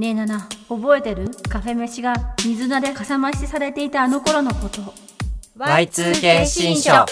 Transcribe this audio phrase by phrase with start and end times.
[0.00, 1.28] ねえナナ覚えてる？
[1.50, 4.80] カフェ飯が水菜でかさ増しされていたあの頃のこと
[5.58, 7.04] Y2K 新書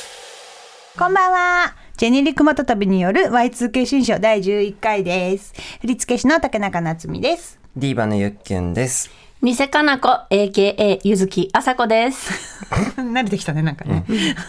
[0.99, 1.77] こんばんは。
[1.99, 5.53] ジェネリックマタ旅による Y2K 新書第11回です。
[5.83, 7.61] 振付師の竹中夏実です。
[7.77, 9.11] ディーバのゆっきゅんです。
[9.41, 12.67] ニセカナコ AKA ゆずきあさこです。
[12.99, 14.05] 慣れてきたね、なんかね。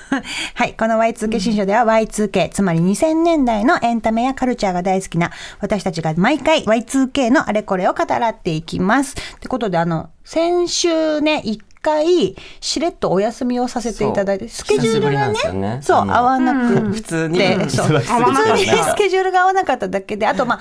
[0.56, 0.74] はい。
[0.74, 5.30] この Y2K 新書では Y2K、つまり2000年代のエンタメやカルチャーが大好きな
[5.60, 9.16] 私たちが毎回 Y2K のあれこれを語らっていきます。
[9.36, 15.80] ってことで、あの、先週ね、一回、しれっとお休みをさせていただいて、スケジュールがねね。
[15.84, 17.88] そう、合わなくて、普通にそう。
[17.90, 18.66] 普通に。
[18.66, 20.60] スケジュールが合わなかっただけで、あとまあ、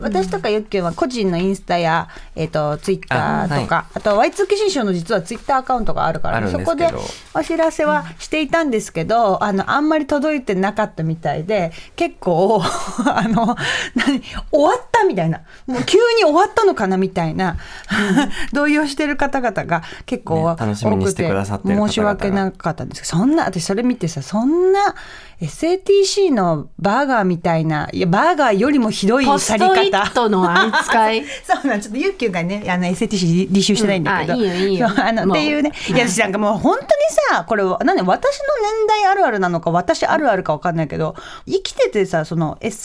[0.00, 6.88] 私とかゆっきゅんは個人のインスタや、えっ、と、ツイッターとか、あ,、と Y2K 新書の実はツイッターアカウントがあるから、そこで
[7.34, 12.62] お知らせはしていたんですけど、あの、あんまり届いてなかったみたいで、結構、
[13.06, 13.56] あの、
[13.94, 17.56] 何、終わったみたいな、もう急に終わったのかなみたいな、
[18.52, 24.94] 動揺してる方々が結構ね楽しみにしてくださって申し訳なかったんですけど、そんな、私それ見てさ、そんな
[25.40, 30.10] SATC のバーガーみたいな、いや、バーガーよりもひどいポ去りストイッ方。
[30.14, 31.24] トの扱い。
[31.44, 34.34] そうなん、ちょっとユッキュがね、あの SATC 履修してないんだけど。
[34.34, 34.88] うんあいいよいいよ。
[34.96, 35.72] あの、っていうね。
[35.88, 36.88] いや、私なんかもう本当に
[37.32, 41.14] さ、これ、なんで私の年代あるあるなのか、私あるあるかわかんないけど、
[41.46, 42.76] 生きててさ、その SATC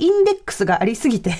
[0.00, 1.30] インデックスがありすぎて、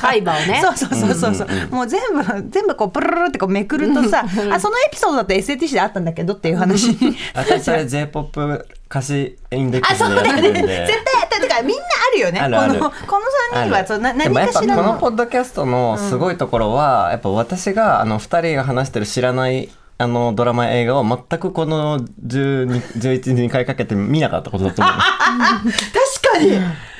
[0.00, 0.60] 海馬をね。
[0.62, 6.96] そうそうそうそうそう、もう全部全部こうプルルルってこうめくるとさ、あそのエピソードだって SATC であったんだけどっていう話。
[7.34, 10.40] 私それ J-POP 歌詞インデックあスでやそうだよね。
[10.40, 10.86] ってるんで。
[10.86, 12.40] 絶対だからみんなあるよね。
[12.40, 12.78] あるある。
[12.78, 14.82] このこの3人はそうなで何もやっぱこかしらの。
[14.94, 22.66] のポッドキャストのすごいところは、やっぱ私があの2人が話してる知らないあのドラマや映画を全くこの12
[22.98, 24.94] 11に回かけて見なかったことだと思う。
[24.94, 26.50] 確かに。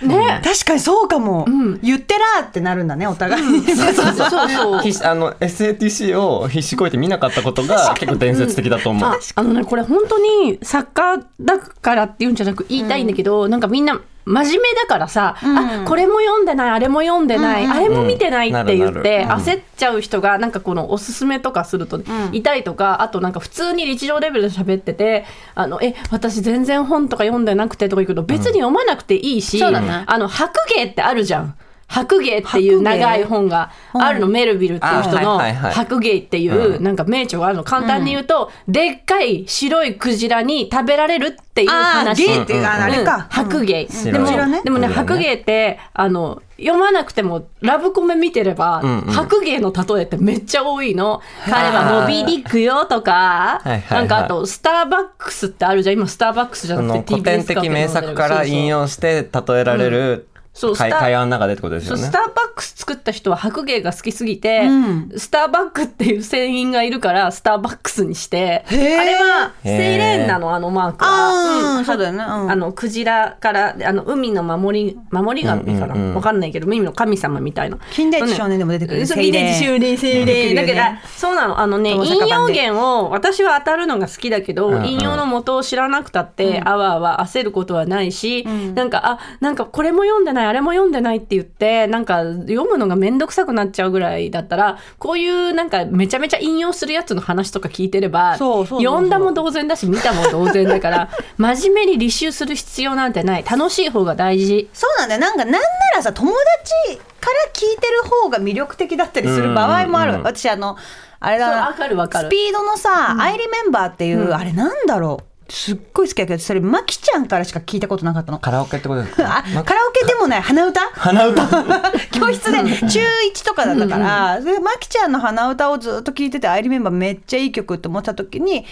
[0.09, 0.41] ね。
[0.45, 1.47] 確かにそうかも、
[1.83, 3.63] 言ってらーってなるんだねお互いに。
[3.75, 4.83] そうそうそう。
[4.83, 22.01] 必死あの SATC を必死こいて見なかったことが結構伝説的だと思う、ああのねこれ本当に作家だからっていうんじゃなく言いたいんだけど、なんかみんな真面目だからさ、あこれも読んでないあれも読んでない、あれも見てないって言って、焦っちゃう人がなんかこのおすすめとかすると
[22.33, 25.25] いたりとか、あとなんか普通に日常レベルで喋ってて
[25.55, 29.71] あのえ私全然本とか読んでなくてとか言うけど別に読まなくていいし、あ
[30.19, 31.57] の白芸ってあるじゃん。
[31.93, 35.39] 白芸っていう長い本があるの、メルビルっていう人あの
[35.71, 37.65] 白芸っていうなんか名著があるの。
[37.65, 42.25] 簡単に言うと、でっかい白いクジラに食べられるっていう話。
[42.25, 43.23] ゲイっていうかあれか、うん。
[43.29, 49.13] 白芸、白でもでもね白芸ってあの読まなくてもラブコメ見てれば、んうん。
[49.13, 51.21] 白芸の例えってめっちゃ多いの。
[51.45, 53.61] 彼はモビーディックよとか
[53.91, 55.97] なんかあとスターバックスってあるじゃん。
[55.97, 62.03] 今スターバックスじゃあなくての古典的名作から引用して例えられる会そうスター会話の中でってことですよね。
[62.03, 65.13] スターバックス作った人は白芸が好きすぎて、うん。
[65.17, 70.55] スターバックっていう船員がいるからスターバックスにしてあれはセイレーンなの？
[70.55, 71.85] あのマークは、あーん。
[71.87, 72.19] そうだよね。
[72.19, 72.51] うん。
[72.51, 77.79] あのクジラからあの海の守り守り神かな、うんうんかんないけど海の神様みたいな。
[77.91, 79.07] 金田一少年でも出てくる。
[79.07, 79.59] そうセイレーン。
[79.59, 80.55] 金田一少年セイレーン。
[80.55, 80.81] だけど
[81.17, 81.59] そうなの。
[81.59, 84.87] あのね引用源を私は当たるのが好きだけど、うんうん。
[84.87, 101.09] 引用の元を知らなくたって、あわあわ焦ることはないし、なんかあなんかこれも読んでないあれも読んでないって言ってなんか読むのが面倒くさくなっちゃうぐらいだったらこういうなんかめちゃめちゃ引用するやつの話とか聞いてれば読んだも同然だし見たも同然だから
[101.39, 103.45] 真面目に履修する必要なんてない。
[103.49, 104.69] 楽しい方が大事。
[104.73, 105.21] そうなんだよ。
[105.21, 105.59] なんかなんな
[105.97, 110.25] らさ友達から聞いてる方が魅力的だったりする場合もある、うんうん。
[110.25, 110.77] 私あの
[111.21, 111.53] あれだな。
[111.53, 112.29] そうわかるわかる。
[112.29, 115.25] スピードのさ、アイリメンバーっていう、あれなんだろう？
[115.55, 118.39] すっごい好きだけどそれマキちゃんからしか聞いたことなかったの。
[118.39, 119.39] カラオケってことですか？
[119.39, 120.41] あカラオケでもない。
[120.41, 120.81] 鼻歌？
[120.95, 121.43] 鼻歌？
[122.11, 122.59] 教室で。
[122.63, 128.65] 中1とかだったから、でマキちゃんの鼻歌をずっと聞いてて、アイリメンバーめっちゃいい曲って思った時に、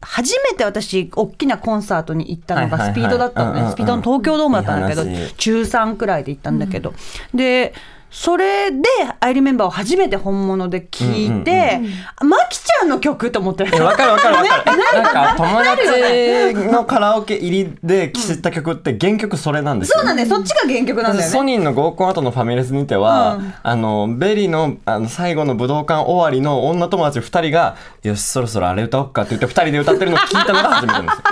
[0.00, 3.70] 初めて私、大きなコンサートに行ったのがスピードだったのね。
[3.70, 5.04] スピードの東京ドームだったんだけど
[5.36, 6.94] 中3くらいで行ったんだけど。
[7.34, 7.74] で、
[8.14, 8.78] それで、
[9.18, 11.80] I remember を初めて本物で聞いて、
[12.22, 13.66] マキちゃんの曲と思って。
[13.70, 15.02] えわかるわかるわかる。
[15.02, 19.96] なんか友達のカラオケ入りで知った曲って原曲それなんですよ。
[19.98, 20.28] そうなんだよ。
[20.28, 21.28] そっちが原曲なんだよね。
[21.28, 31.22] ソニーの合コン後のファミレスにては、うんあのベリーのあの最後の武道館終わりの女友達2人が「よしそろそろあれ歌おっか」って言って2人で歌ってるのを聞いたのが初めてですよ。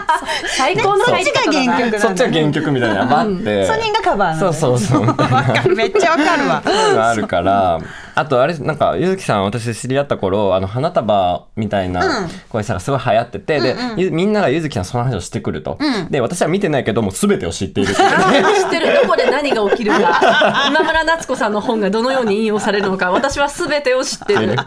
[0.57, 6.63] 最高のそっちが原曲なんだそっちが原曲みたいなのがあって、ソニーがカバーそうそうそうめっちゃわかるわ。
[6.73, 7.79] のがあるから
[8.15, 15.79] あとあれなんかゆずきさん私知り合った頃あの花束みたいな声さがすごい流行ってて、でゆみんながゆずきさんその話をしてくると、
[16.11, 19.03] で私は見てないけどもう全てを知っている知ってる。
[19.03, 20.67] どこで何が起きるか。
[20.69, 24.57] 今村夏子さんの本がどのように引用されるのか私は全てを知ってる。
[24.57, 24.65] だ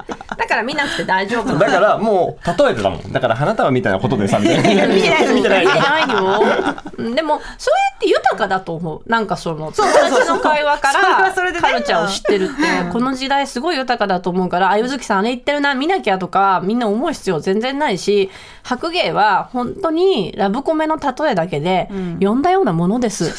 [0.47, 3.11] から見なくて大丈夫だからもう例えてたもん。
[3.11, 4.87] だから花束みたいなことでさみたいな。
[4.93, 5.33] 見てない。
[5.33, 5.65] 見てない。
[5.65, 6.43] 見てないよ。
[6.97, 9.01] うんでもそれって豊かだと思う。
[9.09, 11.31] なんかその友達の会話から
[11.61, 12.53] カルチャーを知ってるって
[12.91, 18.29] この時代すごい豊かだと思うからあゆずきさんあれ言ってるな見なきゃとかみんな思う必要全然ないし
[18.63, 21.87] 白芸は本当にラブコメの例えだけで
[22.19, 23.31] 読んだようなものです。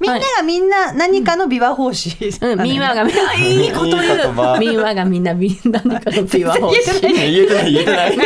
[0.00, 2.16] みんながみんな何かの琵琶法師。
[2.42, 4.58] うん、みんながみんないいこと言う。
[4.58, 7.00] みんながみんな みんな何かの琵琶法師。
[7.00, 8.16] 言えてない言えてない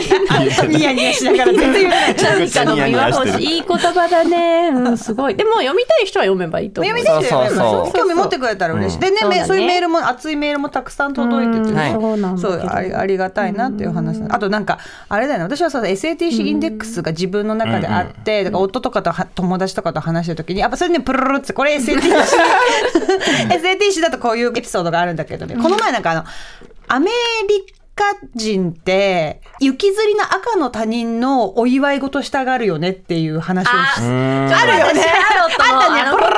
[0.68, 2.16] ニヤニヤしながら全然言えない。
[2.16, 3.44] 何かの琵琶法師。
[3.44, 4.70] いい言葉だね。
[4.72, 5.34] うん、すごい。
[5.34, 6.98] でも読みたい人は読めばいいと思う。
[6.98, 9.00] 読みたい人はそうそうそう興味持ってくれたら嬉しい。
[9.00, 11.74] でねそういうメールも熱いメールもたくさん届いててね。
[11.74, 11.92] はい。
[11.92, 14.78] そうなんだそうけどありありがたいなっていう話、あとなんか
[15.08, 15.44] あれだよね。
[15.44, 22.00] 私はさ SATC インデックスが自分の中であって、だから夫とかとは友達とかと話してる時にやっぱそれねプルルルってこれ SATC
[23.48, 26.24] SATC だとこういうエピソードがあるんだけどね、この前なんかあの
[26.88, 27.10] アメ
[27.48, 35.04] リカ人って雪吊りの赤の他人のお祝い事したがるよねっていう話をしあるよね。
[35.30, 36.00] あったね。
[36.02, 36.28] あのこと、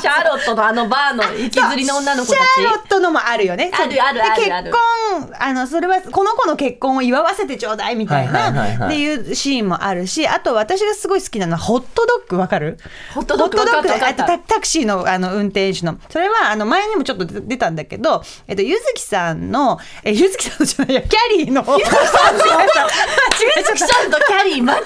[0.00, 2.40] シャーロットのあのバーの雪吊りの女の子たち。
[2.40, 3.70] シャーロットのもあるよね。
[3.72, 12.78] あるあるあるあるで結婚あのそれはこの子の結婚を祝わせてちょうだいみたいないっていうシーンもあるし、あと私がすごい好きなのはホットドッグわかる？
[13.14, 24.82] ホットドッグわかったわかったあとタタクシーのあの運転手のそれはあの前にもちょっと出たんだけど、えっとゆずきさんのえゆずきさんじゃないやキャリーのゆずきさんゆずきさんとキャリー間違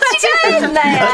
[0.49, 1.09] えんなよ。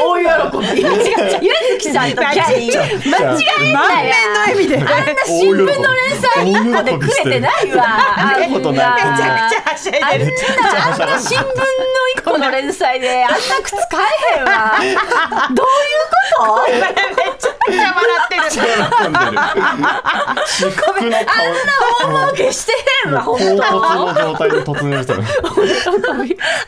[0.00, 0.82] 大喜び。
[0.82, 2.76] ゆずきさんとキャリー
[3.10, 3.86] 間違えんなよ。
[3.88, 4.76] 満面の笑みで。
[4.78, 4.90] あんな
[5.26, 7.84] 新聞の連載一個で食えてないわ。
[8.16, 10.32] あんな見たことないめちゃくちゃはしゃいあんでる。
[10.62, 11.52] な、あんな新聞の
[12.16, 14.00] 一個の連載で、あんな靴買
[14.36, 14.50] えへんわ。
[15.54, 16.00] どういう
[16.38, 16.80] ことめ
[17.38, 18.40] ちゃくちゃ笑ってる。
[18.48, 19.38] 喜んでる
[20.46, 21.28] 至福の顔
[22.24, 22.72] 大儲けして
[23.06, 23.72] へんわ、本唐突当。
[24.06, 25.22] の状態で突入してる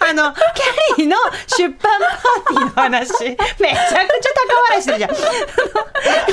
[0.01, 1.17] あの、キャリーの
[1.47, 5.11] 出版パーティーの話、めちゃくちゃ高笑いしてるじゃん。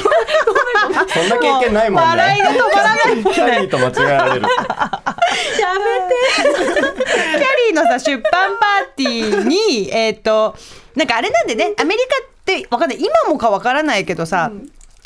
[1.07, 2.07] そんな経験ないもんね。
[2.07, 3.23] 笑いが止まらない。
[3.23, 4.47] キャリーと間違えられるや
[5.73, 6.15] めて。
[6.35, 10.55] キャリーのさ、出版パーティーに、えっ、と、
[10.95, 14.51] なんかあれなんでね、アメリカってわかんない、今もかわからないけどさ、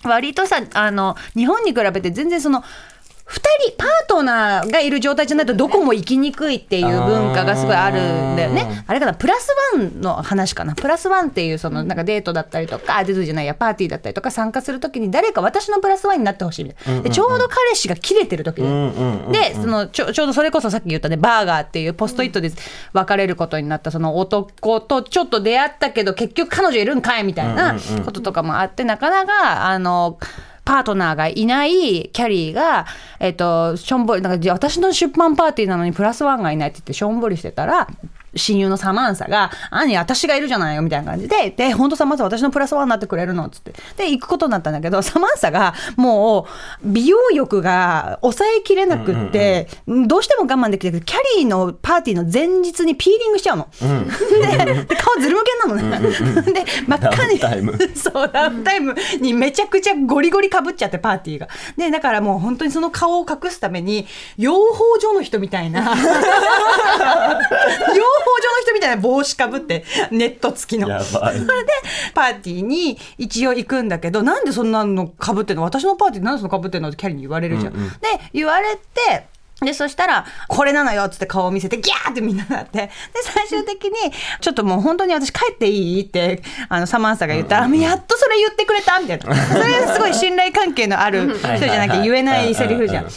[0.04, 2.64] 割とさ、あの、日本に比べて全然その、
[3.32, 8.84] 二人パートナーがいる状態じゃないとどこも行きにくいっていう文化がすごいあるんだよね。
[8.86, 17.02] あれかなプラスワンの話かなプラスワンっていうそのなんかデートだったりとかあデートじゃないやパーティーだったりとか参加するときに誰か私のプラスワンになってほしいみたいな。
[17.04, 18.68] でちょうど彼氏が切れてる時で。
[19.32, 22.52] でそのちょちょうどそれこそさっき言ったねバーガーっていうポストイットで
[22.92, 30.18] 別れることになったその男とちょっと出会ったけど結局彼女いるんかいみたいなこととかもあってなかなかあの。
[30.64, 32.86] パートナーがいないキャリーが、
[33.20, 37.88] えっとしょんぼりなんか私の出版パーティーなのにプラスワンがいないって言ってしょんぼりしてたら
[38.36, 46.48] 親友のサマンサが「兄私がいるじゃないよ」みたいな感じで「で本当サマンサ私のプラスワンになってくれるの?」っつってで行くことになったんだけどサマンサがも
[46.84, 53.68] う美容欲が抑えきれなくって、どうしても我慢できてキャリーのパーティーの前日にピーリングしちゃうの。
[53.80, 56.12] でで顔ずるむけなのね。
[56.54, 61.48] で真っ赤にダウンタイムそうダウンタイムにめちゃくちゃゴリゴリかぶっちゃってパーティーが。
[61.78, 64.08] でだからもう本当にその顔を隠すために
[64.38, 65.86] 養蜂所の人みたいな養
[68.22, 70.88] の人みたいな帽子かぶってネット付きの。
[71.04, 71.44] それで
[72.14, 77.74] パーティーに一応行くんだけどなんでそんなのかぶってんの私のパーティーでなんでそのかぶってんのってキャリーに言われるじゃん。
[77.74, 77.80] で
[78.34, 79.28] 言われて
[79.64, 82.80] で、そしたら、これなのよっつって顔を見せて、ギャーってみんななって。
[82.80, 82.90] で、
[83.22, 83.92] 最終的に、
[84.40, 89.36] ちょっともう本当に私帰っていいって、あの、サマンサが言ったら、やっとそれ言ってくれたみたいな。
[89.36, 93.06] それすごい信頼関係のある人じゃなきゃ言えないセリフじゃん。
[93.06, 93.12] で、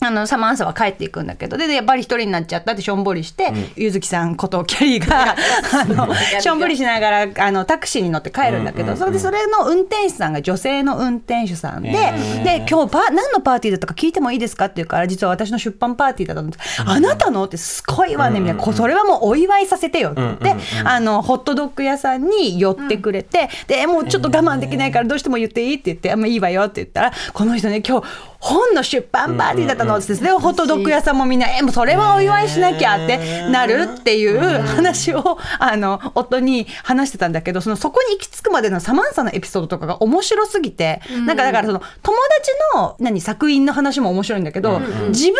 [0.00, 5.34] あのサマンサは帰っていくんだけどででやっぱり一人になっちゃったってしょんぼりして、ゆずきさんことキャリーが
[5.72, 17.44] あのしょんぼりしながらあのタクシーに乗って帰るんだけど、それでそれの運転手さんが女性の運転手さんで、で今日パ何のパーティーだったか聞いてもいいですかって言うから実は私の出版パーティーだったんです、あなたの？
[17.44, 28.06] ってすごいわねみたいな、こそれはもうお祝いさせてよって言って、あのホットドッグ屋さんに寄ってくれて、でもうちょっと我慢できないからどうしても言っていいって言って「あもういいわよ」って言ったら「この人ね今日
[28.46, 45.34] 本の出版パーティーだったのってですね、ホットドッグ屋さんもみんな、え、もうそれはお祝いしなきゃってなるっていう話を、あの、夫に話してたんだけど、その、そこに行き着くまでのサマンサのエピソードとかが面白すぎて、なんかだからその、友達の、何、作品の話も面白いんだけど、自分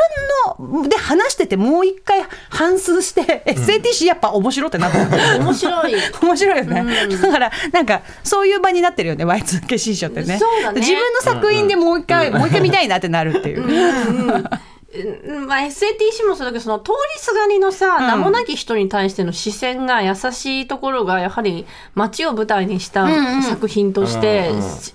[0.59, 5.39] の、で話しててもう一回反芻して、SATC やっぱ面白ってなった。
[5.39, 5.95] 面白い。
[6.23, 10.39] 面白いよね、だからなんかそういう場になってるよね Y2K 新書ってね。
[10.39, 14.45] そう自分の作品でもう一回、もう一回見たいなってなるっていう、うん
[15.47, 23.07] まあ、SATC もそうだけどその通りすがりのさ、名もなき人に対しての視線が優しいところがやはり街を舞台にした
[23.43, 24.53] 作品として、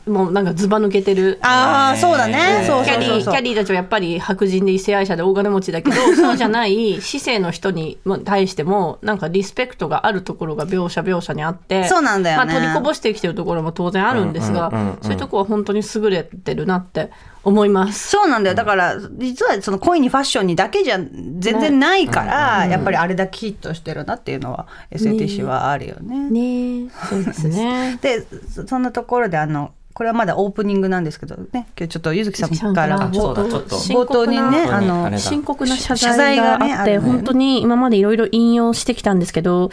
[0.07, 1.37] もうなんかずば抜けてる。
[1.43, 12.45] ああそうだね、キャリーキャリーたちはやっぱり白人で異性愛者で大金持ちだけどそうじゃない市政の人にも対してもなんかリスペクトがあるところが描写描写にあってそうなんだよね。
[12.45, 17.11] まあ、取りこぼしてきてるところも当然あるんですが、そういうところは本当に優れてるなって
[17.43, 18.09] 思います。
[18.09, 26.29] そうなんだよだから実はその恋にファッションにだけじゃ全然ないから、やっぱりあれだけヒットしてるなっていうのは SATC はあるよね。
[26.29, 27.97] ねそうですね。
[28.01, 33.75] でそそんなところであのこれはまだオープニングなんですけどね今日ちょっとゆずきさんからゆずきそうだちょっと。
[33.75, 39.69] 冒頭にねあの深刻な謝謝罪罪があって、本当に今までいろいろ引用してきたんですけど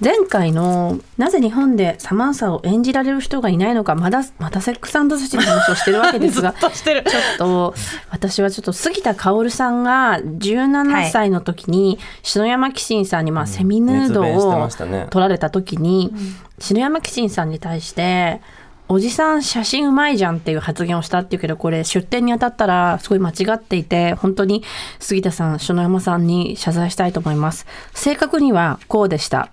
[0.00, 7.04] 前回のなぜ日本でサマンサを演じられる人がいないのかまだまたセックスザシティの話をしてるわけですが ずっとしてる。
[7.04, 7.74] ちょっと
[8.10, 15.06] 私はちょっと杉田薫さんが17歳の時に篠山紀信さんにまあセミヌードをましたね。
[15.10, 16.12] 撮られた時に
[16.58, 18.40] 篠山紀信さんに対して
[18.88, 24.62] おじさん写真うまいじゃんっていう発言をしたっていうけどこれ出典にあたったらすごい間違っていて本当に
[24.98, 27.66] 杉田さん篠山さんに謝罪したいと思います。
[27.94, 29.50] 正確にはこうでした。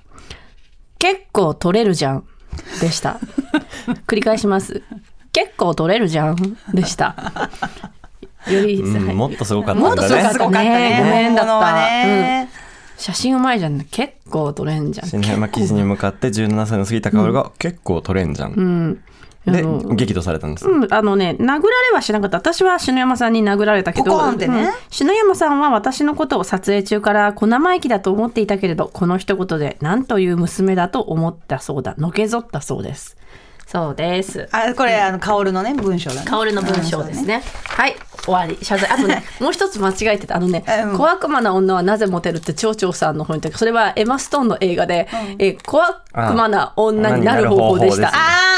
[0.97, 2.25] 結構撮れるじゃん
[2.81, 3.19] でした。
[4.07, 4.83] 繰り返します。
[5.31, 7.49] 結構撮れるじゃんでした。
[8.49, 10.33] より、うんはいもっとすごかったんもっとすごかっただね。
[10.33, 10.63] すごかった。
[10.63, 11.45] ねごめんだっ
[12.47, 12.59] た
[12.97, 13.79] 写真うまいじゃん。
[13.85, 15.07] 結構撮れんじゃん。
[15.07, 19.03] 新山記事に向かって17歳の杉田薫が結構取れんじゃん、うん
[19.51, 21.61] で激怒されたんです、うん、あのね殴られ
[21.93, 22.37] はしなかった。
[22.37, 24.31] 私は篠山さんに殴られたけど。
[24.31, 24.45] ね。
[24.47, 24.71] うん。
[24.89, 31.95] 篠山さんは私のことを撮影中から小生意気だと思っていたけれどこの一言で何という娘だと思ったそうだ。
[31.97, 33.17] のけぞったそうです
[33.71, 34.49] そうです。
[34.51, 36.25] あこれあの薫のね文章だね。
[36.25, 37.43] 薫の文章ですね。
[37.67, 38.57] はい終わり。
[38.65, 38.89] 謝罪。
[38.89, 40.37] あとね もう一つ間違えてた。
[40.37, 40.97] あのねうん。
[40.97, 45.07] 小悪魔な女はなぜモテるって蝶々さんの本にそれはエマ・ストーンの映画で、
[45.37, 48.07] えー小悪魔な女になる方法でした。
[48.07, 48.11] あ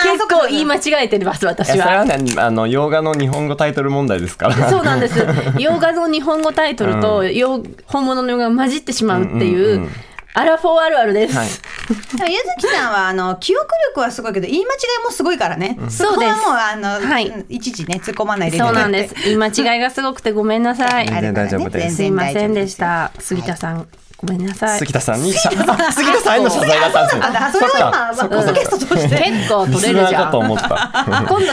[0.06, 0.12] ー。
[0.14, 4.70] 結構言い間違えてます私いやそれははねあの洋画の日本語タイトル問題ですから。
[4.70, 5.20] そうなんです。
[5.60, 9.92] 洋画の日本語タイトルと洋本物の洋画が混じってしまうっていう、うんうんうん
[10.34, 11.36] アラフォーあるあるです。
[11.38, 11.48] はい。
[12.18, 17.28] でもゆずきさんはあの記憶力はすごいけど言い間違いもすごいからね、そこはもうあの、はい。
[17.28, 18.58] うんいちいちね突っ込まないで。
[18.58, 19.16] そうなんです。
[19.26, 21.08] 言い間違いがすごくてごめんなさい。
[21.08, 21.88] 全然大丈夫です。
[21.88, 23.12] 全すいませんでした。
[23.20, 24.80] 杉田さん、ごめんなさい。
[24.80, 25.74] 杉田さんに謝 杉田
[26.20, 27.92] さんへの謝罪だったんですよ夫ですあそれを今
[28.30, 29.16] ポッドキャストとして。
[29.18, 30.32] 結構リ取れるじゃん。
[30.32, 30.56] 今度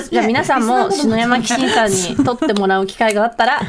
[0.03, 3.61] じゃあ皆さんも篠山紀信さんに撮ってもらう機会があったら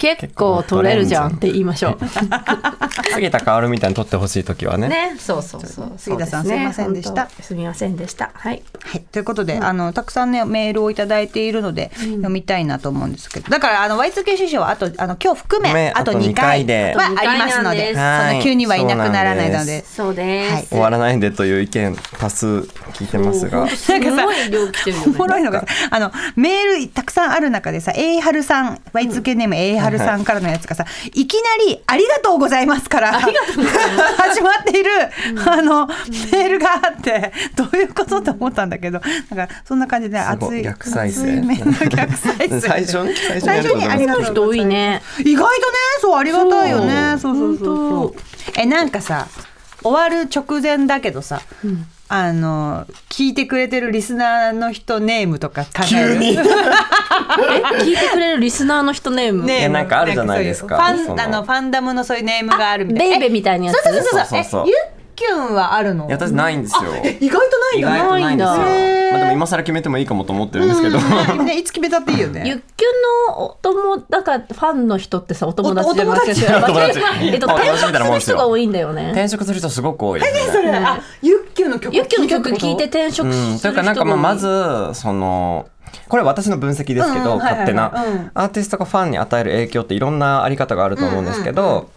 [0.00, 1.98] 結構取れるじゃんって言いましょう。
[3.12, 4.88] 杉田薫みたいに撮ってほしい時はね。
[4.88, 5.92] ね、そうそうそう。
[5.98, 7.28] 杉田さんすねすいませんでした。
[7.42, 8.30] すみませんでした。
[8.32, 8.62] はい。
[8.82, 13.50] はい、ということで、あのたくさんねメールをいただいているので、読みたいなと思うんですけど。
[13.50, 17.92] だからあの Y2K 師匠はあとあの今日含めねあとあと2 2回はありますので。
[17.94, 18.30] はい。
[18.30, 19.84] そんな急にはいなくならないので。
[19.84, 20.52] そうです。
[20.52, 20.66] はい。
[20.68, 23.68] 終わらないでという意見多数聞いてますが。
[23.68, 25.12] すごい量来てるよね。
[25.14, 34.90] おもろいのがあのメールたくさんある中でさ A 春さん Y2K ネーム A 春さんからのやつがさ、いきなり「ありがとうございます」から始まっている、
[35.46, 41.40] あのメールがあってどういうことと思ったんだけどなんかそんな感じで熱い逆再生。
[41.88, 42.60] 逆再生。
[42.60, 44.24] 最初にありがとう。
[44.24, 45.02] 人多いね。
[45.18, 47.16] 意外とねそうありがたいよね。
[47.18, 47.36] そう。
[47.36, 48.14] そうそうそう本
[48.56, 49.28] えなんかさ
[49.82, 51.40] 終わる直前だけどさ、
[52.12, 56.14] あの聞いてくれてるリスナーの人ネームとか考える。
[56.24, 56.34] え？
[57.84, 59.44] 聞いてくれるリスナーの人ネーム？
[59.44, 60.76] ネームいやなんかあるじゃないですか。
[60.76, 63.10] ファンあのファンダムのそういうネームがあるみたい。
[63.10, 63.76] なベイベみたいなやつ。
[63.76, 64.44] そうそうそうそうそうそう。
[64.44, 64.70] そうえ？
[64.70, 64.76] ゆっ
[65.14, 66.08] きゅんはあるの？
[66.08, 66.90] いや私ないんですよ。
[67.20, 67.96] 意外とないんだ。
[67.96, 68.40] 意外とないん
[69.10, 70.98] まあでも今更決めてもいいかもと思ってるんですけど。
[70.98, 72.58] うんねいつ決めたっていいよゆっねきゅん
[73.28, 76.62] のお友だからファンの人ってさお友達じゃなくてお友達。
[76.62, 79.10] お友達えっと転職する人が多いんだよね。
[79.12, 80.70] 転職する人すごく多いですねそれ？
[80.70, 81.38] あゆっ
[81.70, 83.56] の曲ゆっきゅんの曲聞いてて転職うん、する人。
[83.56, 84.36] がというかなんかまあま。
[84.36, 85.68] ずその
[86.08, 88.30] これ私の分析ですけど、勝手な、うん。
[88.34, 91.90] アーティストがファンに与える影響っていろんなあり方があると思うんですけど、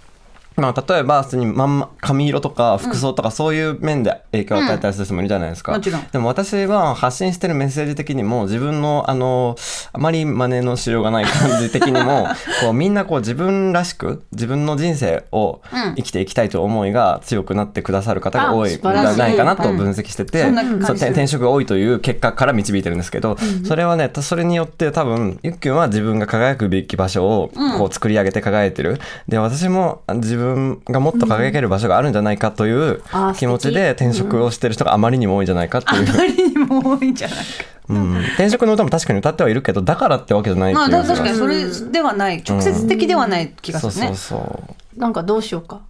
[0.55, 9.55] まあ、例えば普通にまんま髪色とか服装とかそういう面で影響を与えたりする人もいるじゃないですか、うんでも私は発信してるメッセージ的にも自分のあの
[9.91, 12.27] あまり真似のしようがない感じ的にも
[12.61, 15.93] こうみんなこう自分らしく自分の人生をうん。
[15.95, 30.42] 生きていきたいという思いが強くなってくださる方が多いんじゃないかなと分析してて、そんそう転職が多いという結果から導いてるんですけど、それはねそれによって多分ゆっきゅんは自分が輝くべき場所をこう作り上げて輝いてる、で私も自分
[30.85, 33.01] がもっと輝ける場所があるんじゃないかという
[33.37, 37.43] 気持ちで転職をしてる人があまりにも多いんじゃないかっていう、あまりにも多いんじゃないか。
[37.89, 44.07] うん、転職の歌も確かに歌ってはいるけどだからってわけじゃないまあ、確かにそれではない、直接的ではない気がするね。
[44.07, 44.99] そうそうそう。
[44.99, 45.81] なんかどうしようか。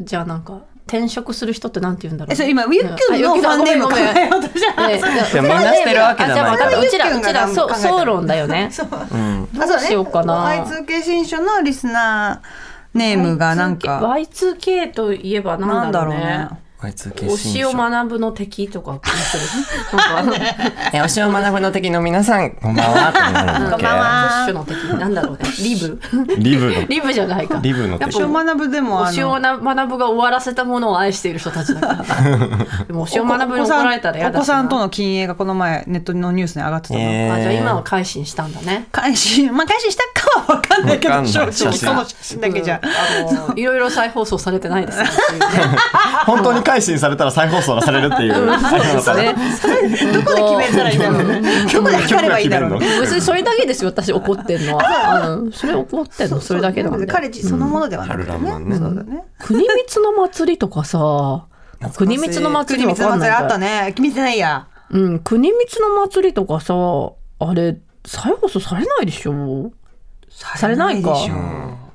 [0.00, 2.32] じゃあなんか転職する人ってなんて言うんだろう。
[2.32, 4.48] え、それ今、ウィッキュンのファンネーム考えようと
[5.40, 6.54] みんなしてるわけじゃない。
[6.54, 8.68] あじゃあうちらうちらそう総論だよね。
[8.74, 8.88] そう。
[8.88, 9.48] うん。
[9.56, 10.64] あ、そうどうしようかな。
[10.64, 16.20] Y2K 新書のリスナーネームがなんか、Y2K といえばななんんだろうね。
[16.20, 16.48] ね。
[16.80, 19.36] Y2K 推しを学ぶの敵とか気がす
[19.92, 20.36] るなんか
[20.94, 23.70] え推しを学ぶの敵の皆さん こんばんは。
[23.70, 24.28] こんばんは。
[24.28, 25.40] プッシュの敵なんだろうね。
[25.62, 26.00] リブ。
[26.38, 26.86] リブの。
[26.86, 27.60] リブじゃないか。
[27.62, 31.96] リブの推しを学ぶでもあ推しをの、学ぶが終わらせたものを愛している人たちだから。
[32.88, 37.00] でも推しを学ぶに怒られたら嫌だお子さんとの禁煙がこの前ネットのニュースに上がってたの。
[37.00, 37.34] えー。
[37.34, 38.88] あじゃあ今は改心したんだね。
[38.90, 42.80] 開始、まあ開始したかは分かんないけど、正直その写真だけじゃ。
[43.56, 44.98] いろいろ再放送されてないです
[46.26, 49.34] 本当に改心されたら再放送がされるっていう、そうですね。
[50.12, 51.42] どこで決めたらいいんだろうね。
[51.72, 53.00] どこで測ればいいんだろうね。
[53.00, 53.90] 別にそれだけですよ。
[53.90, 54.76] 私怒ってんの。
[54.76, 55.46] はう。
[55.48, 56.40] んそれ怒ってんの。
[56.40, 57.06] それだけなんで。
[57.06, 58.38] 彼自そのものではなくてね。
[59.38, 61.44] 国光の祭りとかさ
[61.96, 63.94] 国光の祭りわ国光の祭りあかんないからったね。
[63.98, 64.66] 見てないや。
[64.90, 65.18] うん。
[65.20, 69.72] 国光の祭りとかさあれ再放送されないでしょ？
[70.56, 71.34] されないかでしょ。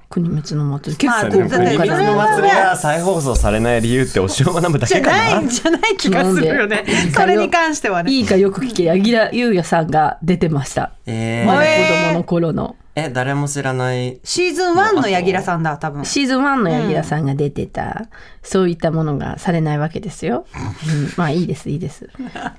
[0.10, 0.98] 国光の祭り。
[0.98, 6.86] 結まあ構国光の祭りが再放送されない理由って推しを学ぶだじゃけかなないんじゃない気がするよね。
[7.14, 8.12] それに関してはね。
[8.12, 10.92] いいかよく聞け柳楽優弥さんが出てました。
[11.06, 12.76] えまだえー子供の頃の。
[12.98, 14.20] え誰も知らない。
[14.24, 16.06] シーズン1の柳楽さんだ、多分。
[16.06, 18.06] シーズン1の柳楽さんが出てた、
[18.42, 22.10] そういったものがされないわけですよ、うん、まあいいですいいです。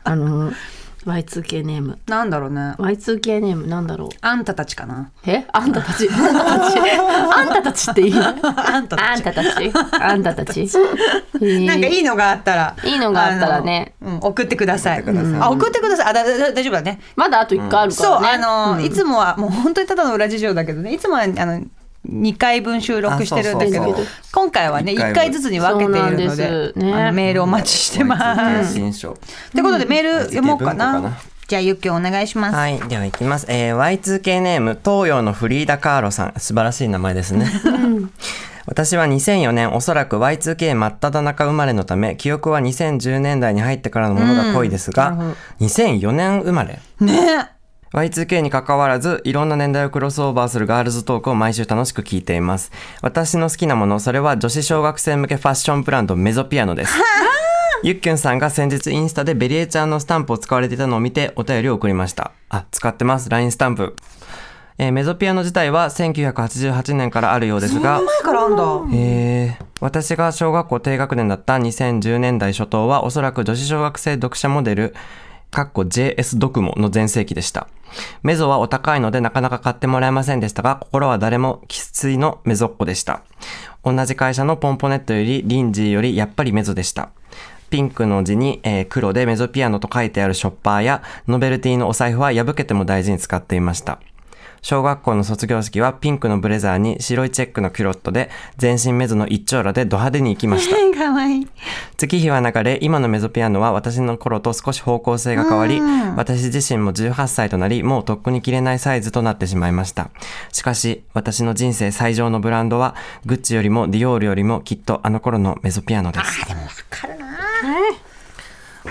[0.05, 0.53] あの
[1.07, 2.75] Y2K ネームなんだろうね。
[2.79, 5.13] Y2K ネームなんだろうあんたたちかな。
[5.25, 5.47] え？
[5.53, 8.15] あんたたちあんたたちあんたたちっていい？
[8.19, 9.01] あんたたち。
[9.03, 10.69] あんたたちあんたたち
[11.67, 12.77] なんかいいのがあったら。
[12.85, 13.95] いいのがあったらね。
[14.03, 15.03] うん、送ってください。
[15.03, 16.07] 送ってくださいうんあ、送ってください。
[16.09, 17.01] あ、だだ大丈夫だね。
[17.15, 20.93] まだあと1回あるかそう、あの、うんいつもはもう本当にただの裏事情だけどね。
[20.93, 21.63] いつもはあの。
[22.11, 23.95] 2回分収録してるんだけど
[24.33, 26.93] 今回はね1一回ずつに分けているのでね。
[26.95, 29.01] あのメールお待ちしてま Y2K す。
[29.53, 31.19] ということでメール読もうかな。
[31.49, 32.57] じゃあゆっきょお願いします。
[32.57, 32.79] はい。
[32.89, 36.35] ではいきます、えー、Y2K ネーム東洋のフリーダ・カーロさん。
[36.39, 37.47] 素晴らしい名前ですね。
[38.67, 45.17] 私は2004年おそらく Y2K 真っ只中生まれのため記憶は2010年代に入ってからのものが濃いですが、
[45.61, 46.81] 2004年生まれ。
[47.01, 47.56] ね
[47.97, 52.71] Y2K に関わらず、いろんな年代をクロスオーバーするガールズトークを毎週楽しく聞いています。
[53.01, 56.93] 私の好きなもの、それは女子小学生向けファッションブランドメゾピアノです。
[57.83, 62.33] ゆっきゅんさんが先日インスタでベリエちゃんのスタンプを使われていたのを見てお便りを送りました。
[62.51, 63.31] あ、使ってます。
[63.31, 63.97] LINE スタンプ。
[64.77, 68.63] えーメゾピアノ自体は1988年からあるようですが、前からあんだ。
[68.95, 74.95] えー私が小学校低学年だった2010年代初頭はおそらく女子小学生読者モデル、
[75.51, 77.69] かっこ JS 読モの全盛期でした。
[78.23, 83.23] メゾはお高いのでなかなか買ってもらえませんでしたが、心は誰も喫水のメゾっ子でした。
[83.85, 87.11] 同じ会社のポンポネットよりリンジーよりやっぱりメゾでした。
[87.71, 93.99] ピンクの字に、えー黒でメゾピアノと書いてあるショッパーやノベルティのお財布は破けても大事に使っていました。
[94.63, 100.77] 小学校の卒業式はピンクのブレザーに白いチェックのキュロットで全身メゾの一丁羅でド派手に行きました。
[100.97, 101.49] かわいい。
[101.97, 105.81] 月日は流れ、今のメゾピアノは私の頃と少し方向性が変わり、
[106.17, 110.11] 私自身も18歳となり、もうとっくに着れないサイズとなってしまいました。
[110.53, 116.47] しかし、私の人生最上のブランドは、グッチよりもディオールよりもきっとあの頃のメゾピアノです。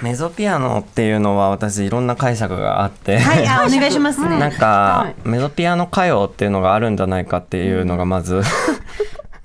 [0.02, 4.38] メゾピアノっていうのは私いろんな解釈があって、はい、あ、お願いしますね。
[4.40, 8.42] なんか、メゾピアノ歌謡っていうのがあるんじゃないかっていうのがまず、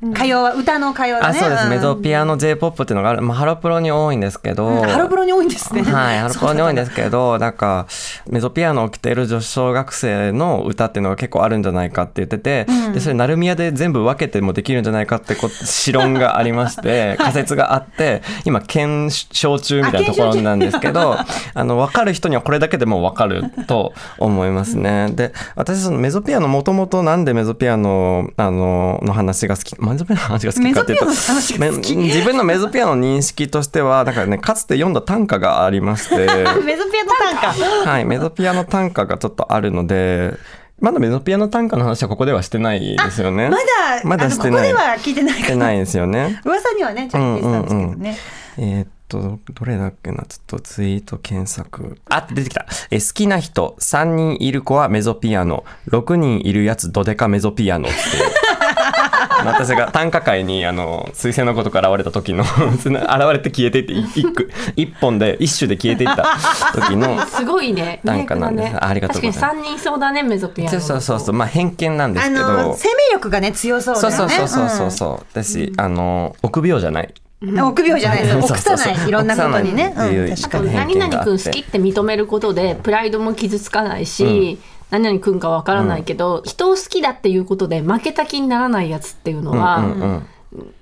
[0.02, 1.38] 歌謡は歌の歌謡だあ、ね。
[1.38, 1.66] そうです。
[1.66, 3.22] んメゾピアノ J-POP っていうのがある。
[3.22, 4.82] まあ、ハロプロに多いんですけど。
[4.82, 5.82] ハロプロに多いんですね。
[5.82, 7.86] はい、 ハロプロに多いんですけど、なんか、
[8.28, 21.16] メゾピアノを着ている女子小学生の歌っていうのが結構あるんじゃないかって言ってて、で、それ、ナルミヤで全部分けてもできるんじゃないかってこ、持論がありまして、 仮説があって、今、検証中みたいなところなんですけど、
[21.54, 25.10] あの、分かる人にはこれだけでも分かると思いますね。
[25.12, 36.16] で、私、そのメゾピアノ、もともとなんでメゾピアノ、あの、の話が好き、メゾピアノの話が好きかっていうと自分のメゾピアノの認識としてはなんかね かつて読んだ短歌がありまして。
[36.16, 37.90] メゾピアノ短歌。
[37.90, 40.34] はいメゾピアノ短歌がちょっとあるので
[40.80, 43.50] まだメゾピアノ短歌の話はここではしてないですよね。
[43.50, 43.62] まだ
[44.04, 44.70] まだしてない。
[44.72, 46.40] ここでは聞いてないしてないですよね。
[46.44, 48.18] 噂にはねちゃんと聞いてたんですけどね、
[48.58, 51.98] えーっとどれだっけなちょっとツイート検索。
[52.08, 52.64] あ出てきた。
[52.90, 58.49] え好きな人3人いる子はメゾピアノ6人いるやつドデカメゾピアノっていう
[59.44, 62.44] 私が短歌界にあの彗星のことから現れた時の
[62.76, 62.88] 現
[63.32, 66.36] れて消えていって一句一本で一首で消えていった
[66.72, 68.00] 時の すごいね。
[68.04, 68.72] なんかなんです。
[68.72, 68.78] ね。
[68.80, 69.40] ありがとうございます。
[69.40, 71.34] 確かに三人そうだねメゾピアノそうそうそうそう。
[71.34, 72.40] まあ偏見なんですあけど。
[72.40, 74.34] の生命力がね強そうだそうよね。
[74.36, 77.14] そうそうそうそうそうだし、あの臆病じゃない。
[77.42, 77.58] うん。
[77.58, 78.22] 臆病じゃない。
[78.22, 80.74] ですそう臆さないいろんなことにね、ううん、あと確かに。
[80.74, 84.58] 何々君好きって認めることでプライドも傷つかないし、
[84.90, 90.26] 何々君かわからないけど、人を好きだっていうことで負けた気にならないやつっていうのは、うんうん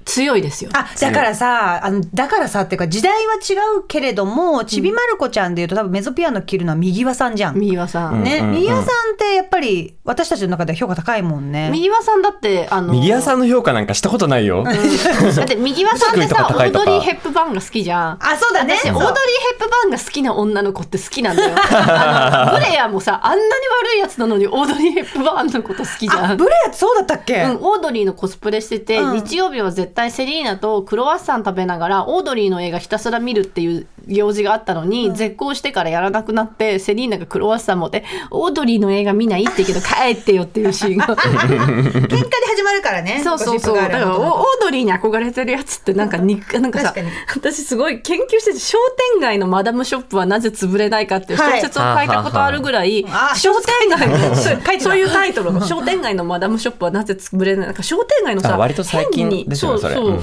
[0.09, 0.71] 強いですよ。
[0.73, 7.59] あだからさあのだからさっていうか時代は違うけれどもちびまる子ちゃんでいうと多分メゾピアノ着るのは右輪さんじゃん。
[7.59, 11.69] 右輪さん、ね、右輪さんってやっぱり私たちの中では評価高いもんね。
[11.71, 14.65] 右輪さんだってあの右屋さんの評価なんかしたことないよ。
[14.65, 18.19] だって右輪さんってさオードリー・ ヘップバーンが好きじゃん。
[18.21, 18.77] あそうだね。
[18.77, 21.55] 私、オードリー・ヘップバーンが好きな女の子って好きなんだよ。
[21.71, 23.51] あのブレアもさ、あんなに
[23.83, 26.33] 悪いやつなのに、オードリー・ヘップバーンのこと好きじゃん。
[26.33, 27.43] あブレアってそうだったっけ？
[27.43, 41.07] うん、オードリーのコスプレしてて、うん日曜日は絶対セリーナとクロワッサン食べながらオードリーの映画ひたすら見るっていう行事があったのに、絶交してからやらなくなってセリーナがクロワッサン持ってオードリーの映画見ないって言うけど帰ってよっていうシーンが。
[41.17, 42.17] 喧嘩で
[42.57, 43.21] 始まるからね。
[43.23, 43.77] そうそうそう。
[43.77, 46.95] だからオオードリーに憧れてるやつってなんかに なんかさ
[47.35, 48.79] 私すごい研究してて商
[49.13, 57.83] 店街のマダムショップはなぜ潰れないかっていう小説を書いたことあるぐらい、はい商店街のそう書いうタイトルが商店街のマダムショップはなぜ潰れないなんか。
[57.83, 60.21] 商店街のさあ割と最近変にそうそう、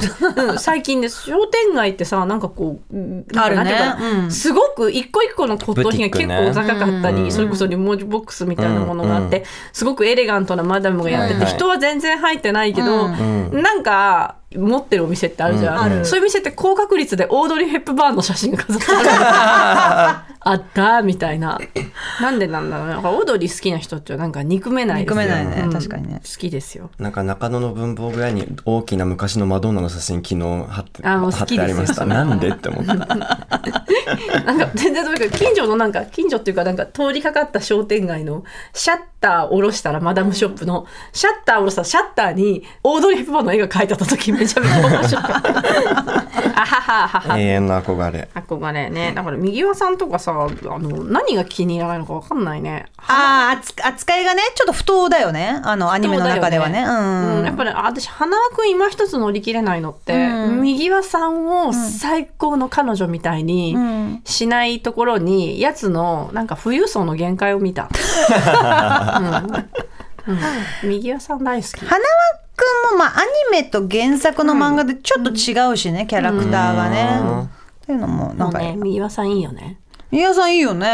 [0.49, 3.63] うん、最近です商店街ってさなんかこううんあるね。
[3.63, 4.31] なんていうかなうん。
[4.31, 7.31] すごく一個一個の骨董品が結構高かったり、うん。
[7.31, 13.61] それこそリモートボックスみたいなものがあって、すごくエレガントなマダムがやってて、はいはい人は全然入ってないけど、ん。
[13.61, 16.05] なんか持ってるお店ってあるじゃん、うん。
[16.05, 20.35] そういう店って高確率でオードリー・ヘップバーンの写真が飾ってある。
[20.47, 21.59] あったみたいな。
[22.21, 22.93] なんでなんだろうね。
[22.93, 25.63] なんかオードリー好きな人ってなんか憎めない憎めないね。
[25.65, 25.73] うん。
[25.73, 26.21] 確かにね。
[26.23, 26.91] 好きですよ。
[26.99, 32.05] なんか中野の文房具屋に大きな昔のマドンナの写真昨日貼ってあもう貼っ好ありました。
[32.05, 32.95] なんでって思った。
[32.95, 46.25] なんか全然どういうか近所のなんか近所っていうかなんか通りかかった商店街のシャッター下ろしたらマダムショップのシャッター下ろしたらシャッターにオードリー・ヘップバーンの絵が描いてあった時めちゃめちゃ面白かった。
[46.55, 47.39] あはははは。
[47.39, 48.29] 永遠の憧れ。
[48.33, 49.13] 憧れね。
[49.13, 50.35] だから右輪さんとかさあ
[50.79, 52.85] の何が気に入らないのか分かんないね。
[52.97, 55.59] ああ扱扱いがねちょっと不当だよね。
[55.63, 56.83] あのアニメの中ではね。
[56.83, 57.37] うん。
[57.39, 57.45] うん。
[57.45, 60.61] やっぱりあ私花輪君今一つ乗り切れないのって、うん。
[60.61, 64.21] 右輪さんを最高の彼女みたいにうん。
[64.23, 67.89] しないところにやつのなんか富裕層の限界を見た、
[70.27, 70.33] うん。
[70.33, 70.39] うん。
[70.83, 71.85] 右輪さん大好き。
[71.85, 72.05] 花輪
[72.55, 77.19] くんもまあアニメと原作の漫画でちょっと違うしね、キャラクターがね。
[77.21, 77.41] うん。
[77.43, 77.49] っ
[77.85, 79.79] ていうのもなんか、もうね右輪さんいいよね。
[80.11, 80.87] 宮さんいいよね、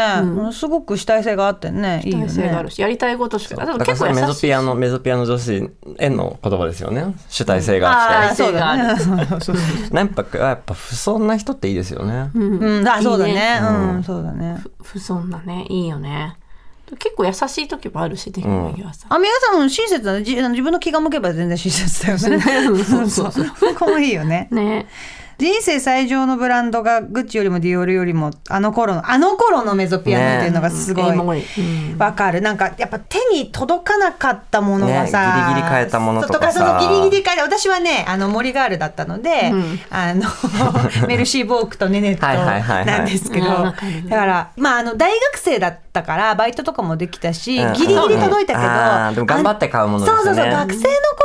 [0.52, 2.70] すごく主体性があってねいいよ体性があるね。
[2.74, 7.14] しやりたいことしかでもだからそれメゾ結構優しいピアのメゾピアの女子への言葉ですよね。
[7.28, 8.14] 主体性があって。
[8.14, 8.94] ああそうだね。
[9.92, 12.30] なんかやっぱ不遜な人っていいですよね。
[12.34, 13.30] うん、あそうだね。
[13.30, 13.60] いいね。
[13.62, 14.60] うん、そうだね。
[14.82, 16.36] 不損だねいいよね
[16.98, 19.12] 結構優しい時もあるしさん。
[19.14, 20.22] あ宮さんも親切だね。
[20.22, 22.40] じ自分の気が向けば全然親切だよね。
[22.84, 24.48] そうそうそうここもいいよね。
[24.50, 24.86] ね。
[25.42, 31.16] 人生最上のブランドがグッチよりもディオールよりもあの頃のあの頃のメゾピアノっていうのがすごい
[31.98, 32.40] わかる。
[32.40, 36.60] なんかやっぱ手に届かなかったものがさ、ねギリギリ買えたものとかさ。
[36.60, 37.42] そのギリギリ買えた。
[37.42, 39.80] 私はねあの森ガールだったので、うん。
[39.90, 40.28] あの
[41.08, 42.26] メルシー・ボークとネネット
[42.88, 43.46] なんですけど。
[43.46, 47.72] だからまああの大学生だったからバイトとかもできたし、うん。
[47.74, 50.16] ギリギリ届いたけど、あーでも頑張って買うものですね。
[50.16, 50.84] そうそうそう学生の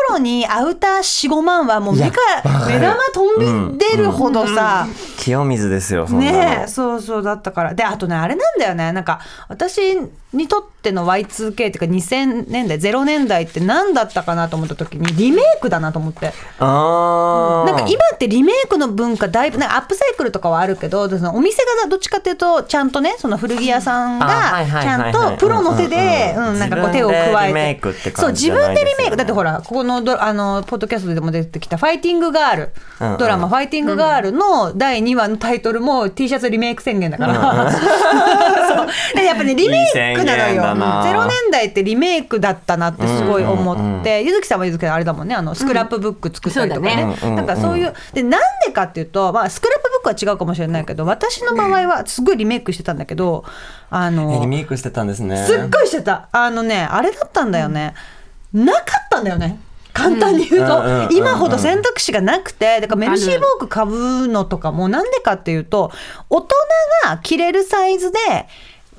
[0.10, 0.98] 頃にアウター
[1.30, 4.86] 45万はもう目から目玉飛び出るほどさ、
[5.18, 6.06] 清水ですよ。
[6.10, 7.74] ねえそうそうだったから。
[7.74, 8.92] であとねあれなんだよね。
[8.92, 9.96] なんか私
[10.34, 16.34] にとっての Y2K っていうか2000年代0年代って何だったかなと思った時にリメイクだなと思って。
[16.60, 17.66] あー。
[17.66, 24.28] なんか今ってリメイクの文化だいぶなんかアップサイクルとかはあるけどそのお店がどっちかっていうとちゃんとねその古着屋さんが
[24.66, 26.60] ちゃんとプロの手でうんうんうんうん。
[26.60, 27.78] なんかこう手を加えて。
[27.78, 29.18] クってそう自分でリメイク。
[29.18, 32.70] だってほらここのドあのポッドキャストでも出てきた「ファイティングガール」
[33.00, 33.18] うんうん。
[33.18, 37.72] ドラマ「ファイティングガール」の第2話のタイトルも T シャツリメイク宣言だから。
[38.68, 38.88] そう。
[39.16, 41.04] でやっぱねリメイクなのよな。
[41.04, 47.36] ゼロ年代ってリメイクだったなってすごい思って、ゆずきさんはゆずきさんあれだもんねあのスクラップブック作ったりとかね,、うんね。
[47.36, 53.44] なんかそういうでなんでかっていうと、まあ、スクラップブックは違うかもしれないけど私の場合はすごいリメイクしてたんだけど
[53.90, 55.38] あえのリメイクしてたんですね。
[55.46, 56.30] すっごいしてた。
[56.32, 57.94] あのねあれだったんだよね、
[58.54, 59.60] なかったんだよね。
[59.94, 60.84] 簡単に言うと、うん。
[60.84, 65.92] うんうんうん今ほど選択肢がなくてだからメルシーボーク買うのとかもなんでかっていうと
[66.30, 66.50] 大人
[67.06, 68.20] が着れるサイズで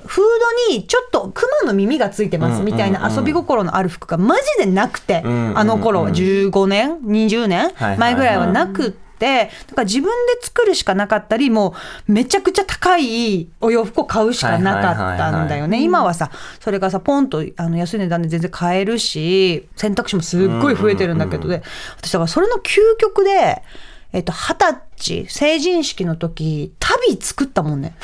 [0.05, 0.25] フー
[0.69, 8.99] ドにちょっとクマの耳がついてますみたいな遊び心のある服がマジでなくて、あの頃は15年20年はい前ぐらいはなくって。
[9.19, 11.75] だから自分で作るしかなかったりも
[12.07, 15.83] うめちゃくちゃ高いお洋服を買うしかなかったんだよね。
[15.83, 16.31] 今はさ
[16.61, 21.61] それがさポンとあの安い値段で全然買えるし選択肢もすっごい増えてるんだけどで
[21.97, 23.61] 私だからそれの究極で
[24.11, 27.95] えっと二十歳成人式の時旅作ったもんね。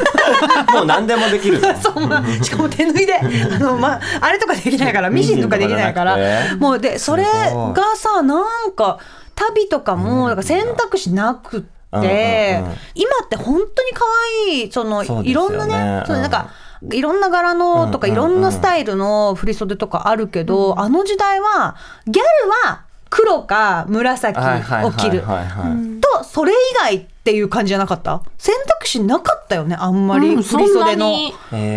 [0.72, 3.14] もう何でもできる そうまあしかも手縫いで。
[3.18, 6.16] あの、まあ、あれとかできないからミシンとかできないから。
[6.58, 8.98] もうでそれがさなんか
[9.34, 11.60] 旅とかもなんか選択肢なくっ
[12.00, 14.04] て、今って本当に可
[14.48, 15.28] 愛いそのそね。
[15.28, 16.06] いろんなねうん。
[16.06, 16.48] そのなんか
[16.90, 21.76] いろんな柄のとかいろんなスタイルの振り袖とかあるけど、あの時代は
[22.06, 22.83] ギャルは
[23.14, 24.36] 黒か紫
[24.84, 25.22] を着る。
[26.00, 28.22] とそれ以外っていう感じじゃなかった？
[28.36, 31.14] 選択肢なかったよねあんまりうん振り袖の。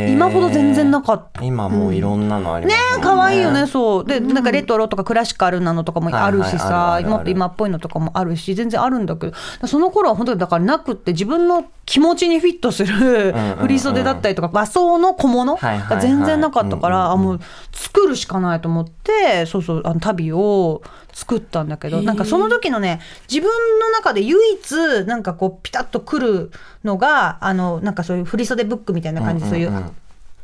[0.10, 1.44] 今ほど全然なかった。
[1.44, 2.84] 今もういろんなのありますね。
[2.94, 4.06] もん可愛いよねそう。
[4.06, 17.40] でなんかレトロとかクラシカルなのとかもあるしさもっと今っぽいのとかもあるし全然あるんだけどその頃は本当にだからなくって自分の気持ちにフィットする振り袖だったりとか和装の小物が全然なかったからあもう
[17.72, 20.82] 作るしかないと思ってそうそうあの旅を
[21.14, 26.52] 作ったんだけどなんかその時のね自分の中で唯一なんかこうピタッとくる
[26.84, 29.72] のがあのなんかそういう振り袖ブックみたいな感じでそういう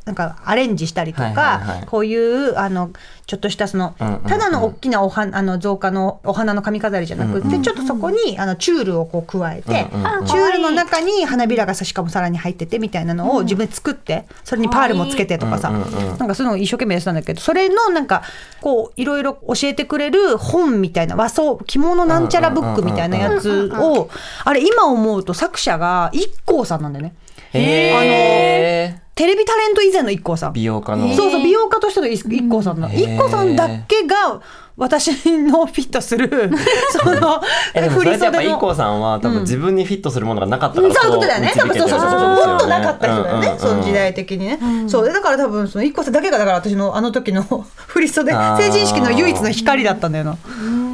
[0.04, 2.90] なんかアレンジしたりとか、こういうあの
[3.26, 4.20] ちょっとしたその、うんうんうん。
[4.22, 10.26] ただの大きなお花あの造花のお花の髪飾りじゃなくって、ちょっとそこにあのチュールをこう加えて、うんうんうん。
[10.26, 16.18] チュールの中に花びらがさしかもさらに入っててみたいなのを自分で作ってそれにパールもつけてとかさ、うんうんうん。
[16.18, 18.22] なんかそういうのを一生懸命やってたんだけどそれのなんか
[18.60, 24.10] こういろいろ教えてくれる本みたいな和装着物なんちゃらブックみたいなやつを
[24.44, 27.14] あれ今思うと作者が IKKO さんなんだよね。
[27.52, 30.52] へーテレビタレント以前の IKKO さん。
[30.52, 31.14] 美容家の。
[31.14, 32.88] そうそう美容家としての IKKO さんの。
[32.88, 34.40] IKKO さんだけが
[34.76, 36.28] 私のフィットする
[36.90, 37.40] その
[37.74, 41.52] えでもそ振りれってやっぱ袖の IKKO さんは多分自分にフィットするものがなかったからそういうことだよね。
[41.54, 42.20] 多分そうそうそうそう。
[42.48, 43.54] もっとなかった人だよね。
[43.58, 44.58] その時代代的にね。
[44.88, 47.42] そうでだから多分その一個さんだけがだから私のあの時の
[47.86, 50.36] 振り袖成人式の唯一の光だったんだよな。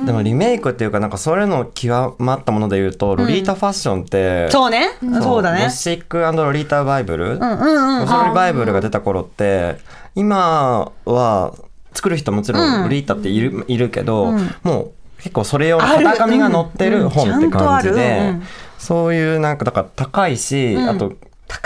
[0.05, 4.90] でもリメイクっていうかなんかそれの極まったもので言うと、ロリータファッションってそうね。
[5.23, 5.71] そうだねゴ。
[5.71, 8.07] シックロリータバイブル、うんうんうん。
[8.07, 9.79] ゴシックバイブルが出た頃って
[10.14, 11.53] 今は
[11.92, 18.42] 作る人もちろんロリータっている,、いるけど、もう結構それ用の型紙が載ってる本って感じでうん。
[18.79, 20.88] そういうなんかだから高いし、ん。
[20.88, 21.12] あと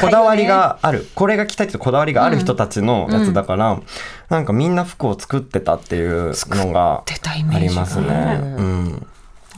[0.01, 3.81] こだわりがある、これが着たいってこだわりがある人たちのやつだから、
[4.31, 7.05] なんかみんな服を作ってたっていうのが
[7.55, 8.39] ありますね。
[8.41, 9.07] うん。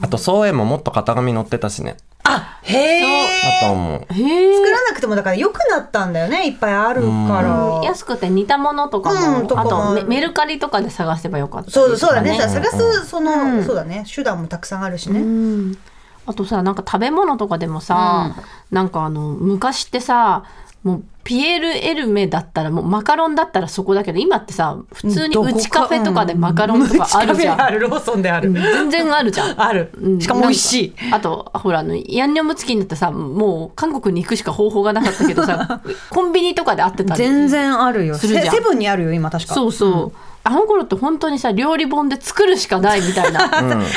[0.01, 1.97] あと、総園ももっと型紙載ってたしね。
[2.29, 3.61] あへえ。
[3.61, 4.13] だと思う。
[4.13, 6.47] へえ作らなくてもだから良くなったんだよね。
[6.47, 7.81] いっぱいあるから。
[7.83, 12.37] 安くて似たものとかも、うんとかもあとメメルカリとかで探せばよかったりそうそうだね。
[12.37, 14.05] 探すそのそうだね。
[14.13, 15.21] 手段もたくさんあるしね。
[15.21, 15.77] うん
[16.29, 18.35] あとさなんか食べ物とかでもさ、
[18.69, 20.43] なんかあの昔ってさ
[20.87, 28.53] もうピエール・エルメだったらもうマカロンだったらそこだけど今ってさ普通にうちカフェとかでマカロンとかあるじゃん、あるローソンである。
[28.53, 29.59] 全然あるじゃん。
[29.61, 29.91] ある。
[30.01, 30.95] うんしかも美味しい。
[31.11, 37.17] あとほらあのヤンニョムチキンだってさもう韓国に行くしか方法がなかったけどさ コンビニとかであってたり。
[37.17, 38.17] 全然あるよ。
[38.17, 38.29] セ
[38.61, 39.53] ブンにあるよ今確か。
[39.53, 43.43] そうそう、あの頃って本当にさ料理本で作るしかないみたいな。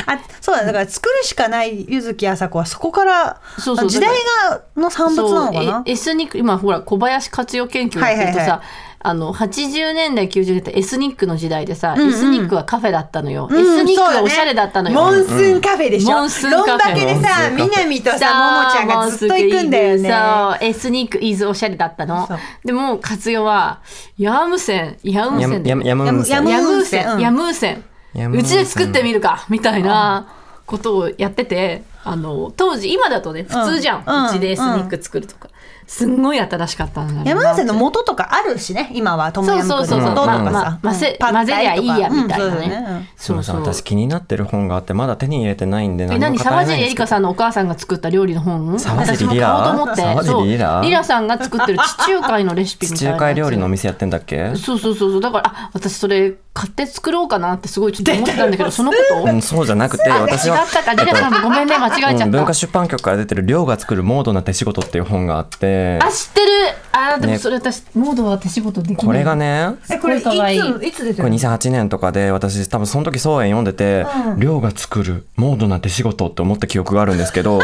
[0.05, 3.89] あそうだだから作るしかない柚木麻子はそこからそうそう。
[3.89, 4.09] 時代
[4.49, 5.83] がの産物なのかな？
[5.85, 12.09] エスニック今ほら小林活用研究やってるとさ、はいはいはいあの80年代90年代エスニックの時代でさ、んうん。
[12.09, 14.17] エスニックはカフェだったのよ、うんエスニックそうだね。
[14.17, 16.67] がおしゃれだったのよ、モンスーンカフェでしょ、モンスーンカフェ。
[16.67, 20.09] ロンバケでさ南とさももちゃんがずっと行くんだよね。
[20.09, 22.27] そうエスニックイズおしゃれだったの。
[22.63, 23.81] でも活用は
[24.17, 27.21] ヤムセンヤムセンやややむんせんやむヤムーセン、うん。
[27.21, 27.83] ヤムーセン。
[28.13, 28.39] ヤムーセン。
[28.39, 30.27] うちで作ってみるかみたいな
[30.65, 34.25] ことをやっててあの当時今だとね普通じゃん、うん。
[34.27, 35.49] うちでエスニック作るとか、
[35.91, 40.49] すんごい新しかったんだろうな山手線の元とかあるしね今はトムヤムクンそうそうそうの元とか。
[40.49, 42.45] まあまあさ混ぜりゃいいやみたいなね。
[42.45, 43.07] うんそうだね。
[43.27, 46.89] でもさ私気になってる本があってまだ手に入れてないんでえ何も語何沢尻エれないんですけど。
[46.91, 48.79] リカさんのお母さんが作った料理の本。
[48.79, 53.11] 沢尻私もリラ買おうと思って沢尻リラそうリラさんが作ってる地中海のレシピみ地たいな。
[53.11, 54.55] やつ中海料理のお店やってんだっけ？
[54.55, 55.21] そうそうそうそう。
[55.21, 66.47] だからあ私それ買って作ろうかなってすごいちょっと思ってたんだけどそのことうん、そうじゃなくて私は違ったかリラさんもごめんね間違えちゃった、うん文化出版局から出てる「亮が作るモードな手仕事」っていう本があってあ知ってる。
[66.91, 67.39] あでもね。
[67.39, 69.05] それ私、モードは手仕事できない。
[69.05, 74.05] これがねえこれいついつ出てこれるの2008年とかで私多分その時総演読んでて
[74.37, 77.59] 「亮、が作るモードな手仕事」って思った記憶があるんですけど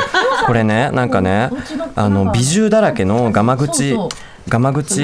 [0.45, 1.49] これねなんかね
[1.95, 4.19] あの美獣だらけのガマ口そうそう。
[4.49, 5.01] ガマ口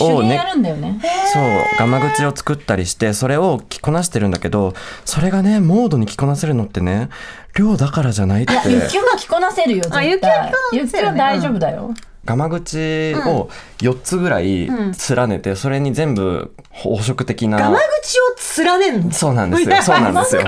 [0.00, 0.98] をねるんだよね。
[1.32, 1.42] そう
[1.78, 4.72] ガマ口を作ったりしてそれを着こなしてるんだけど
[5.04, 7.10] それがねモードに着こなせるのってね
[7.54, 8.52] 亮だからじゃないって。
[8.54, 10.08] いや雪は着こなせるよ絶対。
[10.08, 10.80] あ雪は着こなせるね。
[10.82, 11.94] 雪は大丈夫だよ、
[12.26, 17.58] ガマ口を4つぐらい連ねて、それに全部宝飾的な。
[17.58, 19.12] ガマ口を連ねんの？
[19.12, 19.76] そうなんですよ。
[19.82, 20.42] そうなんですよ。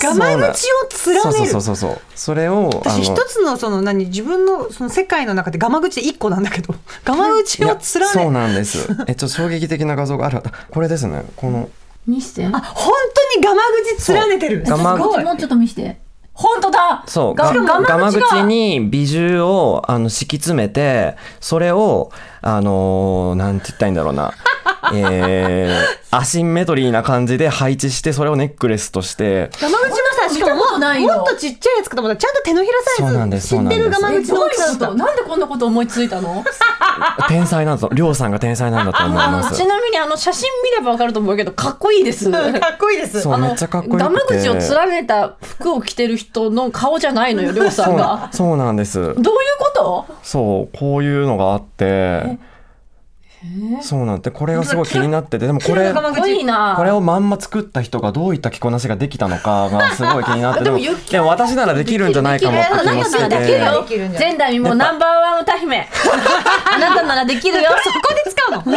[0.00, 1.52] ガマ口を連そうそうねる。
[1.52, 8.88] そうそうそうそれをあ私一つのその何自分のその世界の中でガマ口で一個なんだけど ガマ口を連そうねなんです。
[9.08, 10.40] えちょっと衝撃的な画像がある。
[10.70, 11.24] これですね。
[11.36, 11.68] この
[12.06, 12.46] 見して。
[12.46, 12.92] あ本
[13.34, 13.60] 当にガマ
[13.98, 14.64] 口連ねてる。
[14.64, 15.24] すごい。
[15.24, 15.98] もうちょっと見して
[16.38, 17.02] 本当だ。
[17.06, 17.34] そう。
[17.34, 24.32] ガがガマガマ口に美獣をあの敷き詰めてそれをあのーなんて言ったらいいんだろうな。
[24.94, 29.50] えー、アシンメトリーな感じで配置してそれをネックレスとして。
[29.60, 29.96] ガマ口の
[30.28, 32.74] さしかももっとちっちゃいやつかと思ったらちゃんと手のひら
[33.08, 36.44] サイズ知ってるガマ口の大きさだなんでこんなこと思いついたの？
[37.28, 42.30] 天才なんだとりょうさんが天才なんだと思いますちなみにあの写真見ればわかると思うけどかっこいいです。
[42.30, 43.18] かっこいいです。
[43.28, 44.04] あの そうめっちゃかっこよくて。
[44.04, 48.28] ガム口を連ねた服を着てる人の顔じゃないのよりょうさんが。
[48.32, 48.98] そうなんです。
[49.00, 49.18] どういう
[49.58, 50.06] こと？
[50.22, 52.38] そうこういうのがあって
[53.82, 56.74] そうなんでこれがすごい気になっててでもこれこいいな。
[56.76, 63.28] これをまんま作った人がどういった着こなしができたのかがすごい気になって でもでも私ならできるんじゃないかもって気もして。
[63.28, 65.88] て前代未聞ナンバーワン歌姫
[66.74, 67.70] あなたならできるよ。
[67.84, 68.76] そこで使うの。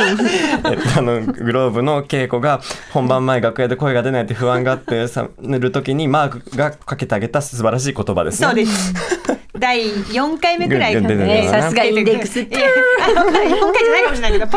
[0.71, 2.61] えあのグローブの稽古が
[2.93, 8.47] 本番前楽屋で声が出ないって不安があってさ寝る時にマークがかけてあげた素晴らしい言葉ですね。
[8.47, 8.93] そうです
[9.59, 12.53] 第4回目くらいかねさすがインデックスいや4
[13.33, 14.47] 回じゃないかもしれないけど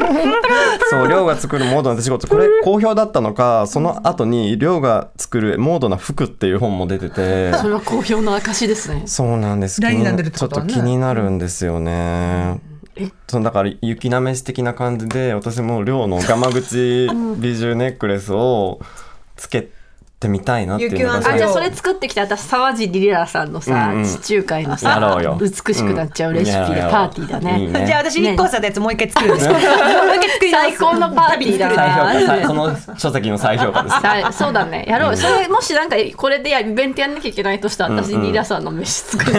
[0.91, 9.03] そう、亮が作るモードな手仕事、これ好評だったのか、その後に亮が作るモードな服っていう本も出てて、それは好評の証ですね。
[9.07, 9.81] そうなんです。
[9.81, 9.93] ちょっ
[10.39, 12.61] こと気になるんですよね。
[13.27, 18.79] そのだから雪なめし的な感じで私も亮のガマ口美獣ネックレスを
[19.35, 19.74] つけて
[20.29, 24.05] みたいなっていうのがあじゃあそれ作ってきて私沢尻リラさんのさ、うんうん。
[24.05, 27.61] 地中海のやさ美しくなっちゃうレシピでパーティーだね。
[27.61, 27.87] いいね。
[27.87, 34.01] じゃあ私1個さのやつもう一回作るんですよもう一回作り直す最高のパーティーだなその書籍の再評価です。
[34.01, 34.85] さそうだね。
[34.89, 35.17] やろう。
[35.17, 38.21] それもしなんかこれでやイベントやんなきゃいけないとしたら私うん。
[38.21, 39.33] うんリラさんの飯作る。
[39.33, 39.39] リ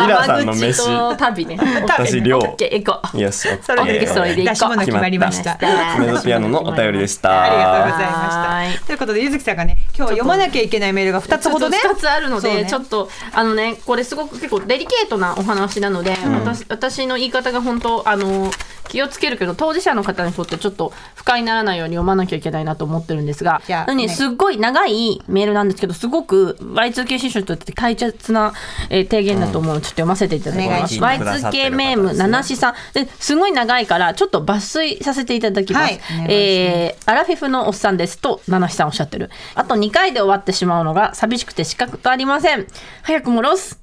[0.00, 0.84] ラさんの飯。
[0.84, 1.58] と旅ね。
[1.82, 3.20] 私亮オッケー行こう。
[3.20, 4.78] よしそれオッケーそれで行こう。
[4.78, 5.58] 決まりました。
[5.98, 7.42] メゾピアノのお便りでした。
[7.42, 8.86] ありがとうございました。
[8.86, 11.78] ということでゆずきさんがね今日読まなきゃいけないメールが2つほどね。
[11.84, 12.66] 2つあるので、ね。
[12.68, 18.50] ちょっとあのねこれすごく結構デリケートなお話なので、私私の言い方が本当あの
[18.88, 28.52] 気をつけるけど当事者の方にとってちょっと不快にならないように読まなきゃいけないなと思ってるんですがなねすっごい長いメールなんですけどすごく Y2K 新書にとって大切な、
[28.90, 30.94] えー提言だと思うのでちょっと読ませていただきます。
[30.94, 31.46] いします。
[31.46, 35.98] Y2K メーム七しさんですごい長いからちょっと抜粋させていただきます。
[35.98, 36.26] はい。
[36.28, 39.30] えーアラフィフのおっさんですと七しさんおっしゃってる。
[39.54, 42.66] あと2回で終わってしまうのが寂しくて資格とありません。
[43.02, 43.80] 早くもロス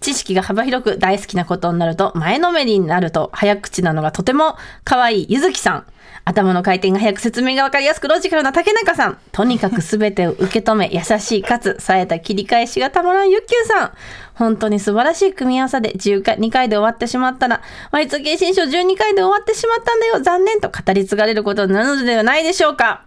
[0.00, 5.86] 知識が幅広く大好きなことになると前のめりになると早口なのがとても可愛いゆずきさん。
[6.28, 9.18] 頭の回転が早く説明が分かりやすくロジカルな竹中さん。
[9.30, 13.92] とにかく全てを受け止め優しいかつ冴えた切り返しがたまらんゆっきゅうさん。
[14.34, 20.20] 本当に素晴らしい組み合わせで10回2回で終わってしまったら Y2K 新書12回で終わってしまったんだよ。
[20.20, 23.04] 残念と語り継がれることになるのではないでしょうか。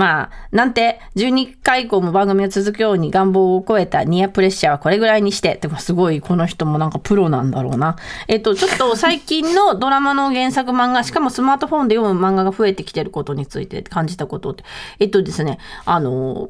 [0.00, 7.96] まあ、なんて、12回以降も番組を続くように願望を超えたニアプレッシャーはこれぐらいにして、でもすごいこの人もなんかプロなんだろうな。
[8.26, 14.64] えっと、ちょっと最近のドラマの原作漫画、しかもスマートフォンで読む漫画が増えてきてることについて感じたことって、
[15.00, 16.48] えっとですね、あの、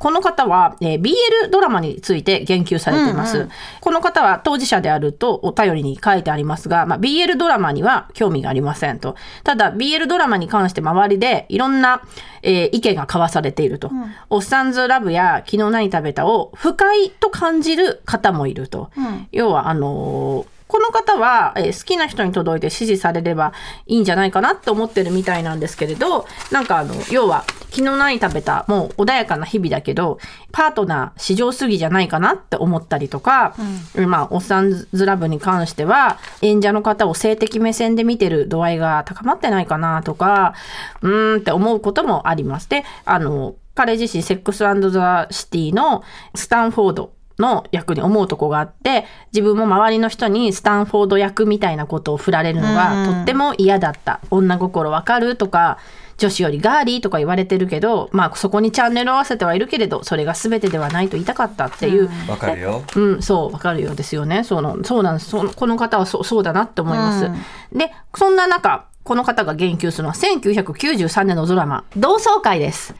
[0.00, 3.48] この方は、えー BL ドラマについて言及されています、
[3.80, 9.14] この方は当事者であるとお便りに書いてありますが、まあ、BL ドラマには興味がありませんと。
[9.44, 12.02] ただ BL ドラマに関して周りでいろんな、
[12.42, 13.90] えー意見が交わされていると、
[14.30, 18.90] おっさんずラブや昨日何食べたを不快と感じる方もいると、
[19.32, 23.52] 要はあのーこの方は、えー好きな人に届いて支持されれば
[23.86, 30.18] いいんじゃないかなって思ってるみたいなんですけれど、なんかあの、要は、昨日何食べた、もう穏やかな日々だけど、
[30.52, 33.54] パートナー至上主義じゃないかなって思ったりとか、
[33.96, 40.54] まあ、おっさんずラブに関しては、演者の方を性的目線で見てる度合いが高まってないかなとか、
[41.02, 42.68] うーんって思うこともあります。
[42.68, 46.02] で、あの、彼自身、セックスザ・シティの
[46.34, 54.20] スタンフォードの役に思うとこがあって、自分も周りの人にスタンフォード役みたいなことを振られるのがとっても嫌だった。
[54.30, 55.78] 女心わかるとか、
[56.20, 62.10] 女子よりガーリーとか言われてるけど、まあそこにチャンネルを合わせてはいるけれど、それが全てではないと言いたかったっていう。
[62.28, 62.84] わかるよ。
[62.94, 64.44] うん、そう、わかるようですよね。
[64.44, 65.30] そうなんそうなんです。
[65.30, 67.30] そこの方はそうそうだなって思います。
[67.72, 72.94] で、そんな中、この方が言及するのは1993年のドラマ、同窓会です。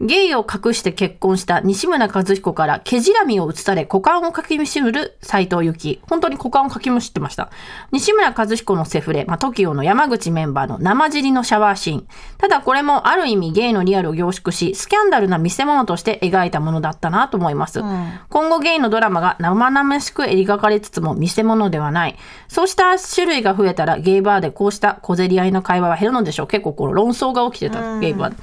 [0.00, 6.00] ゲイを隠して結婚した西村和彦から毛じらみを移され股間をかきむしる斎藤由貴。
[6.08, 7.50] 本当に股間をかきむしってました。
[7.92, 12.06] 西村和彦のセフレ、まあ、TOKIO の山口メンバーの生尻のシャワーシーン。
[12.38, 17.80] ただこれもある意味ゲイのリアルを凝縮し、スキャンダルな見せ物として描いたものだったなと思います。
[18.28, 22.16] 今後ゲイのドラマが生々しく描かれつつも見せ物ではない。
[22.48, 26.46] そうした種類が増えたらゲイバーでこうした小競り合いの会話は減るのでしょう。
[26.46, 28.36] 結構この論争が起きてた、ゲイバーで。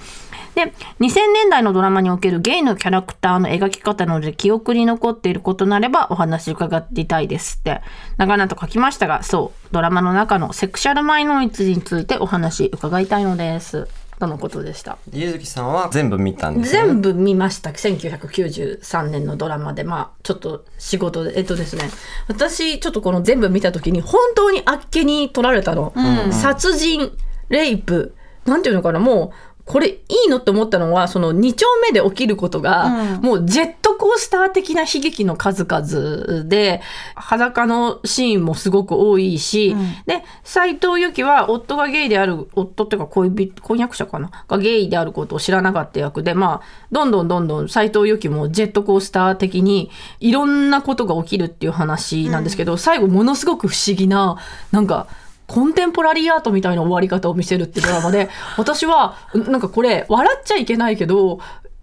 [0.56, 7.82] で、2000年代のドラマにおけるゲイのキャラクターの描き方などで記憶に残っていることなればお話伺っていたいですって、
[8.18, 13.88] 長々と書きましたが、そう、ドラマの中のセクシャルマイノリティについてお話伺いたいのです。
[14.20, 14.98] とのことでした。
[15.14, 16.86] ゆずきさんは全部見たんですね。
[16.88, 17.70] 全部見ました。
[17.70, 21.90] 1993年のドラマで、まあ、ちょっと仕事で、えっとですね、
[22.28, 25.94] 私、ちょっとこの全部見た時に、本当にあっけに取られたの。
[26.32, 27.12] 殺人、
[27.48, 28.14] レイプ、
[28.46, 29.32] なんていうのかな、もう、
[29.70, 36.82] これいいのって思ったのは、その2丁目で起きることが、もうジェットコースター的な悲劇の数々で、
[37.14, 39.76] 裸のシーンもすごく多いし、
[40.08, 44.32] で、斎藤由貴は夫がゲイである、夫っていうか恋人、婚約者かな？
[44.48, 54.38] がゲイであることを知らなかった役で、まあ、どんどんどんどん斎藤由貴もジェットコースター的にいろんなことが起きるっていう話なんですけど、最後ものすごく不思議な、
[54.72, 55.06] なんか、
[55.50, 61.40] コンテンポラリーアートみたいな終わり方を見せるっていうドラマで、私は、なんかこれ、笑っちゃいけないけど、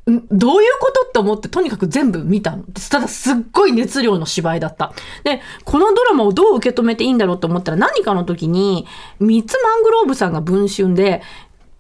[0.09, 2.63] んどういうことって思ってとにかく全部見たの。
[2.91, 4.93] ただすっごい熱量の芝居だった。
[5.25, 8.87] で、このドラマをどう受け止めていいんだろうと思ったら何かの時に、
[9.19, 11.23] ミッツ・マングローブさんが文春で、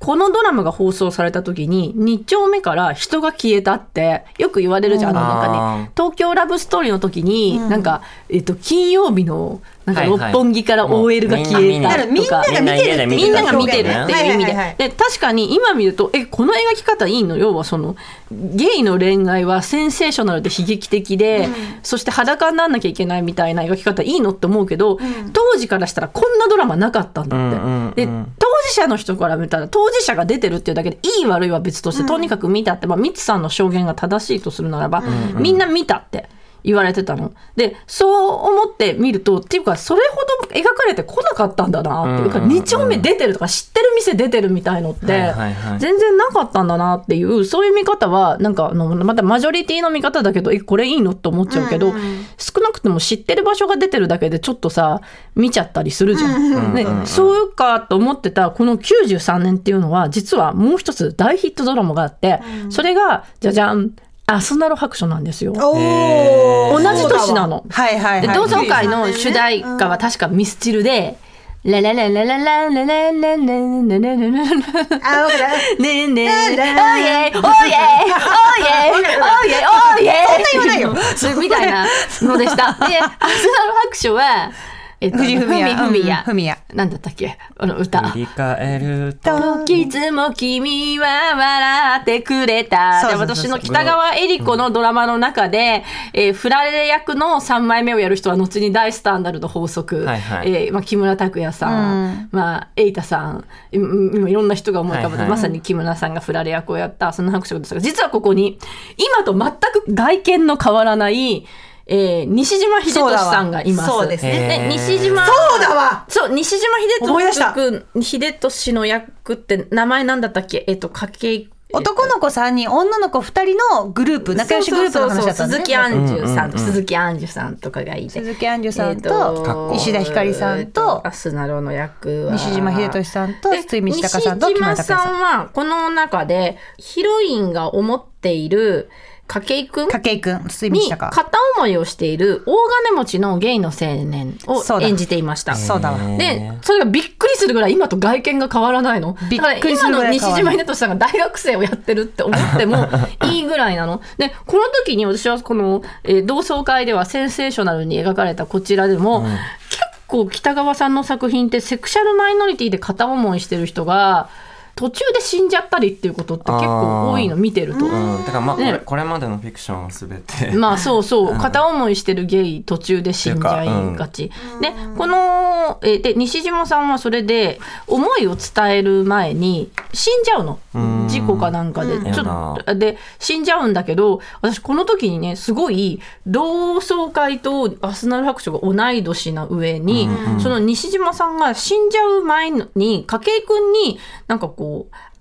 [0.00, 5.16] このドラマが放送された時に2丁目から人が消えたってよく言われるじゃん。
[5.16, 14.90] あのなんかあね、東京ラブストーリーの時に、なんか、えっと、金曜日のなんか六本木から OL が消えたとか、みんなが見てるみんなが見てるっていう意味で,、で。
[14.90, 17.36] 確かに今見るとえこの描き方いいの？
[17.36, 17.94] 要はその
[18.30, 21.48] ゲイの恋愛はセンセーショナルで悲劇的で、
[21.84, 24.98] そして裸にならなきゃいけないみたいな描き方いいのって思うけど、
[25.32, 28.06] 当時からしたらこんなドラマなかったんだって、うんうんうんで
[28.38, 36.28] 当事者の人から見たら当事者が出てるっていうだけでいい悪いは別として、とにかく見たって、まあ、ミツさんの証言が正しいとするならば、みんな見たって。
[36.66, 37.32] 言われてたの。
[37.54, 45.32] で、そう思って見ると、っていうか、それほど描かれてこなかったんだなっていうか、うんうんうん2丁目出てるとか、知ってる店出てるみたいのって、
[45.78, 51.92] 全然なかったんだなっていう、そういう見方は、なんか、あの、またマジョリティの見方だけど、え、これいいのって思っちゃうけど、
[52.36, 55.00] 少なくとも知ってる場所が出てるだけで、ちょっとさ、
[55.36, 56.74] 見ちゃったりするじゃん。
[56.74, 62.40] ね、そうかと思ってた、この93年っていうのは、実はもう一つ大ヒットドラマがあって、
[62.70, 63.92] それが、じゃじゃん、
[64.28, 65.52] アスナロ白書なんですよ。
[65.52, 68.28] 同じ年なのはいはいはい。
[68.28, 71.16] で同窓会の主題歌は確かミスチルで、
[71.62, 74.58] ラララララララララララララララ
[75.02, 75.80] あ、わかる。
[75.80, 80.14] ねえねえ、おーイェイ、おーイェイ、おーイェイ、おーイェイ、おーイェイ。
[80.52, 80.94] 言わないよ。
[81.16, 81.86] それみたいな
[82.22, 82.64] のでした。
[82.64, 85.76] で、アスナル白書は、えっと、藤井フミヤ。
[85.76, 86.24] ふみやうん。
[86.24, 86.58] ふみや。
[86.72, 87.36] なんだったっけ？
[87.56, 88.00] あの歌。
[88.08, 89.64] 振り返ると。
[89.66, 93.02] いつも君は笑ってくれた。
[93.02, 108.58] でそうそうそうそう私の北川恵理子のドラマの中で、えーフラレ役の3枚目をやる人は後に大スタンダルド法則、はいはいえーまあ、木村拓哉さん、まあ、瑛太さん、うん今いろんな人が思い浮かぶ、はいはいまさに木村さんがフラレ役をやったその拍手ですが、実はここに、
[108.96, 111.46] 今と全く外見の変わらない、
[111.88, 113.88] えー西島秀俊さんがいます。
[113.88, 114.68] そうですね。
[114.68, 116.04] で西島そうだわ。
[116.08, 117.52] そう、西島秀俊
[117.94, 120.64] 君、秀俊の役って名前なんだったっけ？
[120.66, 125.64] えっと、かけ、男の子3人、女の子2人のグループ、仲良しグループの話だったんですね。
[125.64, 128.10] 鈴木杏樹さんと、うんうんうん鈴木杏樹さんとかがいて。
[128.10, 132.32] 鈴木杏樹さんと、石田ひかりさんとアスナロの役は。
[132.32, 134.94] 西島秀俊さんとで堤道隆さんと西島さ。
[134.94, 138.88] んはこの中でヒロインが思っている
[139.28, 139.88] 筧くん？
[139.88, 140.44] 筧くん。
[140.48, 142.54] 堤に片思いをしている大
[142.84, 145.54] 金持ちのゲイの青年を演じていました。
[145.56, 145.98] そうだわ。
[146.16, 149.16] で、それがびっくりするぐらい今と外見が変わらないの。
[149.28, 152.88] びっくりするぐらい今の西島秀俊さんが大学生をやってるって思っても
[153.32, 154.00] いいぐらいなの。
[154.16, 159.22] で、この時に私はこの、えー同窓会ではセンセーショナルに描かれたこちらでも、
[159.70, 164.28] 結構北川さんの作品ってセクシャルマイノリティで片思いしてる人が
[164.76, 167.86] 途中で死んじゃったりっていうことって結構多いの見てると。
[167.86, 168.82] うん、だからまあ、ね。
[168.84, 171.38] これまでのフィクションは全て、まあそうそう。
[171.38, 174.30] 片思いしてるゲイ途中で死んじゃいがち。
[174.60, 180.58] でこのえで西島さんはそれで思いを伝える前に死んじゃうの。
[180.78, 181.08] ん。
[181.08, 181.94] 事故かなんかで。
[181.94, 182.12] うん。
[182.12, 190.06] ちょっとで死んじゃうんだけど私この時にねすごい同窓会とアスナル白書が同い年な上に、
[190.38, 193.98] その西島さんが死んじゃう前に筧君に
[194.28, 194.65] なんかこう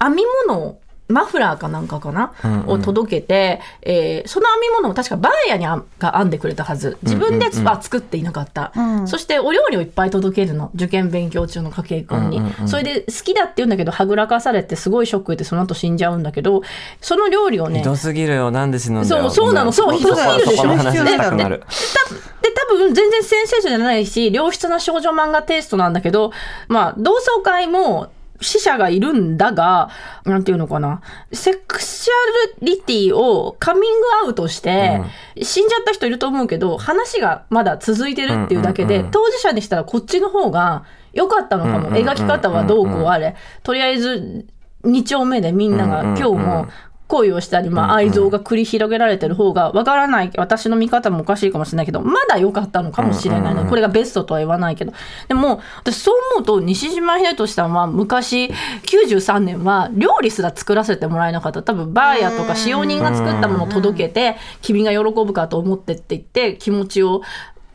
[0.01, 2.69] 編み物をマフラーかなんかかな、うんうん。
[2.69, 6.97] を届けて、えーその編み物を確かバーヤにあが編んでくれたはず。
[7.03, 7.59] 自分でうんうん。
[7.59, 9.07] うんは作っていなかった、うん。
[9.07, 10.71] そしてお料理をいっぱい届けるの。
[10.73, 16.63] 受験勉強中の筧君に、うんうんうんそれで好きだって言うんだけどはぐらかされてすごいショックでその後死んじゃうんだけど
[17.01, 18.49] その料理をねひどすぎるよ。
[18.49, 19.29] なんで死ぬんだよ。
[19.29, 19.71] そうそうなの。
[19.71, 20.75] そうひどすぎるでしょ。
[20.75, 26.31] で多分全然センセーションじゃないし良質な少女漫画テイストなんだけど
[26.67, 28.11] まあ同窓会も
[28.45, 29.89] 死者がいるんだが
[30.23, 31.01] なんていうのかな。
[31.33, 35.01] セクシャリティをカミングアウトして、
[35.41, 39.11] 死んじゃった人いると思うけど話がまだ続いてるっていうだけで、うんうんうん。
[39.11, 43.35] 当事者にしたらこっちの方が良かったのかも、うんうんうんうん描き方はどうこうあれ。
[43.63, 44.45] とりあえず
[44.83, 46.17] 2丁目でみんながうんうんうん。
[46.19, 46.67] 今日も
[47.07, 54.93] 恋をしたり、まあ、愛憎が繰り広げられてる方がわからない私の見方もおかしいかもしれないけどまだ良かったのかもしれないね、これがベストとは言わないけど。
[55.27, 58.47] でも私そう思うと西島秀俊さんは昔
[58.83, 61.63] 93年は料理すら作らせてもらえなかった。
[61.63, 67.21] 多分バーヤとか使用人が作ったものを届けて君が喜ぶかと思ってって言って気持ちを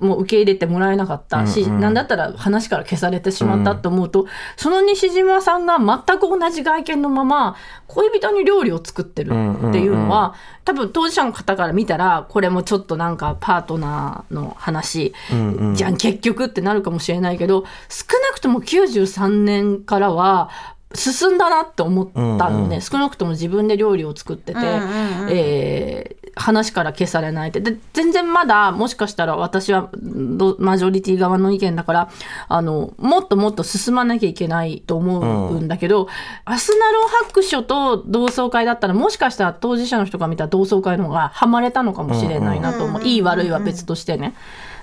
[0.01, 1.46] もう受け入れてもらえなかった。
[1.46, 1.80] し、うんうん。
[1.80, 4.26] なんだったら話から消されてしまったと思うと、
[4.57, 10.34] その西島さんが全く同じ外見のまま恋人に料理を作ってるっていうのは、
[10.64, 15.74] 多分当事者の方から見たらこれもちょっとなんかパートナーの話、うんうん。
[15.74, 20.51] じゃん結局ってなるかもしれないけど少なくとも93年からは
[20.94, 22.80] 進んだなって思ったのね、うんうん。
[22.80, 25.28] 少なくとも自分で料理を作ってて、うんうんうん。
[25.30, 27.61] えー話から消されないって。
[27.61, 32.11] で全然まだもしかしたら私はどマジョリティ側の意見だから
[32.49, 36.09] あのもっともっと進まなきゃいけないと思うんだけど、
[36.45, 44.35] アスナロ白書と同窓会だったらもしかしたら当事者の人が見た同窓会の方がハマれたのかもしれないなと思う、いい悪いは別としてね。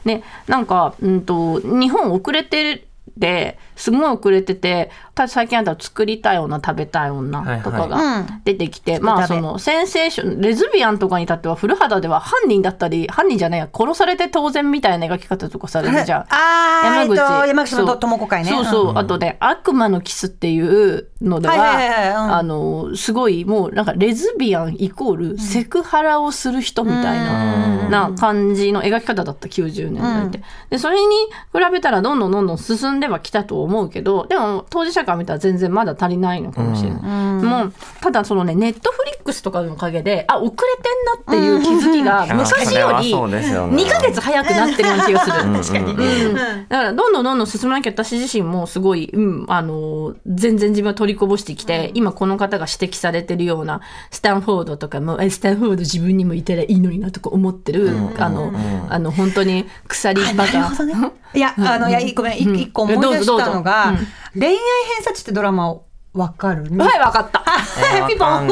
[0.05, 2.85] ね、なんか、うんと、日本遅れて
[3.19, 7.89] て、すごい遅れてて、た最近あったら作りたい女、食べたい女とかはい。
[7.89, 16.25] はが出てきて、うんまあ食べそのセンセーション、レズビアンとかに至っては古肌では犯人だったり、犯人じゃないや、殺されて当然みたいな描き方とかされるじゃん。
[16.29, 17.15] あー、えっと、
[17.45, 17.85] 山口そう。
[17.85, 18.49] の智子会ね。
[18.49, 18.97] そうそう、ん。
[18.97, 22.09] あとね、悪魔のキスっていうのでは、はいはいはいはい。
[22.09, 22.35] うん。
[22.35, 30.41] あの、すごいもうなんかレズビアンイコールセクハラをする人みたいな、な感じの描き方だった90年代って。
[30.69, 31.07] で、それに
[31.53, 37.01] 比べたらどんどんどんどん進んではきたと思うけど、でも当事者から見たら全然まだ足りないのかもしれない。
[37.01, 42.37] もう、ただそのね、ネットフリックスとかのおかげで、あ、遅れてんなっていう気づきがうん。
[42.37, 43.83] 昔よりそれはそうですよね。
[43.83, 45.33] 2ヶ月早くなってるような気がする。
[45.35, 46.35] 確かにうん。
[46.35, 53.81] だからどんどんどんどん進まなきゃ私自身もすごい、うん、あの全然自分を取りこぼしてきて、今この方が指摘されてるような
[54.11, 58.51] スタンフォードとかもえスタンフォード自分にもいたらいいのになとか思ってる、あの、
[58.89, 60.93] あの本当に鎖バなるカほどね。
[61.37, 63.93] いや、あの、いや、ごめん、一一個思い出したのが、
[64.33, 66.63] 恋愛偏差値ってドラマをわかる？
[66.77, 67.43] はいわかった。
[68.07, 68.47] ピンポン。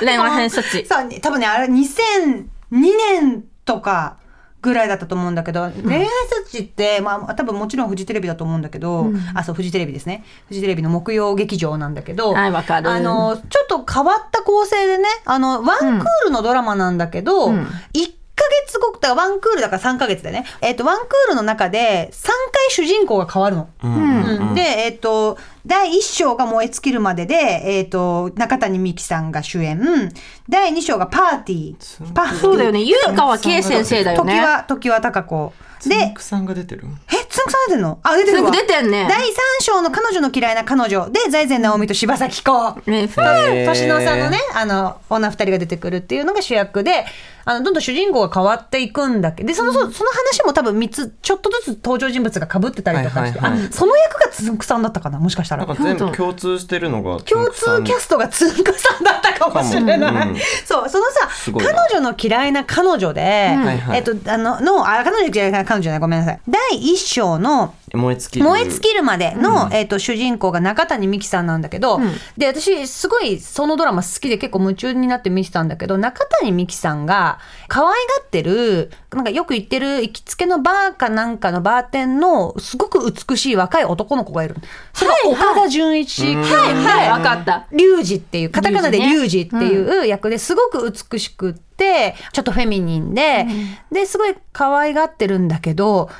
[0.00, 0.86] 恋愛偏差値。
[0.86, 4.16] そう、多分ね、あれ2002年とか
[4.62, 6.06] ぐらいだったと思うんだけど、恋愛
[6.46, 10.24] 設置って、まあ多分もちろんフジテレビだと思うんだけど、あ、そう、フジテレビですね。
[10.48, 12.88] フジテレビの木曜劇場なんだけど、はいわかる。
[12.90, 17.56] あの、ちょっと変わった構成でね、あの、ワンクールのドラマなんだけど、うん。
[17.64, 18.14] 1ヶ
[18.66, 22.34] 月後、だからワンクールだから3ヶ月でね、えっ、と、ワンクールの中で3回
[22.70, 23.68] 主人公が変わるの。
[23.82, 30.12] うんで、えっ、と、第1章が燃え尽きるまでで、えっ、と、中谷美紀さんが主演。
[30.48, 32.12] 第2章がパーティー。
[32.12, 35.52] パーティーそうだよね優川圭先生だよね時は、時は高子。
[35.88, 36.84] でつんく、さんが出てる？
[37.08, 37.98] え、つんくさん出てんの？
[38.02, 38.50] あ、出てるわ。
[38.50, 42.90] つんく出てんね第3章の彼女の嫌いな彼女で、財前直美と柴咲コウ。
[42.90, 47.04] ねへー年の差のね、あの、女二人が出てくるっていうのが主役で、
[47.46, 53.68] あの、どんどん主人公が変わっていくんだけど、で、その、そその話も多分三つ、ちょっとずつ登場人物が被ってたりとかして、はいはいはい。
[53.68, 55.66] あ、その役がつんくさんだったかなもしかしたら。
[55.74, 60.36] 全部共通してるのが共通キャストがつんくさんだったかもしれない、うん。
[60.64, 61.28] そうそのさ
[61.58, 61.86] 彼な。
[61.92, 63.98] 女の嫌いな彼女で、はいはい。
[63.98, 66.00] えっとあののあ彼女嫌いな彼女じゃない。
[66.00, 66.40] ごめんなさい。
[66.48, 68.44] 第一章の燃え尽きる。
[68.44, 72.00] 燃え尽きるまでの、えっと主人公が中谷美紀さんなんだけど、
[72.36, 77.38] で私すごいそのドラマ好きで結構夢中になって見てたんだけど中谷美紀さんが
[77.68, 84.56] 可愛がってるなんかよく行ってる行きつけのバーかなんかのバーテンのすごく美しい若い男の子がいる。
[84.92, 87.10] それが岡田准一、はいはい。
[87.10, 87.66] わかった。
[87.72, 93.46] リュウジっていうカタカナでリュウジねリュウジっていう役ですごく美しくってちょっとフェミニンで、
[93.90, 96.10] ですごい可愛がってるんだけど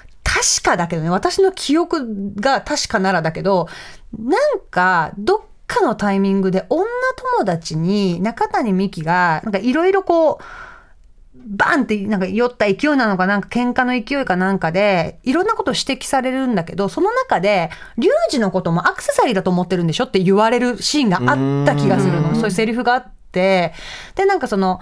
[0.44, 3.68] 確かだけどね私の記憶が確かならだけど
[4.18, 6.84] なんかどっかのタイミングで女
[7.38, 10.44] 友達に中谷美紀がなんかいろいろこう
[11.46, 22.34] バンってなんか酔った勢いなのかなんか喧嘩の勢いかなんかでいろんなことを指摘されるんだけどその中でリュウジのこともアクセサリーだと思ってるんでしょって言われるシーンがあった気がするの。
[22.34, 23.72] そういうセリフがあって。
[24.14, 24.80] でなんかその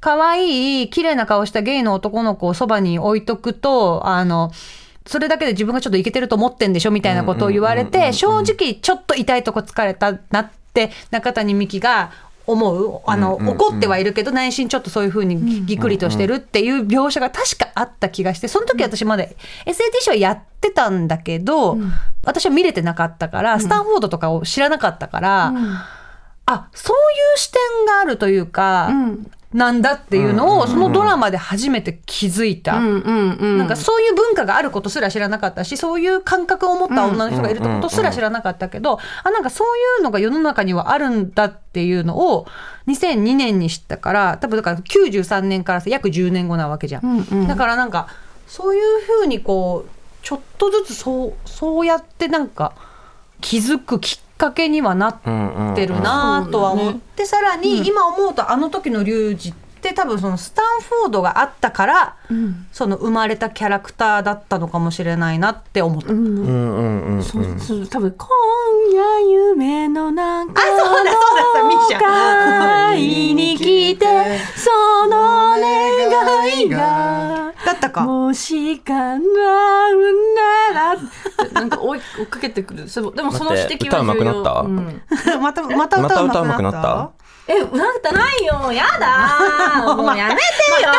[0.00, 4.50] 可愛い綺麗な顔したゲイの男の子をそばに置いとくとあの
[5.06, 12.12] それだけで自分がちょっとイケてると思ってんでしょみたいなことを言われうんうんうんうんて正直ちょっと痛いとこ疲れたなって中谷美紀が
[12.46, 19.34] 思うあの、うんうんうん怒ってはいるけど内心ちょっとそういうふうにぎっくりとしてるっていう描写が確かあった気がしてその時私まだ SAT
[20.00, 21.76] 賞やってたんだけど、
[22.24, 25.52] 私は見れてなかったからスタンフォードとかを知らなかったから、
[26.46, 27.00] あそうい
[27.36, 28.90] う視点があるというか、
[29.52, 32.80] なんだっていうのをそのドラマで初めて気づいた。
[32.80, 42.46] なんかそういう文化があることすら知らなかったしそういう感覚を持った女の人がいるってことすら知らなかったけど、あなんかそういうのが世の中にはあるんだっていうのを
[42.86, 47.04] 2002年に知ったから多分だから93年からさ約10年後なわけじゃん。
[47.04, 48.08] うんうんだからなんか
[48.46, 49.90] そういうふうにこう
[50.22, 52.74] ちょっとずつそうそうやってなんか
[53.40, 55.20] 気づくきっかけにはなっ
[55.76, 62.16] てるなとは思って、さらに今思うとあの時のリュウジって多分そのスタンフォードがあったから、
[62.72, 66.12] その生まれたキャラクターだったのかもしれないなって思った。
[66.12, 66.18] うん。
[66.18, 68.28] うんうんうんそうそう多分今
[68.94, 74.06] 夜夢の中あそうだそうだそうミッション会いに来て
[74.56, 77.52] その願いが。
[77.64, 78.00] だったか。
[78.02, 79.20] もし叶う
[80.72, 80.96] なら。
[81.52, 82.88] なんか追い追っかけてくる。
[82.88, 84.12] そうでもその指摘は重要。
[84.12, 84.60] 歌うまくなった？
[84.62, 85.02] うん。
[85.42, 87.10] またまたまた歌歌うまくなっうまくなったた？
[87.54, 87.70] え、歌っ
[88.02, 88.72] てないよ。
[88.72, 89.96] やだ ー。
[89.96, 90.40] もうやめて
[90.82, 90.92] よ。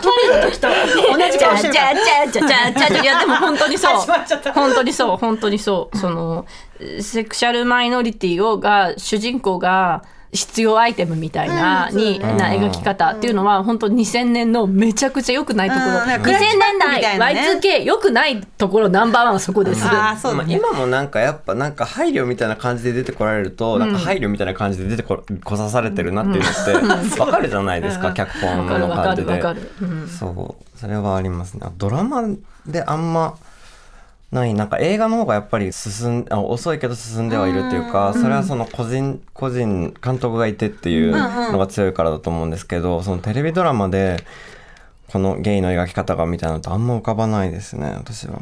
[0.00, 0.68] トイレの時と
[1.18, 3.96] 同じ顔してるじゃあじゃあじゃあじゃあじゃいやでも 本当にそう。
[4.54, 6.46] 本当にそう本当にそうその
[7.00, 10.02] セクシャルマイノリティをが主人公が
[10.32, 19.84] 必要アイテムみたいな、うんにな描き方っていうのは本当2000年のめちゃくちゃ良くないところ、うんなんか2000クラッチバックみ年代 Y2K 良くないところナンバーワンはそこです。
[19.84, 20.44] ああそう。
[20.46, 29.70] 今もなんかやっぱなんか配慮みたいな感じで出てこられると、なんか配慮みたいな感じで出てここさされてるなっていうのって わかるじゃないですか、脚本わかるわかの感じでるわかる。
[29.82, 30.08] うん。
[30.08, 30.78] そう。
[30.78, 31.66] それはありますね。
[31.76, 32.24] ドラマ
[32.66, 33.34] であんま
[34.30, 34.54] ない。
[34.54, 44.24] なんか映画の方がやっぱり進んあ遅いけど進んではいるっていうかそれはその個人個人監督がいてっていうのが強いからだと思うんですけどそのテレビドラマで
[45.08, 48.40] このゲイの描き方がみたいなのってあんま浮かばないですね私は。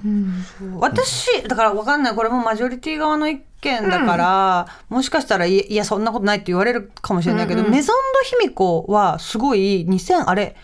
[0.79, 2.15] 私だからわかんない。
[2.15, 10.57] これもマジョリティ側の意見だから、もしかしたらいいやそんなことないって言われるかもしれないけど、メゾンド卑弥呼はすごい2000あれ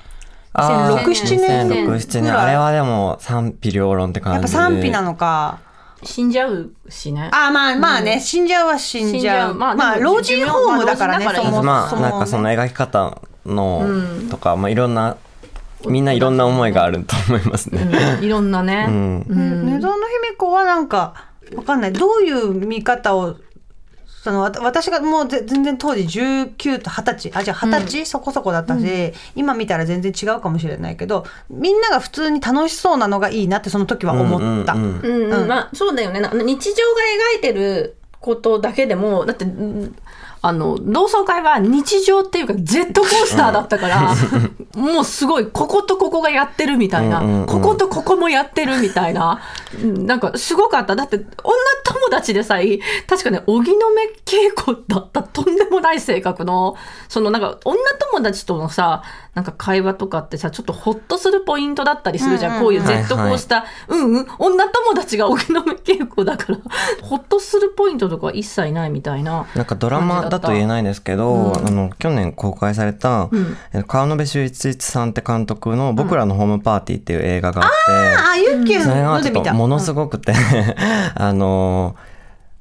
[0.54, 1.04] あー。
[1.04, 1.68] 2006-7年。
[1.68, 2.22] 2006 7年。
[2.22, 5.60] ぐらいあれはでも賛否両論ってやっぱ感じで賛否なのか。
[6.02, 7.30] 死んじゃうしね。
[7.32, 9.12] あまあまあね、死んじゃうは死んじゃう。
[9.12, 9.54] 死んじゃう。
[9.54, 13.82] まあ、まあ老人ホームだからね、まあそもまあなんかその描き方の
[14.30, 15.16] とか、まあいろんな
[15.86, 18.18] みんないろんな思いがあると思いますね。
[18.20, 18.86] いろんなね。
[18.88, 19.18] うん。
[19.28, 21.14] ねメゾンの卑弥呼はなんか
[21.56, 21.92] わかんない。
[21.92, 23.36] どういう見方を
[24.24, 34.76] そのわた私がもうぜ全然当時19と20歳あじゃあ20歳、そこそこだったし、今見たら全然違うかもしれないけどみんなが普通に楽しそうなのがいいなってその時は思った。
[35.74, 36.20] そうだよね。
[36.20, 36.46] な日常が
[37.34, 39.94] 描いてることだけでもだってうん
[40.46, 44.14] あの同窓会は日常っていうかジェットコースターだったから
[44.76, 47.46] もうすごいこことここがやってるみたいな、うんうんうん。
[47.46, 49.40] こことここもやってるみたいな
[49.82, 50.96] うんなんかすごかった。
[50.96, 51.24] だって女
[51.84, 56.76] 友達でさえ確かね荻野目恵子だったとんでもない性格の
[57.08, 57.80] そのなんか女
[58.12, 59.02] 友達とのさ
[59.34, 64.26] なんか会話とかってさちょっとホッとするポイントだったりするじゃん、うんうんこういうジェットコースター、うんうん。
[64.38, 66.58] 女友達が荻野目恵子だから
[67.02, 69.46] ホッとするポイントとかは一切ないみたいな。
[69.54, 73.30] なんかドラマだと言えないですけど、あの去年公開された、
[73.72, 77.72] え川野辺修一さんって監督の「僕らのホームパーティー」っていう映画があって、
[78.30, 79.54] あユッケそれがちょっと。
[79.54, 80.34] ものすごくて、
[81.14, 81.96] あの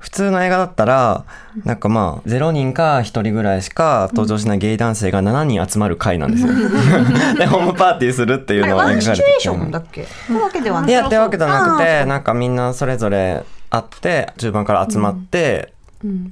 [0.04, 1.24] 普通の映画だったら、
[1.64, 6.52] なんかまあ、0人か1人ぐらいしか登場しないゲイ男性が7人集まる会なんですよ。
[7.40, 9.16] で、ホームパーティーするっていうのを描かれてて。
[9.16, 12.06] シチュエーションだっわけではないでやってるわけじゃなくあてー。
[12.06, 15.74] なんかみんなそれぞれあって中盤から集まって、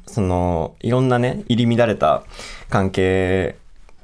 [0.08, 2.24] そのいろんなね入り乱れた
[2.70, 3.56] 関係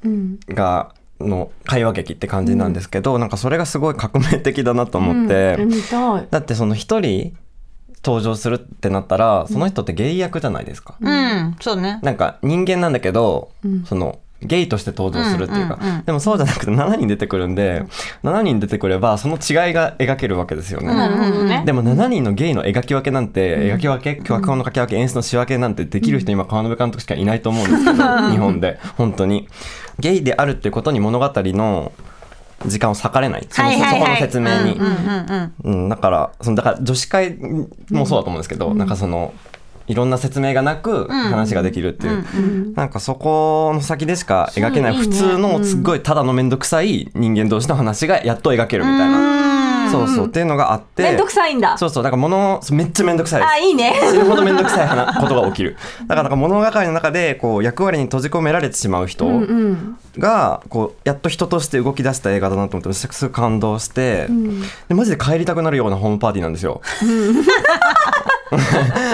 [0.04, 5.68] うんがの会話劇って感じなんですけど、なんかそれがすごい革命的だなと思って、うん。
[5.68, 6.28] 見たい。
[6.30, 7.36] だってその一人
[8.04, 10.96] 登場するってなったらその人ってゲイ役じゃないですか。
[11.00, 11.56] うん。
[11.60, 11.98] そうね。
[12.02, 13.84] なんか人間なんだけど、ん。
[13.84, 16.04] そのゲイとして登場するっていうか、うんうんうん。
[16.04, 17.84] でもそうじゃなくて7人出てくるんで
[18.22, 20.86] 7人出てくればその違いが描けるわけですよね。
[20.88, 21.62] なるほどね。
[21.66, 28.78] でも7人のゲイの描き分けなんて、描き分け脚本の書き分け演出の仕分けなんてできる人、今川辺監督しかいないと思うんですけど日本で。
[28.96, 29.48] 本当に。
[29.98, 31.92] ゲイであるっていうことに物語の
[32.66, 33.46] 時間を割かれない。
[33.50, 34.00] その,、はいはいはい。
[34.00, 37.36] そこの説明に、うんうんうんうん、だからそのだから女子会
[37.90, 39.34] もそうだと思うんですけど、なんかその
[39.88, 49.47] いろんな説明がなく話ができるっていう、なんかそこの先でしか描けない普通のすっごいただの面倒くさい人間同士の話がやっと描けるみたいな、
[49.90, 51.02] そうそうっていうのがあって。
[51.02, 51.76] めんどくさいんだ。
[51.78, 53.50] そうそうだから物めっちゃ面倒くさいです。
[53.50, 53.92] あいいね。
[54.10, 55.76] 死ぬほど面倒くさい話ことが起きる。
[56.02, 64.26] だからなんか物語の中でこう役割に閉じ込められてしまう人うんがこうやっと人として動き出した映画だなと思ってすごい感動して、
[64.88, 66.80] でマジで帰りたくなるようなホームパーティーなんですよ。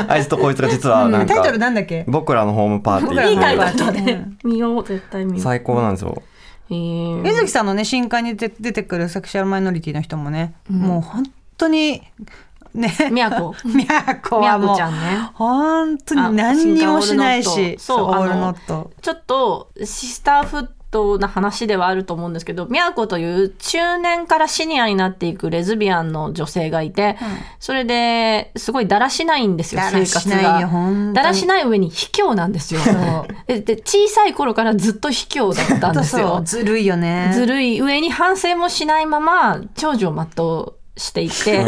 [0.08, 2.04] あいつとこいつが実はなんかタイトルなんだっけ？
[2.08, 3.30] 僕らのホームパーティー。
[3.30, 4.28] いいだうんね。
[4.44, 5.40] 見よう絶対見よう。
[5.40, 6.22] 最高なんですよ。
[6.70, 7.26] へー。
[7.26, 11.24] 江月さんのね新刊に出出てくるセクシュアルマイノリティの人もね、もう本
[11.56, 12.02] 当に
[12.74, 15.30] ねみやこみやこみやはもうこちゃんね。
[15.34, 18.90] 本当に何にもしないしそうオールノット。
[19.00, 27.16] ちょっとシスターフットな話ではあると思うんですけどみやこという中年からシニアになっていくレズビアンの女性がいて、
[27.58, 31.12] それですごいだらしないんですよだ生活が。
[31.12, 32.80] だらしない上に卑怯なんですよ。
[33.46, 36.44] でで小さい頃からずっと卑怯だったんです そよう。
[36.44, 41.64] ずるいよねずるい上に反省もしないまま長寿を全うしていて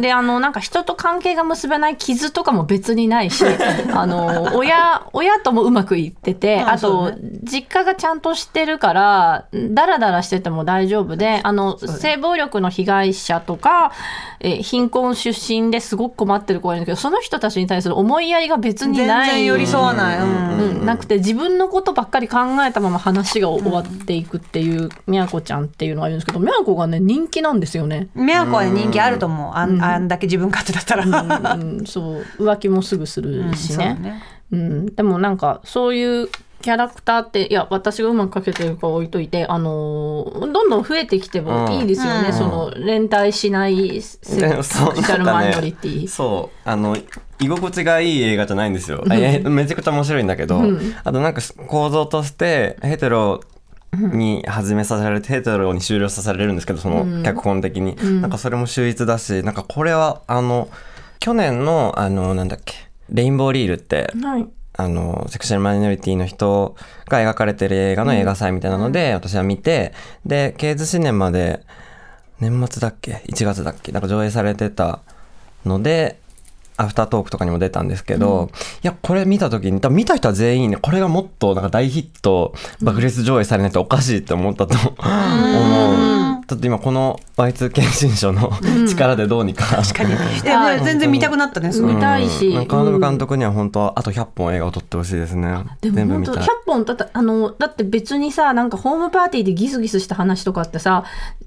[0.00, 3.44] であのなんか人と関係が結べない傷とかも別にないし
[3.92, 7.18] あの親親ともうまくいっててああとね。
[7.42, 13.92] 実家がちゃんとしてるからダラダラしてても大丈夫であの性暴力の被害者とか、
[14.40, 19.30] えー貧困出身ですごく困ってる子がいるんだけどその人たちに対する思いやりが別に全ない。
[19.30, 20.58] 然寄り添わない、うん。
[20.58, 28.08] うん、なくて自分のことばっかり考えたまま話が終わっていくっていうみやこちゃんっていうのがいるんですけどみやこがね人気なんですよね。
[28.14, 29.52] みやこは人気あると思う。
[29.54, 32.24] あん,、あんだけ自分勝手だったら、うん、そう。
[32.38, 34.22] 浮気もすぐするしね,、ね。
[34.52, 34.94] うん。
[34.94, 36.28] でもなんかそういう
[36.62, 42.32] キャラクターっていや私がうまく描けてるか置いといてあのーどんどん増えてきてもいいですよね、うん。
[42.32, 46.08] その連帯しないセクシャルマイノリティ。
[46.08, 46.68] そう。
[46.68, 46.96] あの
[47.40, 49.04] 居心地がいい映画じゃないんですよ。
[49.08, 50.62] あいやめちゃくちゃ面白いんだけど、
[51.02, 53.40] あとなんか構造としてヘテロ
[53.94, 60.68] に始めさせられてヘテロに終了させられるんですけどその脚本的に、なんかそれも秀逸だしなんかこれはあの
[61.20, 62.74] 去年のあのなんだっけ
[63.10, 64.46] レインボーリールってはい。
[64.76, 66.74] あの、セクシャルマイノリティの人
[67.06, 69.92] が描かれてる映画の映画祭みたいなので、私は見て、
[70.26, 71.60] で、ケーズシネマで、
[72.40, 75.00] 年末だっけ ?1 月だっけなんか上映されてた
[75.64, 76.18] ので、
[76.76, 78.50] アフタートークとかにも出たんですけど、
[78.82, 82.52] いや、これ見た時に、多分見た人は全員ね、これがもっとなんか大ヒット、
[82.82, 86.33] 爆裂上映されないとおかしいって思ったと 思う。
[86.46, 88.52] ちょっと今この Y2K 新書の
[88.88, 90.12] 力でどうにか、確かに。
[90.44, 92.66] いや全然見たくなったね見たいし、うん。
[92.66, 95.48] 川野監督には本当はあと100本映画を撮ってほしいですね。
[95.48, 96.46] でも本当100全部見たい。
[96.66, 101.04] 本だってあのだって別にさなんかホームパーティーでギスギスした話とかってさ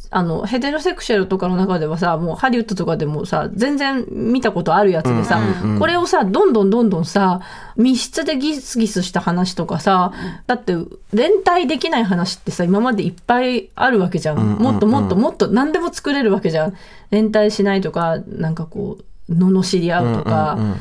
[0.10, 5.40] あのヘテロセクシャルとかの中ではさもうハリウッドとかでもさ全然見たことあるやつでさ、
[5.80, 7.42] これをさどんどんどんどんさ
[7.76, 10.14] 密室でギスギスした話とかさ
[10.48, 10.76] だって
[11.14, 16.74] 連帯できない話ってさ今までいっぱいあるわけじゃん,、もっともっともっと何でも作れるわけじゃん。
[17.12, 18.98] 連帯しないとかなんかこ
[19.30, 20.56] う罵り合うとか。
[20.58, 20.78] うんうんうん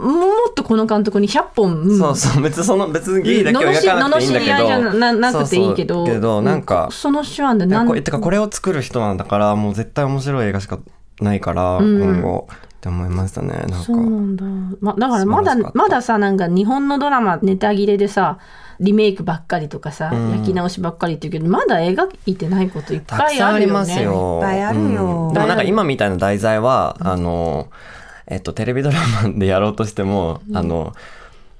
[0.00, 0.06] も
[0.50, 1.98] っとこの監督に100本、うん。
[1.98, 4.46] そうそう別にその別にゲイだけを描かなくていいんだけど。
[4.46, 6.06] 罵り合いじゃななくていいけど。
[6.06, 10.78] けどなんか、その手腕でなんてかこれを作る人なんだからもう絶対面白い映画しか
[11.20, 12.48] ないから、今後
[12.80, 13.76] って思いましたねなんか。
[13.76, 14.44] そうなんだ、
[14.80, 18.38] ま、だからまだまださなんか日本のドラマネタ切れでさ
[18.80, 23.52] リメイクばっかりとかさ、焼き直しばっかりって言うけどまだ描いてないこといっぱいあるよね。
[23.52, 24.36] ありますよ。
[24.36, 25.28] いっぱいあるよ。
[25.28, 25.34] うん。
[25.34, 27.68] でもなんか今みたいな題材は、あの、
[28.26, 30.94] えっと、テレビドラマでやろうとしても、あの、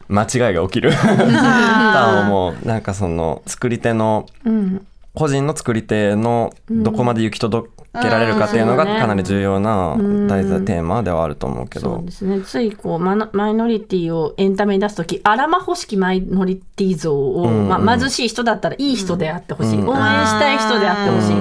[0.09, 0.93] 間違いが起きる。
[0.93, 2.67] とは思う。
[2.67, 9.97] なんかその、作り手のうん個人の作り手のどこまで行き届けられるかっていうのがうんかなり重要な
[10.29, 11.97] 大事なテーマではあると思うけど。
[11.97, 12.41] そうですね。
[12.43, 21.37] ついこうマイノリティをエンタメに出す時あらま欲しきマイノリティ像を、うんまあ、貧しい人だったらいい人であってほしい、うん応援したい人であってほしい、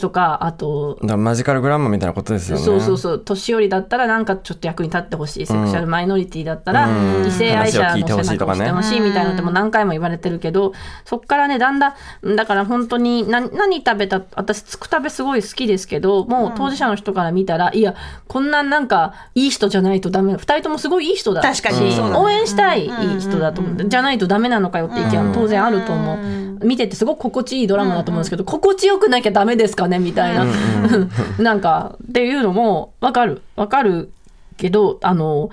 [0.00, 2.64] とかあとマジカルグランマみたいなことですよね。
[2.64, 3.18] そうそうそう。
[3.18, 5.46] 年寄りだったらなんかちょっと役に立ってほしい。
[5.46, 7.26] セクシャルマイノリティだったらうん。
[7.26, 10.72] 異性愛者の背中を押してほしいみたいなのってもう何回も言われてるけど
[11.04, 11.78] そっからねだん。
[11.78, 11.96] だ
[12.26, 12.36] ん。
[12.36, 17.94] だから本当に何何食べた私つく食べすごい好きですけどもう当事者の人から見たらいや
[18.28, 18.50] こん。
[18.50, 18.90] ななん。
[18.90, 22.90] かいい人じゃないとダメ2人ともすごいいい人だ確かに応援したいいい
[23.20, 29.98] 人だと思うじゃないとダメなのかよって意見は当然あると思う見ててすごく心地いいドラマだと思うんですけど心地よくなきゃダメですかね？
[29.98, 30.46] みたいな。
[31.38, 33.42] なんかっていうのもわかる。
[33.56, 34.10] わかる
[34.60, 35.50] けどあの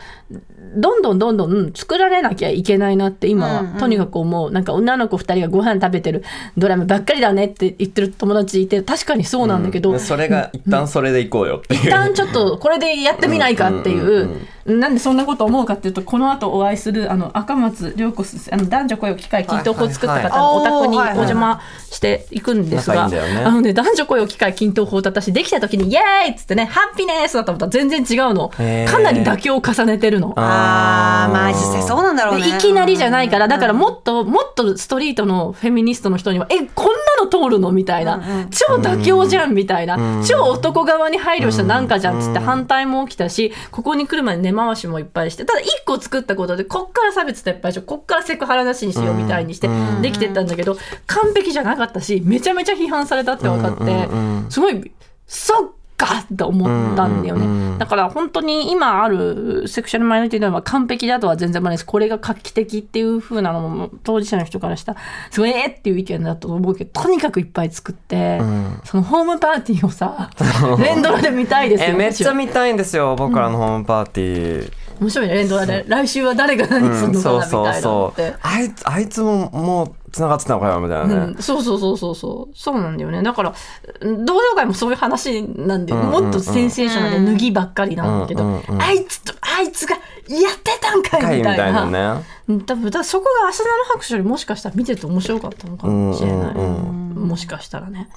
[0.75, 4.51] どんどんどんどん作られなきゃいけないなって今は、とにかく思う。
[4.51, 6.23] なんか女の子2人がご飯食べてる
[6.57, 11.81] ドラマばっかりだねって言ってる友達いて確かにそうなんだけど、でそれが一旦それでいこうよっていう。
[11.83, 23.09] 一旦ちょっとこれでやってみないかっていう、なんでそんなこと思うかっていうとこの後お会いするあの赤松涼子すあの男女雇用機会均等法を作ったはい方のお宅にお邪魔していくんですが、あ
[23.51, 27.67] のね男女雇用機会均等法って私できた時にイエーイっつってねハッピネスだと思った。
[27.67, 28.51] ら全然違うの
[28.97, 30.33] かなり妥協を重ねてるの。
[30.35, 31.33] あー。
[31.33, 32.49] まあ実際そうなんだろうね。
[32.51, 37.71] でいきなりじゃないからだからもっともっとストリートのフェミニストの人にはえこんなの通るの？
[37.71, 47.85] みたいな、超妥協じゃんみたいな、超男側に配慮したなんかじゃんっつって反対も起きたしここに来るまで根回しもいっぱいしてただ一個作ったことでこっから差別撤廃しよう。
[47.85, 49.69] こっからセクハラなしにしようみたいにして
[50.01, 54.07] できてったんだけど完璧じゃなかったしめちゃめちゃ批判されたって分かって
[54.49, 54.91] すごい
[55.27, 61.77] そっかって思ったんだよね、だから本当に今あるセクシャルマイノリティでは完璧だとは全然思わない。
[61.77, 64.99] ですこれが画期的っていう風なのも当事者の人からしたら
[65.31, 68.39] すごいえーっていう意見だと思うけどとにかくいっぱい作って、
[68.83, 70.29] そのホームパーティーをさ
[70.79, 75.33] 連ドラで見たいですよえめっちゃ見たいんですよ僕らのホームパーティー、面白いね。
[75.35, 78.29] 連ドラで来週は誰が何するのかなみたいなのそうそって。
[78.29, 78.39] う。
[78.41, 82.55] あいつあいつももう繋がってたのかよみたいなね、うん、そうそうそうそうそう。
[82.57, 83.21] そうなんだよね。
[83.21, 83.53] だから
[84.01, 88.81] 同窓会もそういう話なんで、もっとセンセーショナルで脱ぎばっかりなんだけど、うんうんうん。
[88.81, 92.15] あいつとあいつがやってたんか深いみたいなたいな。
[92.15, 97.27] ねうん多分だそこが「アスナの拍手」よりもしかしたら見てて面白かったのかもしれない、うん。
[97.27, 98.09] もしかしたらね。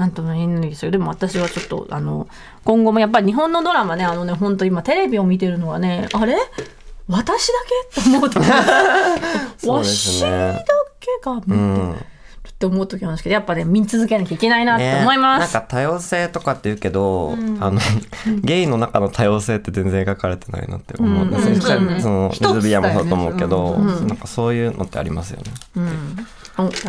[0.00, 0.90] なんとも言えないですよ。
[0.90, 2.26] でも私はちょっとあの
[2.64, 6.36] 今後もやっぱり日本のドラマねあのね本当今テレビを見てるのはねあれ？
[7.06, 7.54] 私だ
[7.94, 8.00] け？
[8.00, 8.40] って思うと
[9.58, 10.64] そうです私だね
[11.00, 15.52] けが見てるうんって思う時なんですけどやっぱね見続けなきゃいけないなって思います。
[15.54, 17.80] なんか多様性とかって言うけど、あの
[18.42, 21.24] ゲイの中の多様性って全然描かれてないなって思う。
[21.24, 21.30] ん。
[21.30, 24.06] ですよ、うんそうんそのレズビアンもそうだと思うけど、うん。
[24.08, 25.44] なんかそういうのってありますよね。
[25.74, 25.80] お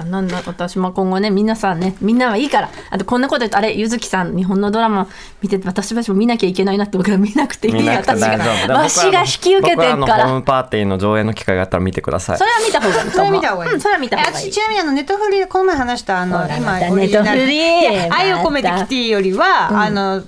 [0.10, 2.70] なんだ私も今後ね皆さんねみんなはいいから。
[2.90, 5.08] あとこんなこと言うとあれゆずきさん日本のドラマ
[5.42, 7.90] 見てて私たちも見なきゃいけないなって僕ら見なくていい。
[7.90, 9.94] 私がわしが引き受けて僕ら。
[9.94, 12.38] っからのホームパーティーの上映の機会があったら見てください。
[12.38, 12.44] そ。
[12.44, 13.12] れは見た方がいい。
[13.12, 13.74] それは見た方がいい。
[13.74, 14.52] うんそれは見たえ方がいい。
[14.52, 20.24] 私ちなみにあのネットフリでこの前話したあの今またオリジナルネットフリ愛を込めてキティよりは、あの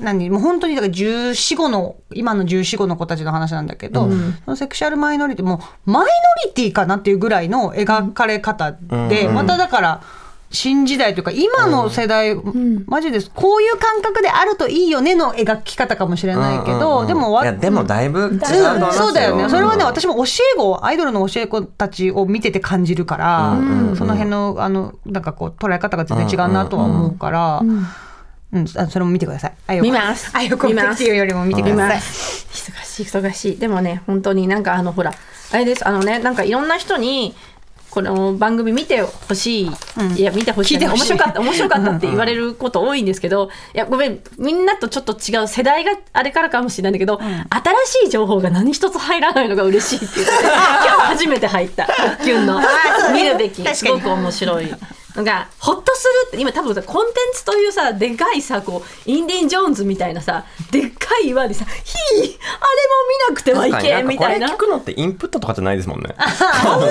[0.00, 4.08] 何もう本当にだから14号の今の14号の子たちの話なんだけど、
[4.44, 6.10] そのセクシャルマイノリティもうマイノ
[6.46, 8.78] リティかなっていうぐらいの描かれ方で、
[9.32, 10.02] まただから
[10.50, 12.36] 新時代というか今の世代、
[12.86, 13.30] マジです。
[13.34, 16.80] こういう感覚であるといいよねの描き方かもしれないけど、うん。
[16.80, 19.04] うんうんでもわいやでもだいぶ違うと思いうんますよ。
[19.06, 19.48] そうだよね。
[19.48, 20.24] それはね、うん私も教
[20.54, 23.56] え子、アイドルの教え子たちを見てて感じるから、
[23.96, 27.60] その辺の、あの、なんかこう、捉え方が全然違うなとは思うから、
[28.54, 29.54] うん、あそれも見てください。
[29.66, 30.30] 愛を見ます。
[30.36, 31.98] 愛を込めてっていうよりも見てください。
[31.98, 33.58] 忙しい忙しい。
[33.58, 35.12] でもね本当になんかあのほら
[35.52, 35.86] あれです。
[35.86, 37.34] あのねなんかいろんな人に
[37.94, 39.70] この番組見てほしい、
[40.16, 40.78] いや見てほしい。
[40.78, 51.86] 聞い面白かった面白かったって言われること多いんですけどいやごめんみんなとちょっと違う世代があれからかもしれないんだけど、新しい情報が何一つ入らないのが嬉しいっていうか今日初めて入った。
[52.24, 52.60] キュンの。
[53.12, 53.64] 見るべき。
[53.76, 54.74] すごく面白い。
[55.14, 62.34] なんかホッとするって今多分さコンテンツというさでかいさこうインディ・ジョーンズみたいなさでっかい岩でさ「ひーあれも
[63.28, 64.48] 見なくてはいけ」んみたいな。
[64.50, 66.14] かこれ聞くのってインプットとかじゃないですもんね。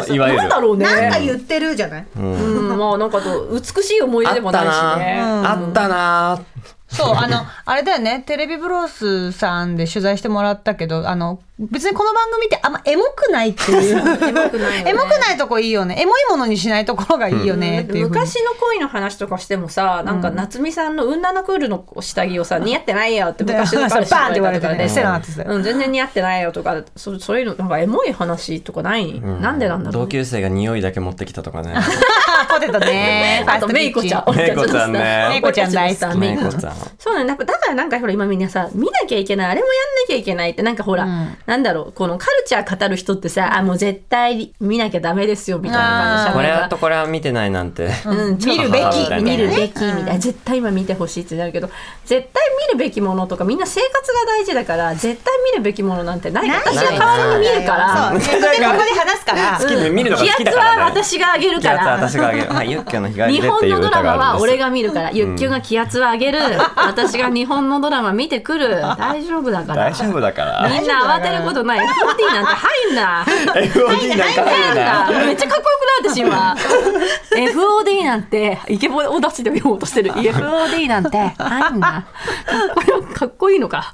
[0.09, 0.37] いわゆる。
[0.37, 0.85] なんだろうね。
[0.85, 2.05] なんか言ってるじゃない？
[2.15, 2.77] うん。
[2.77, 4.67] まあなんかと美しい思い出でもないし
[4.99, 5.19] ね。
[5.21, 6.39] あったな。
[6.87, 13.99] そう、あの、あれだよね、テレビブロスさんで取材してもらったけど、あの、別にこの番組ってあんまエモくないっていう。
[13.99, 14.89] エモくないよね。
[14.89, 16.01] エモくないとこいいよね。
[16.01, 17.81] エモいものにしないところがいいよね。
[17.81, 18.07] っていう。
[18.07, 18.09] ふうに。
[18.09, 25.45] 昔の恋の話とかしてもさなんか夏美さんのウンナナクールの下着をさ似合ってないよって昔の 彼氏バーンって言われてとかでね。
[25.45, 30.03] うん、全然似合ってないよとかそそういうのなんかエモい話とかない、なんでなんだろう？
[30.05, 31.75] 同級生が匂いだけ持ってきたとかね。
[32.49, 33.43] ポテトね。
[33.47, 34.35] あとメイコちゃん。
[34.35, 35.27] メイコちゃんね。
[35.29, 36.17] メイコちゃん大好き。
[36.17, 36.73] メイコメイコちゃん。
[36.97, 37.25] そうね。
[37.25, 39.51] なんかだからなんかほら今みんなさ見なきゃいけない。
[39.51, 45.83] あれもやんなきゃいけないってなんかほら、うんなんだろうこのカルチャー語る人ってさあもう絶対見なきゃダメですよみたいな。
[45.83, 47.89] 感じでこれ喋るからとこれは見てないなんて。
[48.05, 49.73] うん、見るべき見るべき。
[49.73, 51.45] みたいうんな絶対今見てほしいってな。
[51.45, 51.69] るけど
[52.05, 56.49] 絶対見るべきものとかみんな生活が大事だから絶対見るべきものなんてない。
[56.49, 58.19] 私が代わりに見るから。
[58.19, 59.59] そ ここで話すから。
[59.59, 60.81] 好きで見るのが好き気圧だからね。
[60.81, 66.39] は私が上げる気圧はから私があげるはいユッキョの日帰り日でっていう本のドラマ歌があるんですは俺が見るから、ゆっきゅが気圧を上げる。
[66.75, 68.81] 私が日本のドラマ見てくる。
[68.97, 69.83] 大丈夫だから。
[69.91, 70.69] 大丈夫だから。
[70.69, 71.79] みんな慌てることない。
[71.79, 73.25] FOD なんて入んな。
[73.53, 76.55] FOD なんか入るなめっちゃかっこよくない私今。
[77.33, 83.91] FOD なんてイケボを出して読もうとしてる FOD なんて入んなかっこよかっこいいのか。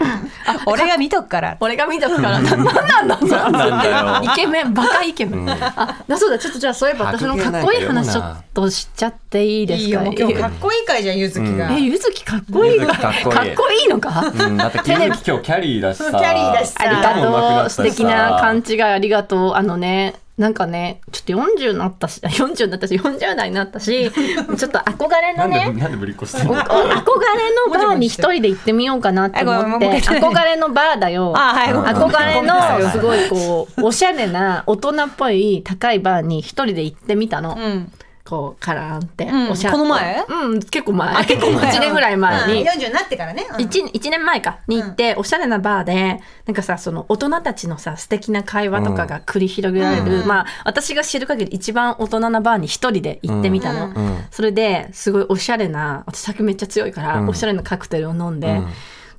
[0.65, 1.57] 俺が見とくから。
[1.59, 2.39] 俺が見たから。
[2.39, 3.17] ななんなんだ？
[3.19, 4.33] なんなんだよ。
[4.33, 6.39] イケメンバカイケメン、あだそうだ。
[6.39, 10.03] ちょっとじゃあそういえば私のかっこいい話ちょっとしちゃっていいですか？
[10.03, 11.69] いい今日かっこいい回じゃん、ゆずきが。
[11.71, 13.35] えゆずきかっこいいゆずきかっこいい。
[13.35, 14.23] かっこいいのか？
[14.33, 14.57] うん。
[14.57, 16.11] だって今日キャリーだしさ。
[16.11, 16.77] キャリーだしさ。
[16.81, 17.28] ありがとう
[17.69, 19.53] 素敵な勘違いありがとう。
[19.53, 31.33] あのねなんかねちょっと40になったし40になったし40代になったしちょっと憧れのねなんでぶりっこしてんおの憧れのバーに一人で行ってみようかなって思って憧れのバーだよ。
[31.35, 37.91] 憧れのすごいこうおしゃれな大人っぽい高いバーに一人で行ってみたの、うん。
[38.29, 39.49] こうカラーンって、うん。
[39.49, 39.71] おしゃれ。
[39.71, 40.23] この前？
[40.29, 41.25] うん結構前。
[41.25, 43.47] 結構1年ぐらい前に、40になってからね。
[43.49, 43.55] うん。
[43.55, 54.25] 1, 一年前かに行って、おしゃれなバーでなんかさその大人たちのさ素敵な会話とかが繰り広げられる、まあ私が知る限り一番大人なバーに一人で行ってみたの、ん。
[54.29, 58.61] それですごいおしゃれな私酒めっちゃ強いから、おしゃれなカクテルを飲んで、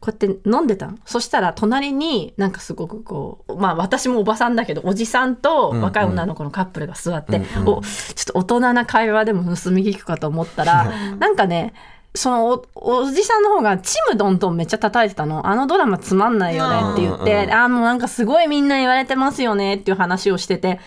[0.01, 0.98] こうやって飲んでたの？
[1.05, 10.90] そしたら隣になんかすごくこうまあ私もおばさんだけどおじさんと若い女の子のカップルが座って、おちょっと大人な会話でも盗み聞くかと思ったら、
[11.20, 11.74] なんかね
[12.14, 15.46] そのおおじさんの方がちむどんどんめっちゃ叩いてたの。
[15.46, 20.80] あのドラマつまんないよねって言って、ああもうなんかすごいみんな言われてますよねっていう話をしてて。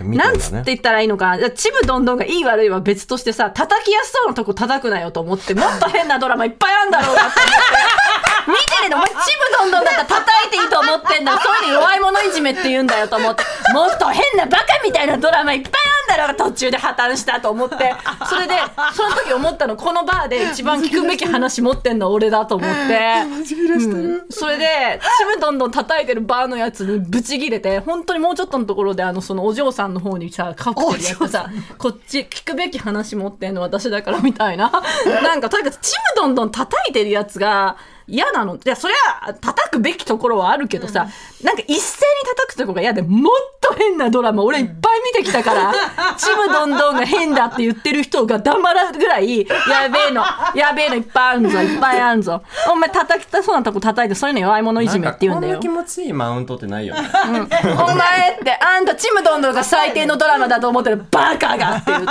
[0.00, 1.36] なんつって言ったらいいのか。
[1.36, 8.09] じゃあちむどんどんがいい悪いは別としてさ叩きやすそうなとこ叩くなよと思ってもっと変なドラマいっぱいあんだろうなって思って
[8.46, 9.22] 見てるのお前ちむ
[9.58, 11.38] どんどんだったら叩いていいと思ってんだ。
[11.38, 13.44] そういうの弱い者いじめって言うんだよと思って。
[13.72, 15.72] もっと変なバカみたいなドラマいっぱい
[16.10, 17.94] あんだろ途中で破綻したと思って。
[18.28, 18.54] それで
[18.94, 23.22] その時思ったのこのバーで一番聞くべき話持ってんのは俺だと思って。
[23.24, 23.78] う
[24.26, 24.26] ん。
[24.30, 31.46] それでちむどんどん叩いてるバーのやつにブチギレて本当にもうちょっとのところであのそのお嬢さんの方にさカクテルやってさ
[31.78, 34.70] こっち聞くべき話持ってんの私だからみたいな。
[35.22, 37.76] なんかとにかくちむどんどん叩いてるやつが
[38.10, 38.56] 嫌なの。
[38.56, 41.08] いやそりゃ叩くべきところはあるけどさ、
[41.42, 45.72] なんか一斉に叩くとこが嫌でもっと変なドラマ俺いっぱい見てきたから、
[46.18, 52.42] ちむどんどんが変だって言ってる人が黙らぐらいやべえのやべえのいっぱいあるぞいっぱいあるぞ。
[52.70, 55.52] お前叩きたそうなとこ叩いてそういうの弱い者いじめって言うんだよ。
[55.54, 57.08] なんかこんな気持ちいいマウントってないよね。
[57.12, 62.10] お前ってあんたちむどんどんが最低のドラマだと思ってるバカがって言って。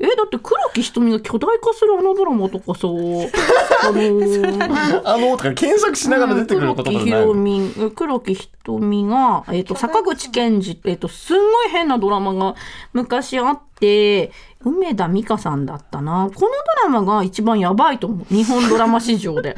[0.00, 4.68] えだって黒木瞳が巨大化するあのドラマとかさあのー
[5.04, 12.54] あのとか検索しながら出てくる言葉黒木じゃないひろみ黒木ひとみが、えっと坂口健二、えっとすんごい変なドラマが
[12.92, 14.32] 昔あって
[14.64, 16.48] 梅田美香さんだったなこのド
[16.84, 19.56] ラマが一番やばいと思う日本ドラマ史上で。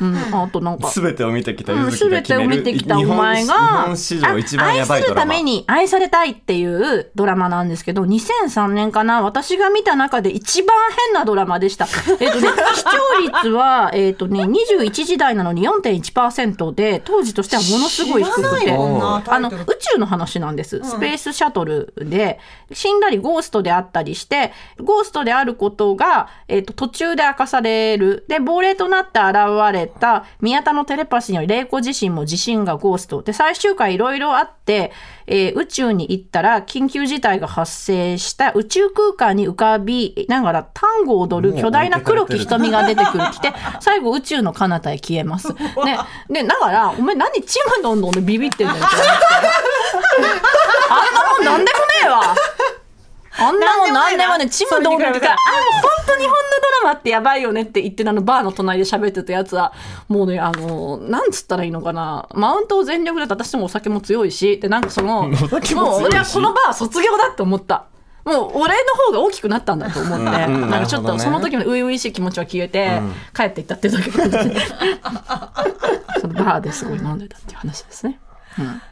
[0.00, 0.90] うん、あとなんか。
[0.90, 1.84] 全てを見てきたうん。
[1.84, 2.62] ゆずきが全てを決める。
[2.62, 5.20] 見てきたお前が日本史上一番やばいドラマ。
[5.32, 10.76] あ愛するために愛されたいっていうドラマなんですけど2003年かな私が見た中で一番
[11.06, 11.86] 変なドラマでした。
[12.20, 12.90] えっとね視聴
[13.20, 18.42] 率はえっとね21時台なのに4.1%で当時としてはものすごい低くて。
[18.42, 19.22] 知らないもんな。
[19.24, 19.52] タあの宇
[19.92, 22.38] 宙の話なんです、スペースシャトルで
[22.72, 28.24] 死んだりゴーストであったりしてゴーストであることが、えっと途中で明かされる。
[28.28, 29.36] で亡霊となって現
[29.72, 33.22] れた宮田のテレパシーにより霊子自身も自身がゴースト。
[33.22, 34.92] で最終回いろいろあって、
[35.26, 45.48] えー宇宙に行ったら緊急事態が発生した宇宙空間に浮かびながら単語を踊る巨大な黒木瞳が出てくる来て 最後宇宙の彼方へ消えます。
[45.84, 48.80] ね、でだからお前何ちむどんどんでビビってんだよ。
[50.90, 52.34] あんなもんなんでもねえわ
[53.38, 56.34] あんなもんなでもね、ちむどんどんってから、あ、もう本当日本の
[56.82, 59.72] ドラマってやばいよねって言って、あの、バーの隣で喋ってたやつは、
[60.08, 65.32] もうね、あの、なんつったらいいのかな、マウントを全力で私もお酒も強いし、で、なんかその、もう
[66.02, 67.86] 俺はこのバー卒業だって思った。
[68.24, 70.54] もう俺の方が大きくなったんだと思って、うん。
[70.64, 73.00] うんなんかちょっとその時の初々しい気持ちは消えて、
[73.34, 74.60] 帰っていったっていうだけで。
[76.20, 78.20] そのバーですごい飲んでたっていう話ですね。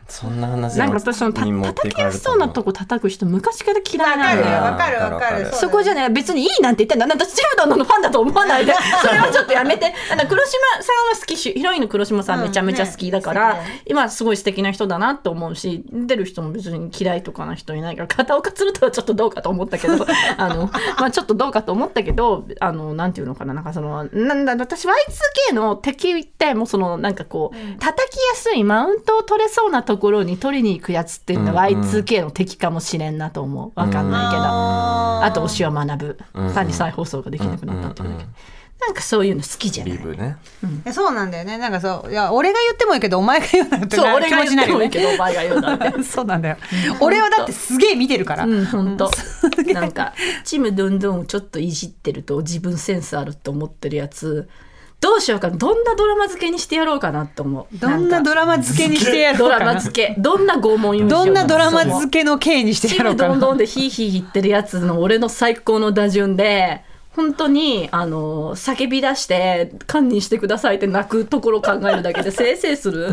[0.09, 4.79] そんな話なんか私そのたに持って叩きやすそうなとこ叩く人昔から嫌いわかるなんだよ。
[4.79, 5.15] かるわかる。
[5.15, 5.45] わかる。
[5.45, 7.07] るうそこじゃね別にいいなんて言ってんだ。
[7.07, 8.73] なんだチムドンのファンだと思わないで。
[9.03, 9.95] それはちょっとやめて。
[10.11, 10.53] あの黒島
[10.83, 19.95] さんは好きしヒロインの黒島さんめちゃめちゃ好きだから、うんね今すごい素敵な人だなと思うし出る人も別に嫌いとかな人いないから片岡鶴太はちょっとどうかと思ったけど
[20.37, 33.73] あの、まあ、ちょっとどうかと思ったけどあのなんていうのかななんかそのなんだ私 Y2K の敵ってもうそのなんかこう叩きやすいマウントを取れそうなところに取りに行くやつっていうのはうんうん Y2K の敵かもしれんなと思う。
[33.75, 34.43] わかんないけど。
[34.43, 36.19] ああと推しは学ぶ。
[36.35, 38.35] うん単に再放送ができなくなったっていうだけ、うんうんうん
[38.81, 39.95] なんかそういうの好きじゃない。
[39.95, 40.37] リブね。
[40.85, 41.59] ーそうなんだよね。
[41.59, 42.13] なんかそう。
[42.13, 46.57] いや俺が言ってもいいけどお前が言うなってそうな俺が言ってもいい気けどお前が言うなんて そうなんだよ。
[47.01, 48.45] 俺はだってすげえ見てるから。
[48.45, 49.11] うん本当。
[49.75, 54.49] なんかチムどんどんをちょっといじってると自分センスあると思ってるやつ
[55.01, 55.57] どうしようかな。
[55.57, 57.79] どんなドラマ付けにしてやろうかなと思う。
[57.79, 59.67] どんなドラマ付けにしてやろドうかな。
[59.67, 60.21] ラマ付け。
[60.21, 63.35] どんな拷問用どんなドラマけ付けの刑にしてチやろうかな。
[63.35, 66.83] ムどんどんでヒーヒー言ってるやつの俺の最高の打順で
[67.19, 73.11] 本当にあの叫び出して「堪忍してください」って泣くところを考えるだけで せいせいする。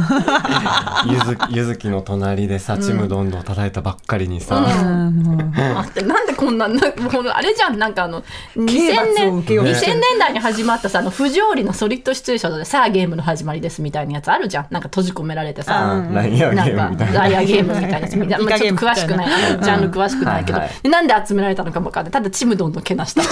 [1.08, 8.24] ゆずゆずきの隣でさちむどんどん叩いたばっかりにさ、待ってなんでこんななもうあれじゃんなんかあの
[8.56, 9.66] 2000刑罰を年受けよう。
[9.66, 14.68] と2000してる年代に始まったさあの不条理のソリッドシチュエーションでさあゲームの始まりですみたいなやつあるじゃん。
[14.70, 16.14] なんか閉じ込められてさ、うん。
[16.14, 17.20] ライアーゲームみたいな。
[17.22, 18.00] ライアーゲームみたいな。
[18.00, 19.28] やつみたいな、まあ、ちょっと詳しくない。
[19.28, 22.12] ジャンル詳しくないけど、はいはいでなんで集められたのかも分かんない。
[22.12, 23.24] ただちむどんどんけなした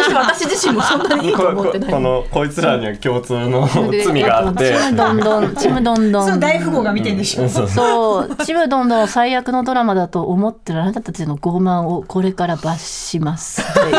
[0.00, 1.90] っていうだけでそして私自身もそんなにいいとこ思ってない。
[1.92, 4.74] こ のこいつらには共通ので 罪があって。
[4.74, 6.26] ちむどんどんちむどんどん。
[6.26, 7.68] そう大富豪が見てんでしょ、そう。
[7.68, 13.96] そう、ちむどんどん最悪のドラマだと思ってるあなたたちの傲慢をこれから罰しますっていう。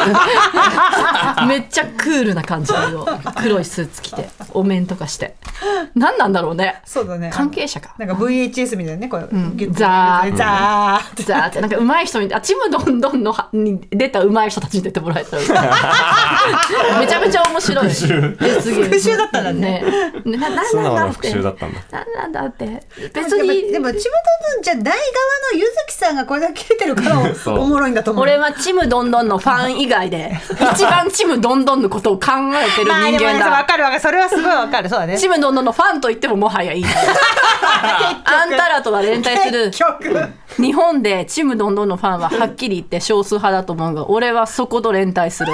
[1.48, 2.80] めっちゃクールな感じの。
[2.90, 5.36] 色黒いスーツ着て、お面とかして。
[5.96, 6.82] 何なんだろうね。
[6.86, 7.32] そうだね。
[7.34, 7.96] 関係者か。
[7.98, 9.58] なんか VHS みたいなねこう、ん。
[9.72, 10.36] ザー。
[10.36, 11.24] ザーって。
[11.24, 11.62] ザーって。
[11.62, 15.44] なんか上手い人にあちむどんどんのはに出た上手い人たちに出てもらえたら
[17.00, 17.90] めちゃめちゃ面白い。
[17.90, 19.84] 復讐だったんだね。
[20.26, 20.38] ね。
[20.38, 21.32] ななんだって。
[21.32, 21.80] 讐だったんだ。
[21.92, 22.66] なんなんだって。
[22.98, 23.50] 別別に。
[23.50, 25.00] にでもちむどんどんじゃない側の
[25.54, 27.20] ゆずきさんがこれだけ切れてるから
[27.54, 28.24] おもろいんだと思う。
[28.24, 30.40] 俺はちむどんどんのファン以外で
[30.74, 33.64] 一番ちむどんどんのことを考えてる人間だ。
[33.64, 34.00] かるわかる。
[34.00, 34.90] それはすごいわかる。
[34.90, 35.18] そうだね。
[35.18, 36.86] ちむどんどんのファンと言ってももはやいい。
[36.86, 39.66] あんたらとは連帯する。
[39.72, 40.30] 結局。
[40.58, 45.54] 日本でちむどんどんのファンははっきり言って少数派だと思うが俺はそこと連帯する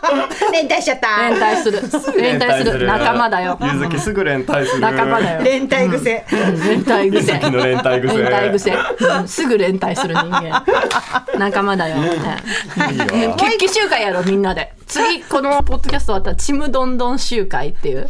[0.52, 1.28] 連帯しちゃった。
[1.28, 1.80] 連帯する。
[2.16, 2.86] 連帯する。
[2.86, 3.58] 仲間だよ。
[3.60, 4.80] ゆずきすぐ連帯する。
[4.80, 5.42] 仲間だよ。
[5.42, 7.16] 連帯癖、連帯癖。
[7.16, 8.18] ゆずきの連帯癖。
[8.18, 10.64] 連帯癖、うんすぐ連帯する人間。
[11.38, 12.10] 仲間だよ、ね
[12.92, 12.98] いい
[13.28, 13.34] わ。
[13.36, 14.72] 決起集会やろみんなで。
[14.86, 18.08] 次このポッドキャスト終わったらちむどんどん集会っていう。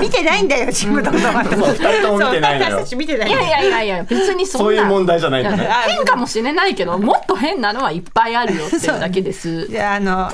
[0.00, 1.22] 見てないんだよちむどんどん。
[1.22, 2.86] は そう二人とも見てないのよ。
[2.96, 3.28] 見てない。
[3.28, 9.66] いやいやいやいや別にそんなそういう問題じゃないんだ変かもしれないけどもっと変なのはいっぱいあるよっていうだけです。
[9.66, 10.30] じゃああの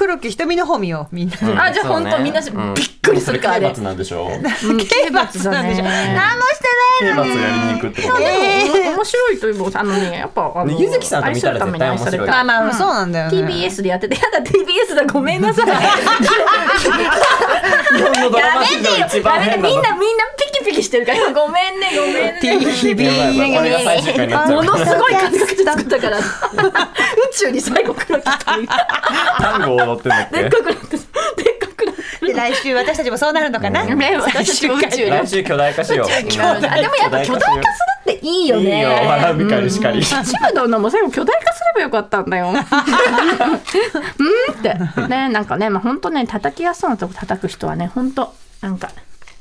[0.00, 1.36] 黒木瞳の方見ようみんな。
[1.36, 2.52] で、あじゃあ本当みんなびっ
[3.02, 4.30] くりするからね刑罰なんでしょ？
[4.64, 4.78] うん。
[4.80, 5.82] 刑罰だなんでしょ？
[5.84, 6.14] ね。
[6.16, 6.64] 何もして
[7.04, 8.20] ない刑罰やりに行くってこと？
[8.22, 8.94] えー。
[8.96, 13.42] 面白いというかあのねやっぱあのねゆずきさんと見たら絶対面白いまあまあそうなんだよね。
[13.42, 15.66] TBS でやってて やだ TBS だごめんなさい。
[15.66, 15.72] 日
[18.02, 21.18] 本のドラやめマ史上一てよやめて番変なみんなみんなピキピキしてるから。
[21.34, 22.38] ごめんねごめんね。
[22.42, 26.18] TBS ものすごい数かけて作ったから。
[26.18, 26.22] 宇
[27.36, 28.86] 宙に最後黒木瞳が。
[29.38, 30.56] 単語を踊ってんだっでっけ？
[30.56, 31.02] かくなってで
[31.54, 35.10] っかくなってで来週私たちもそうなるのかな、ね私たちも宇宙に。
[35.10, 36.06] 来週巨大化しよう。
[36.06, 36.22] あ
[36.60, 37.62] でもやっぱ巨大化する。
[38.00, 38.76] っていいよね。
[38.76, 38.88] いいよ。
[38.90, 40.04] 笑うみかりしかり。
[40.04, 40.24] チム
[40.54, 42.48] ドンのも最後巨大化すればよかったんだよ。
[42.52, 42.58] うんっ
[44.62, 45.08] て。
[45.08, 48.90] ねなんかねまあ本当ね叩きやすそうなとこ叩く人はね本当なんか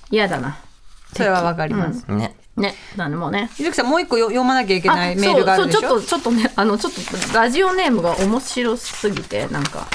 [0.10, 0.58] 嫌だな。
[1.16, 3.50] それはわかります、ねねなんでもうね。
[3.58, 5.80] ゆずきさんもう一個よ読まなきゃいけないメールがあるでしょ？
[5.82, 7.00] そうそうちょっとちょっとねあのちょっと
[7.38, 9.88] ラジオネームが面白すぎてなんか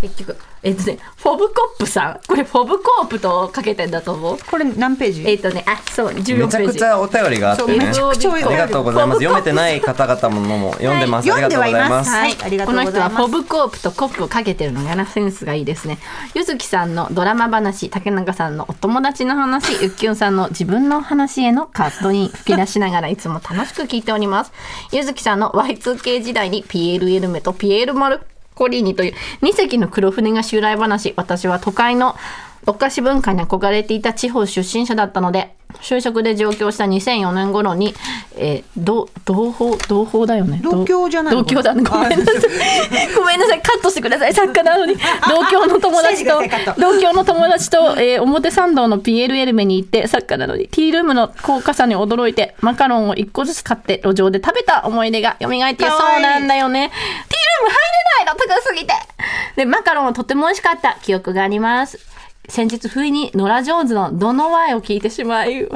[0.00, 2.20] 結局えっとねフォブコップさん。
[2.26, 4.38] これフォブコープとかけてんだと思う？
[4.38, 5.28] これ何ページ？
[5.28, 6.34] えっとねあそう14ページ。
[6.34, 7.86] めちゃくちゃお便りがあってね。
[7.86, 8.44] めちゃくちゃあり。
[8.62, 9.20] がとうございます。
[9.20, 11.32] 読めてない方々ものも読んでます。
[11.32, 12.10] ありがとうございます。
[12.10, 12.36] はい。
[12.42, 12.96] ありがとうございます。
[12.96, 15.98] この人はフォブコープとコップをかけてるのがなセンスがいいですね。
[16.34, 24.52] ゆずきさんのドラマ話竹中さんのお友達の話ゆっきゅんさんの自分の話へのカットイン吹き出しながらいつも楽しく聞いております。
[24.92, 28.20] ゆずきさんの Y2K 時代にピエール・エルメとピエール・マル
[28.54, 32.16] コリーニという2隻の黒船が襲来話私は都会の
[32.66, 37.94] お菓子文化に憧れていた地方出身者だったので就職で上京した2004年頃に、
[38.36, 40.60] えー、同同胞同胞だよね。
[40.62, 41.42] 同郷じゃないの？
[41.42, 41.82] 同郷だね。
[41.82, 42.36] ごめんなさい。
[43.14, 43.60] ごめんなさい。
[43.62, 44.32] カットしてください。
[44.32, 44.96] 作家なのに。
[45.28, 46.40] 同郷の友達と
[46.78, 50.68] 同郷の友達と、えー表参道のピエールエルメに行って作家なのに。
[50.68, 56.88] ティールームの高価さに驚いてマカロンを1個ずつ買って路上で食べた思い出が蘇ってそうなんだよね。
[56.90, 57.76] ティールーム入
[58.24, 58.54] れないの。
[58.56, 58.94] 高すぎて。
[59.56, 60.96] でマカロンはとても美味しかった。
[61.02, 61.98] 記憶があります
[62.52, 65.66] 先日不意にノラ・ジョーンズの「どのワイ」を聞いてしまい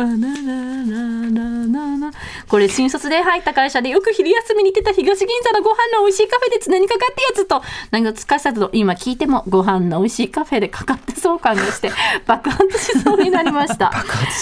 [2.48, 11.90] これ新卒で入った会社でよく昼休みに行ってた東銀座のご飯の美味しいカフェで常にかかってやつとなんか疲れたと今聞いてもご飯の美味しいカフェでかかってそう感がして
[12.26, 13.90] 爆発しそうになりました。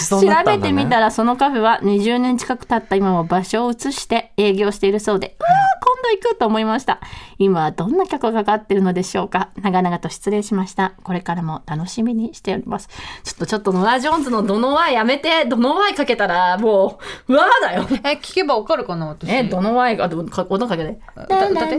[0.09, 6.99] 調べてみたらそのカフェは20年近く経った今も場所を移して営業しているそうでうわー今度行くと思いました。
[7.37, 9.49] 今はどんな曲がかかってるのでしょうか。
[9.61, 10.93] 長々と失礼しました。
[11.03, 12.89] これからも楽しみにしております。
[13.23, 15.45] ちょっとちょっとノラ・ジョーンズのどのワイやめて。
[15.45, 17.85] どのワイかけたらもううわーだよ。
[18.03, 19.31] え聞けばわかるかな私。
[19.31, 20.99] えどのワイがどか音かけて。
[21.15, 21.77] 歌歌って。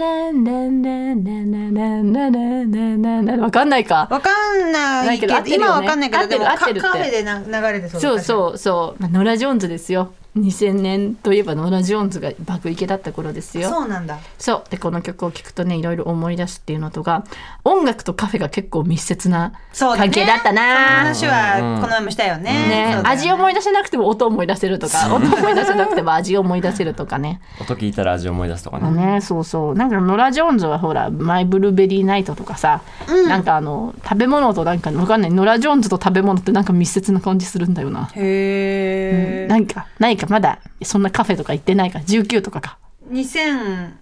[3.40, 13.70] わかんないかわかんないけど今はわかんないけどでもカカフェでな流れてそうそうそうそう、まあ、ノラ・ジョーンズですよ2000年といえばノラ・ジョーンズが爆イケだった頃ですよ。
[13.70, 14.18] そうなんだ。
[14.38, 14.70] そう。
[14.70, 17.24] でこの曲を聴くとねいろいろ思い出すっていうのとが
[17.64, 20.62] 音楽とカフェが結構密接な関係だったそのな、
[20.98, 22.52] 話はこの前もしたよね。
[22.52, 22.90] ね。
[22.94, 27.40] そうだよ味思い出せなくても音思い出せるとか音思い出せなくても味思い出せるとかね。
[27.60, 29.14] 音聞いたら味思い出すとかね。
[29.14, 29.20] ね。
[29.22, 29.74] そうそう。
[29.74, 32.82] なんかノラ・ジョーンズはほら「マイ・ブルーベリー・ナイト」とかさ、
[33.28, 35.30] なんかあの食べ物となんかわかんない。
[35.30, 42.78] ノラ・ジョーンズと食べ物ってなんか密接な感じするんだよな、へえなんかないかまだそんなカフェとか行ってないか19とかか。
[43.10, 43.92] 2004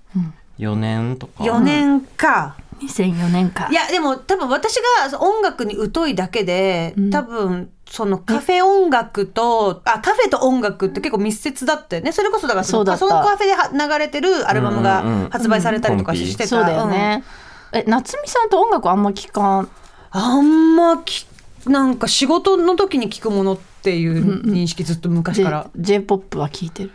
[0.59, 1.61] 4年とか。
[1.61, 2.57] 年か。
[2.81, 3.69] 2004年か。
[3.71, 4.77] いやでも多分私
[5.11, 12.13] が音楽に疎いだけで、多分そのカフェ音楽とあカフェと音楽って結構密接だったよね。
[12.13, 15.29] それこそだからそのそのカフェでは流れてるアルバムうんうんがうん。
[15.31, 17.25] 発売されたりとかうんしてた、そうだよね、
[17.73, 19.61] え夏美さんと音楽あんま聞かん？
[19.61, 19.69] うん
[20.11, 21.27] あんまき
[21.67, 26.91] なんか仕事の時に聞くものっていう認識ずっと昔から、j p o p は聞いてる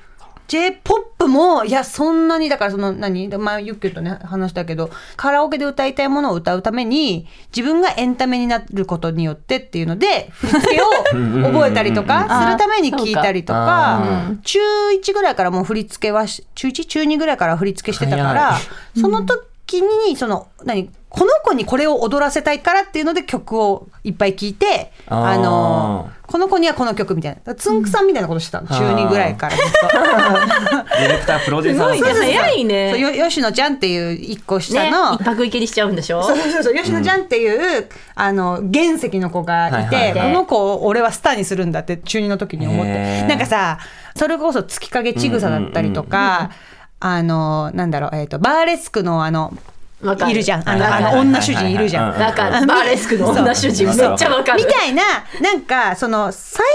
[0.50, 3.30] J-POP もいやそんなにだからその何？
[3.38, 10.86] まあユッケとね話したけどカラオケで歌いたいものを歌うために自分がエンタメになることによってっていうので振り付けを
[11.54, 14.32] 覚えたりとかするために聞いたりとあか。
[14.44, 14.60] 中
[15.00, 18.58] 1ぐらいからもう振り付けはし中1中2ぐらいから振り付けしてたから
[19.00, 20.90] その時にその何？
[21.10, 27.56] この子にこれを踊らせたいからっていうので曲をいっぱい聴いてあのこの子にはこの曲みたいな。
[27.56, 28.68] つんくさんみたいなことしてたの。
[28.68, 29.88] 中2ぐらいからずっと。
[31.02, 32.92] ディレクター、プロデューサーすごいね早いね。
[32.92, 36.22] そうよ吉野ちゃんっていう一個下ねの、一泊行きにしちゃうんでしょ？
[36.22, 40.28] そうそうそう吉野ちゃんっていう、あの原石の子がいて、はいはいはい。
[40.34, 43.24] この子を俺はスターにするんだって中二の時に思って。
[43.24, 43.80] なんかさ
[44.16, 46.52] それこそ月影ちぐさだったりとか、
[47.00, 49.52] あのなんだろう、えー、とバーレスクのあの
[50.02, 50.70] いるじゃん。
[50.70, 52.14] あの,、あの女主人いるじゃん。
[52.14, 54.64] うんなんかバーレスクの女主人めっちゃわかる。
[54.64, 55.04] みたいな、
[55.42, 56.66] なんか、その、才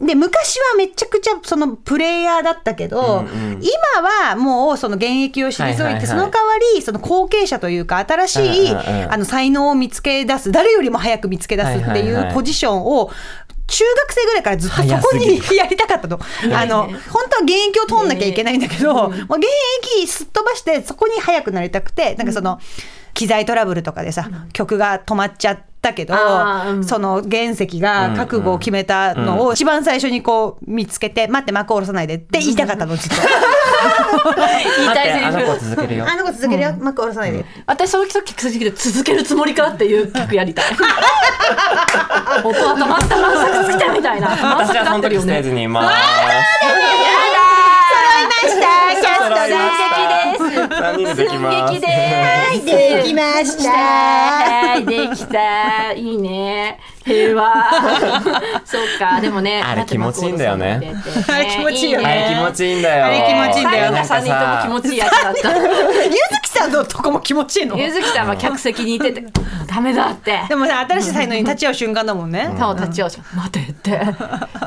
[0.00, 3.60] 能、で、昔はめちゃくちゃ、その、プレイヤーだったけど、うんうん。
[3.62, 13.10] 今はもう、その、現役を退いて、その代わり、その、後継者というか、新しい、あの、才能を見つけ出す、誰よりも早く見つけ出すっていうポジションを、
[13.66, 16.18] 中学生ぐらいからずっとそこにやりたかったの。
[16.54, 16.92] あの、本
[17.30, 19.46] 当は現役を通んなきゃいけないんだけど、もう現
[19.96, 22.60] 役すっ飛ばして、そこに早くなりたくて、なんかその、
[23.14, 33.16] 機材トラブルとかでさ、曲が止まっちゃったけど、うんその原石が覚悟を決めたのを一番最初にこう見つけて、待って幕下ろさないでって言いたかったの、ずっと。
[34.78, 36.06] 言いたいセリあの子フ続けるよ。
[36.08, 37.44] あの子続けるよ、幕下ろさないで。
[37.66, 40.64] 私その時続ける続けるつもりかっていう曲やりたい
[42.44, 45.86] 音は止まった満作尽きたみたいな満私はその時ステージにいます。
[45.92, 47.41] まし
[53.68, 55.92] はいできた。
[55.92, 56.78] いいね。
[57.04, 57.52] 平和
[58.64, 59.20] そうか。
[59.20, 60.94] でもねあれ気持ちいいんだよね。
[61.28, 62.06] あれ気持ちいいよね。
[62.06, 63.06] あれ気持ちいいんだよ。
[63.06, 63.90] あれ気持ちいいんだよ。
[63.90, 65.50] なんか三人とも気さ、持ちいいやつだった
[66.62, 67.78] ゃんのとこも気持ちいいの？
[67.78, 69.24] ゆずきさんは客席にいてて
[69.66, 70.40] 「ダメだ」って。
[70.48, 74.00] でもさ新しい才能に立ち会う瞬間だもんね、他を立ち会うじゃん待てって。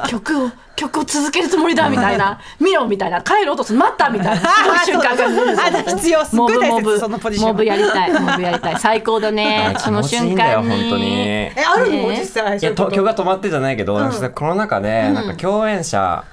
[0.10, 2.40] 曲を曲を続けるつもりだみたいな。
[2.60, 3.22] 見ろみたいな。
[3.22, 3.80] 帰ろうとする。
[3.80, 4.50] 待ったみたいな。
[4.86, 5.64] 瞬間が。
[5.66, 5.84] あだ。
[5.84, 6.26] 必要。
[6.26, 7.00] すごい大切ブモブ。
[7.00, 7.52] そのポジション。
[7.52, 8.14] モブやりたい。
[8.14, 8.80] モブやりたい。
[8.80, 9.74] 最高だね。
[9.80, 10.70] その瞬間に。
[10.70, 11.20] 本当に。
[11.28, 12.10] えあるの？
[12.10, 12.20] ね。
[12.20, 12.58] 実際。
[12.58, 16.26] いやと曲が止まってじゃないけど、私コロナ禍でなんか共演者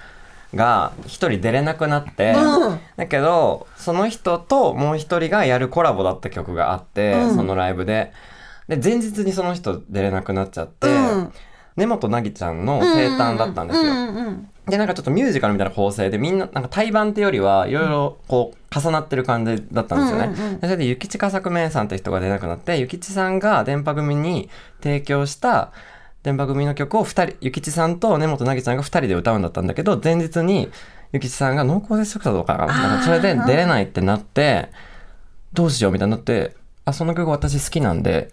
[0.55, 2.81] が一人出れなくなって、うん。
[2.97, 8.12] だけどその人ともう一人がやるコラボだった曲があって、そのライブで。
[8.69, 11.33] で前日にその人出れなくなっちゃって、うん。
[11.77, 13.93] 根本凪ちゃんの生誕だったんですよ。
[13.93, 20.27] うんうんでなんかちょっとミュージカルみたいな構成でみんななんか対バンってよりはいろいろこう重なってる感じだったんですよね。
[20.27, 24.49] うんうんうんでそれで諭吉佳作明さんって人が出なくなって諭吉さんが電波組に
[24.81, 25.73] 提供した
[26.23, 30.70] 電波組の曲を2人諭吉さんと根本凪ちゃんが2人で歌うんだったんだけど前日に
[31.12, 34.69] 諭吉さんが濃厚接触者とかかななんかそれで出れないってなって
[35.53, 36.55] どうしようみたいになって
[36.85, 38.32] あその曲私好きなんで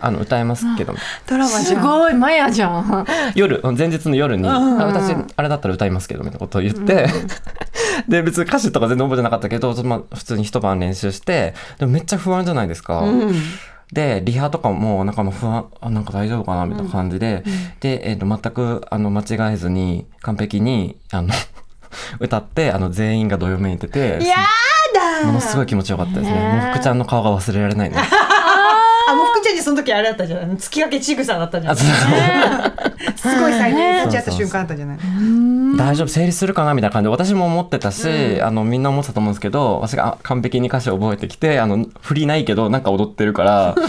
[0.00, 0.94] あの歌えますけど
[1.28, 3.06] ドラマじすごいマヤじゃん。
[3.36, 7.06] 夜前日の夜に、んあ私あれだったら歌いますけどみたいなことを言って、
[8.08, 13.02] で別に歌詞とか全然覚えてなかったけど、まあ、普通に一晩練習してでもめっちゃ不安じゃないですか。
[13.02, 13.34] うん
[13.92, 17.44] でリハとかもなんかもう不安あなんか大丈夫かなみたいな感じで、
[17.80, 21.28] で、えー、と全くあの間違えずに完璧にあの
[22.18, 24.36] 歌ってあの全員がどよめいててや
[24.94, 26.38] だものすごい気持ちよかったですね。
[26.38, 27.96] ねもう福ちゃんの顔が忘れられないね。
[29.62, 31.76] その時あれだったじゃん月掛けちぐさだったじゃん。
[31.76, 32.72] すあ
[33.16, 34.98] そうごい才能に立ち会った瞬間あったじゃない？
[35.76, 36.08] 大丈夫？
[36.08, 36.74] 成立するかな？
[36.74, 37.10] みたいな感じで。
[37.10, 43.82] 私も思ってたし、あのみんな思ってたと思うんですけど私があ完璧に歌詞を覚えてきてあの振りないけどなんか踊ってるから あみ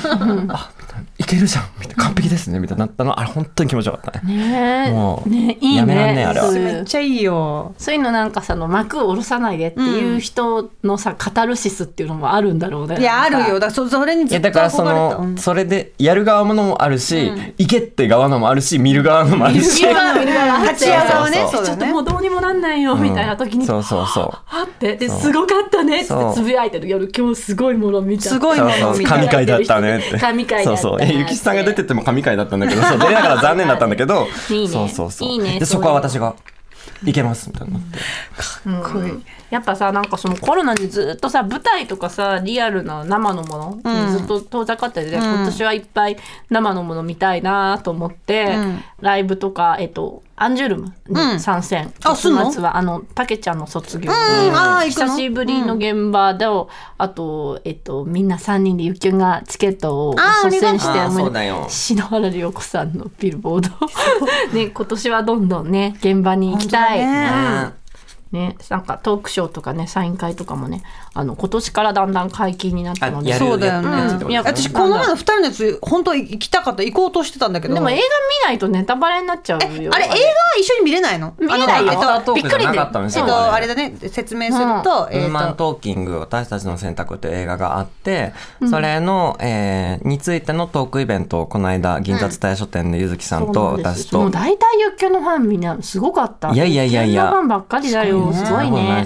[0.87, 1.65] たいないけるじゃん。
[1.79, 2.03] みたいな。
[2.03, 2.59] 完璧ですね。
[2.59, 3.19] みたいになったの。
[3.19, 4.37] あれ本当に気持ちよかったね。
[4.37, 4.91] ねえ。
[4.91, 5.77] もうねいいね。
[5.77, 6.45] やめらんねえあれは。
[6.47, 6.55] そう。
[6.55, 7.73] いうめっちゃいいよ。
[7.77, 12.99] そういうのなんかさの幕を下ろさないでっていう人のさ、カタルシスっていうのもあるんだろうね。
[12.99, 13.59] いやあるよ。
[13.59, 19.83] だからそそれにいずっとやだからそのそれでやる側のもあるし、行けって側のもあるし見る側のもあるし。
[19.83, 21.67] 見る側見る側立ち側ねそうそうだね。
[21.67, 24.29] ちょっともうどうにもなんないよみたいな時に、そうそうそう。
[24.45, 26.87] はってですごかったねってつぶやいてる。
[26.87, 28.23] 夜今日すごいもの見た。
[28.29, 29.15] すごいもの見た。
[29.15, 30.17] 神回だったねって。
[30.17, 31.07] 神回だったそうそう。
[31.07, 34.67] えゆきさんが出てても神回だったんだけど そう出れながら残念だったんだけどいいね。
[34.67, 35.29] そうそうそう。
[35.29, 36.35] いいねでそうそいうこは私が
[37.05, 37.97] いけますみたいになって。
[37.97, 39.23] かっこいい。
[39.49, 46.17] やっぱさなんかそのコロナにずっとさ舞台とかさリアルな生のものにずっと遠ざかってて、今年はいっぱい
[46.49, 48.83] 生のもの見たいなと思って、ん。
[49.01, 54.11] ライブとか、えっと、アンジュルムに参戦、あすんはあのたけちゃんの卒業。
[54.11, 54.89] うん。
[54.89, 56.45] 久しぶりの現場で、
[56.97, 60.15] あと、えっと、みんな3人でゆきゅんがチケットを
[60.45, 61.67] 率先してあーもそうだよ。
[61.69, 63.69] 篠原涼子さんのビルボード
[64.57, 67.73] ね今年はどんどんね現場に行きたい。
[68.31, 70.81] ね、なんかトークショーとかねサイン会とかもね
[71.15, 73.33] あの今年からだんだん解禁になったので。
[73.33, 73.89] そうだよね。
[73.97, 77.75] やつってことですねいや私この前の二人のやつ本当行きたかった行こうとしてたんだけど。
[77.75, 78.03] でも映画見
[78.47, 79.91] ないとネタバレになっちゃうよ。
[79.93, 80.19] あれ映画は
[80.59, 81.35] 一緒に見れないの？
[81.39, 81.91] 見れないよ。
[81.91, 85.73] あのえっとアフタートークじゃなかったんでえっとあれだね説明すると、ウーマンえっと。
[85.73, 88.33] トーキング私たちの選択という映画があって、
[88.69, 94.19] それの、えーについてのトークイベントをこの間銀座蔦屋書店でゆずきさんと私と。
[94.19, 96.51] もう大体ユッケのファンみんなすごかった。
[96.51, 97.29] いやいやいやいや。
[97.29, 98.33] ファンばっかりだよ。
[98.33, 99.05] すごいね。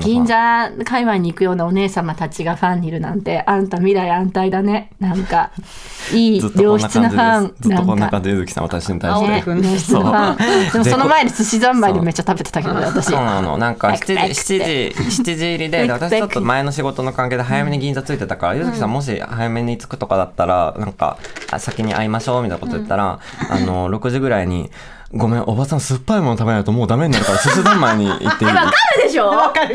[0.00, 4.90] 銀座界隈に行くようなお姉様たちがファンにいるなんてあんた未来安泰だね。
[5.00, 5.50] なんか
[6.12, 7.62] いい良質な感じです。
[7.62, 7.82] ずっファン。
[7.82, 13.06] とこんな感じでゆずきさん私に対青して良質なファンでもその前に寿司三昧でめっちゃ食べてたけどね私。
[13.06, 13.58] そうなの。
[13.58, 21.18] なんかペクペク7時7時7時入りでで私ちょっと前の仕事の関係で早めに銀座着いてたから、ゆずきさんもし早めに着くとかだったらなんか
[21.50, 23.20] あ先に会いましょうみたいなこと言ったら、
[23.50, 24.70] あの6時ぐらいに
[25.12, 29.26] 「ごめんおばさん酸っぱいもの食べないともうダメになるから寿司三昧に行っていい?」わかるでしょ？
[29.28, 29.74] わかるる。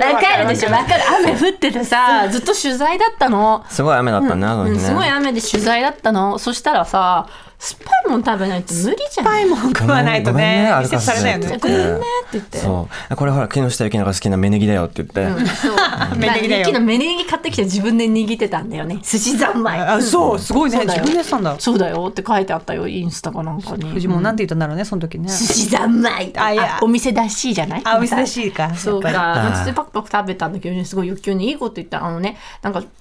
[0.50, 0.72] でしょ？
[0.72, 1.02] わかる。
[1.24, 3.66] 雨降っててさずっと取材だったの。
[3.70, 4.80] すごい雨だったね、あのうん日ね。
[4.80, 6.38] すごい雨で取材だったの。
[6.38, 7.26] そしたらさ
[7.64, 11.60] 酸っぱいもん食べないと無理じゃんパイもん食わないとねアルカス季節されないよね。
[11.62, 12.04] ごめんねって
[12.34, 12.58] 言って。
[12.58, 13.16] そう。
[13.16, 15.76] これほら木下ゆきのが好きな芽ネギだよって言って、そう。
[16.18, 19.00] 芽ネギの芽ネギ買ってきて自分で握ってたんだよね。
[19.02, 19.80] 寿司三昧。
[19.80, 20.80] あそうすごいね。
[20.80, 21.56] 自分でやってたんだ。
[21.58, 23.90] そうだよって書いてあったよインスタかなんかに。
[23.90, 25.30] フジモンなんて言ったんだろうねその時ね。
[25.30, 26.38] 寿司三昧。
[26.38, 26.80] あいや。
[26.82, 27.82] お店出しいじゃない？
[27.86, 28.76] あお店らしいか。
[28.76, 29.10] そうか。
[29.10, 30.84] やっぱうちでパクパク食べたんだけどね。
[30.84, 32.04] すごい欲求にいいこと言った。
[32.04, 32.92] あのねなんか教育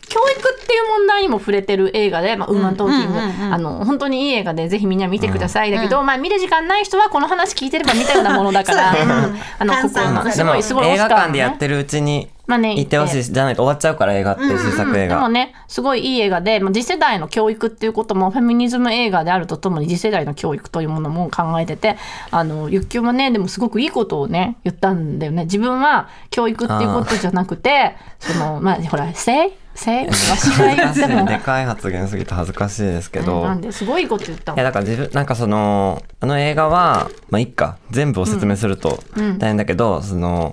[0.62, 9.36] っていう問題にも触れてる映画で、まあ、ウーマントーキング、あの本当にいい映画でぜひみんな見てください、だけど、まあ見る時間ない人はこの話聞いてれば見たようなものだから、うん。
[9.58, 21.96] あのここのすごいすごい映画館でやるってるうちにまあね行ってほしいしじゃないと終わっちゃうから映画って新作映画、でもねすごいいい映画で、まあ、次世代の教育っていうこともフェミニズム映画であるとともに次世代の教育というものも考えてて
[22.30, 25.44] あのゆっきゅうもねでもすごくいいことをね言ったんだよね。
[25.44, 30.26] 自分は教育っていうことじゃなくてそのまあほら「say せわし
[30.58, 31.24] が言っても。
[31.26, 37.78] でかい発言すぎて恥ずかしいですけど、なんですごいこと言ったいやだから自分なんかそのあの映画はまあいっか。
[37.90, 39.38] 全部を説明するとうん。
[39.38, 40.52] 大変だけど、その、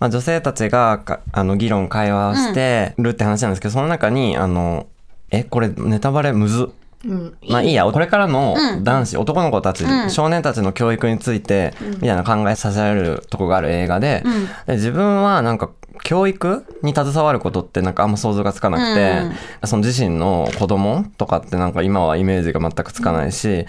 [0.00, 4.86] まあ、女性たちがかあの議論会話をしてるって話なんですけど、その中にあの
[5.30, 6.68] えこれネタバレむずっ
[7.04, 7.36] うん。
[7.48, 8.84] まあいいやこれからのうん。
[8.84, 10.10] 男子、男の子たち、うん。
[10.10, 14.46] 少年たちの教育について、みたいな考えさせられるとこがある映画で,、うん。
[14.66, 15.70] で自分はなんか
[16.04, 19.22] 教育に携わることってなんかあんま想像がつかなくて、
[19.66, 23.66] その自身の子供とかってなんか今はイメージが全くつかないし、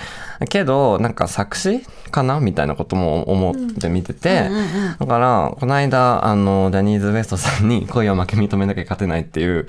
[0.49, 1.81] けどなんか作詞
[2.11, 4.49] かなみたいなことも思って見てて、
[4.99, 9.67] だからこの間あのジャニーズ WEST さんに「恋は負け認めなきゃ勝てない」っていう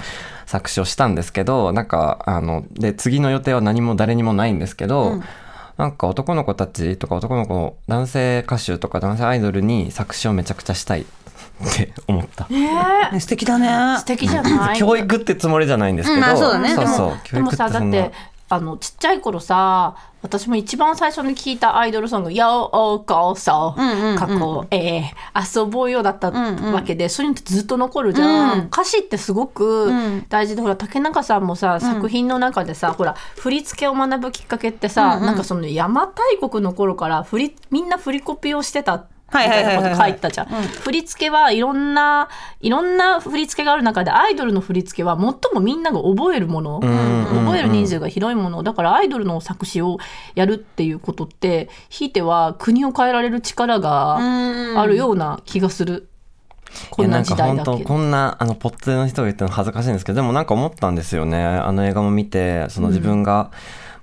[0.51, 5.21] 作詞をしたんですけどなんかあので次の予定は何も誰にもないんですけど、
[5.77, 11.05] なんか男の子たちとか男の子男性歌手とか男性アイドルに作詞をめちゃくちゃしたいっ
[11.77, 12.49] て 思った。
[12.49, 12.69] ね
[13.13, 13.69] ね素敵だね。
[13.99, 14.79] 素敵じゃない？
[14.81, 16.75] 教育ってつもりじゃないんですけど、うんまあそうだね。
[16.75, 17.33] そうそう。
[17.33, 18.11] でもでもさだって
[18.53, 24.19] あのちっちゃい頃さ私も一番最初に聞いたアイドルソング「ようこそうんうんうん。
[24.19, 25.05] 過去へ
[25.55, 28.67] 遊ぼうよ」だったわけで、そういうのってずっと残るじゃん、うん。
[28.67, 30.27] 歌詞ってすごくん。
[30.29, 39.07] 大事でほら竹中さんもさ、作品の中でさほら振り付けを学ぶきっかけってさ、なんかその邪馬台国の頃から振りみんな振りコピをしてたみは
[39.45, 39.77] いはいたいなはい。
[39.77, 40.47] はいこと書いてたじゃん。
[40.47, 42.29] 振り付けはいろんな
[42.61, 48.63] いろんな振り付けがある中でアイドルの振り付けは最もみんなが覚えるもの、んうん覚える人数が広いもの。
[48.63, 49.99] だからアイドルの作詞を
[50.35, 56.09] やるっていうことってひいては国を変えられる力があるような気がする。
[56.91, 57.57] こんな時代だけ。
[57.57, 57.57] ど。
[57.57, 61.45] いやなんか本当こんなあのポッツの人が言ってるの恥ずかしいんですけどでもなんか思ったんですよね。
[61.45, 63.51] あの映画も見てその自分が、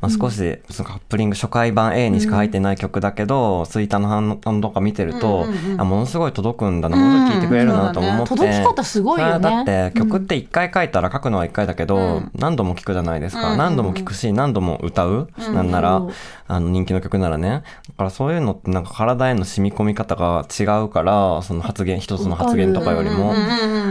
[0.02, 5.46] まあ、少しそのカップリング初回版 A にしか入ってない曲だけど、ツイッターの反応とか見てると、
[5.78, 8.48] あものすごい届くんだなものすごい聴いてくれるなと思って、うんね。
[8.48, 9.40] 届き方すごいよね。
[9.40, 16.12] だって曲って一回書いたら書くのは一回だけど、何度も聴くじゃないですか、何度も聴くし何度も歌う、なんなら、うん。
[16.50, 17.64] あの人気の曲ならね。
[17.90, 23.34] だからそういうのってなんか体への染み込み方が違うからその発言一つの発言とかよりも。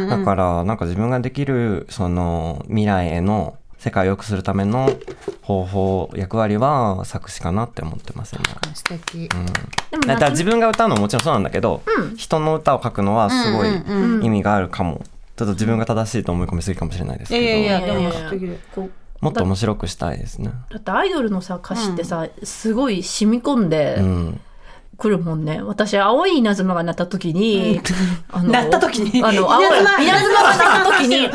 [0.09, 4.91] だからなんか自分ができるその未来への世界を良くするための
[5.43, 8.47] 方法役割は作詞かなって思ってますよね。
[8.75, 9.29] 素敵
[9.91, 11.83] でもだから自分が歌うのももちろんそうなんだけど、
[12.17, 13.69] 人の歌を書くのはすごい
[14.25, 15.03] 意味があるかも。
[15.37, 18.47] ちょっと自分が正しいと思い込みすぎかもしれないですけど、いやいやでも素敵
[19.21, 20.51] もっと面白くしたいですね。
[20.71, 24.41] だってアイドルのさ歌詞ってさ、すごい染み込んでうん。
[24.99, 25.61] くるもんね。
[25.63, 27.81] 私青い稲妻が鳴った時に、
[28.33, 29.23] あの鳴った時に？
[29.23, 30.43] あの青い稲妻。
[30.43, 31.33] が鳴った時にうわ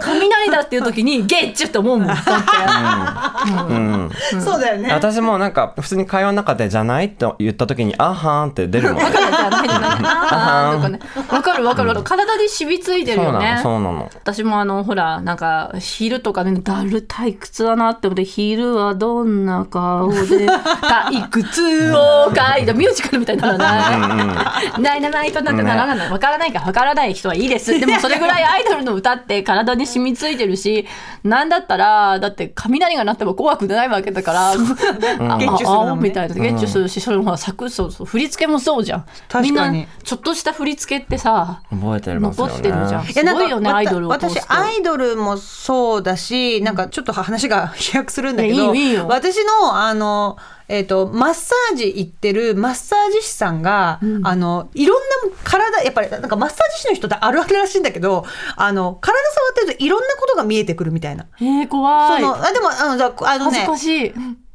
[0.00, 2.06] 雷だっていう時にゲッチュって思うもん。
[2.08, 3.74] だって。
[3.74, 4.10] うん。
[4.42, 4.92] そうだよね。
[4.92, 9.04] 私もなんか普通に会話の中でじゃないって言った時にあはーんって出るもん。
[9.04, 10.98] わかるじゃないじゃないあーとかね。
[11.30, 12.04] わかるわかるわかる。
[12.04, 14.10] 体に染みついてるそうなよねのそうなの。
[14.14, 20.18] 私もあのほらなんかヒールとかねだる退屈だなって思ってヒールはどんな顔で
[20.48, 26.10] 退屈を書いたミュージカルみたいにならないダイナマイトなんてならない。
[26.10, 26.60] わからないか。
[26.60, 27.78] わからない人はいいです。
[27.78, 30.86] でもそれぐらいアイドルの歌って体に染みついてるし
[31.22, 39.06] なんだったらだって雷が鳴っても怖くないわけだからあゲッチュするみたいなゲッチュするしそれもほら作そうそう振り付けもそうじゃん。
[39.42, 39.82] みん確かに。
[39.82, 42.52] なちょっとした振り付けってさ覚えてますよね。
[42.52, 43.04] 残ってるじゃん。
[43.04, 49.06] いやなんかすごいよねアイドルを通す私とアイドルもそうだしなんかちょっと話が飛躍するんだけどよいいよ。
[49.08, 50.36] 私のあの
[50.70, 58.24] えっ、とマッサージ行ってるマッサージ師さんが、あのいろんな体やっぱりなんかマッサージ師の人ってあるあるらしいんだけど
[58.56, 61.26] あの体触ってるといろんなことが見えてくるみたいな。
[61.40, 62.22] えー、怖い。
[62.22, 64.12] そのあでもあのだあのね恥ずかしい、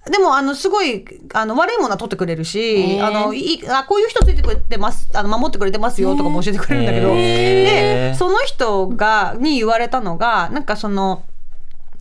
[0.10, 11.24] でもあのすごいあの悪いものは取ってくれるし、あのいあこういう人ついてくれてますあの守ってくれてますよとかも教えてくれるんだけど、でその人がに言われたのがなんかその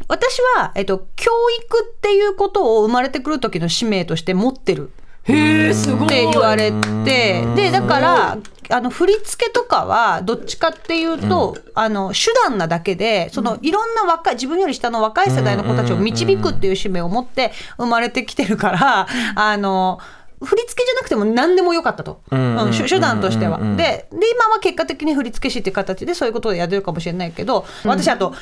[0.08, 1.32] 私は、えっと、教
[1.64, 4.90] 育っていうことを生まれてくる時の使命として持ってる。
[5.24, 6.06] へえすごい。
[6.06, 6.70] って言われ
[7.04, 8.38] てでだから
[8.70, 19.98] あの振り付けとかはどっちかっていうと、あの手段なだけでそのいろんな若い自分より下の若い世代の子たちを導くっていう使命を持って生まれてきてるからあの。
[20.44, 23.58] 振り付けじゃなくても何でもよかったと、んうん手手段としては。
[23.58, 23.76] うんうんうん。
[23.76, 28.40] でで今は結果的に振付師っていう形でそういうことをやってるかもしれないけど、私あと相乗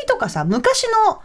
[0.00, 1.20] りとかさ昔の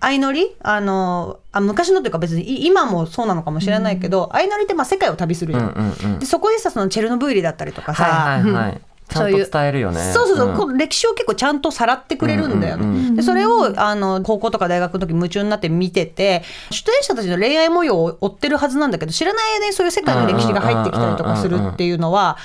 [0.00, 0.54] 相乗り？
[0.62, 5.68] あのあ昔のというか別にい今もそうなのかもしれないけど、相乗りってまあ世界を旅するじゃん。
[5.70, 6.18] うんうんうん。
[6.18, 8.80] でそこでさそのチェルノブイリだったりとかさ、はいはいはい。
[9.08, 10.00] ちゃんとそういう伝えるよね。
[10.12, 13.16] そうそうそう、う歴史を結構ちゃんとさらってくれるんだよね。
[13.16, 22.36] でそれをあの高校とか大学の時夢中になって見てて出演者たちの恋愛模様を追ってるはずなんだけど知らない間にそういう世界の歴史が入ってきたりとかするっていうのは。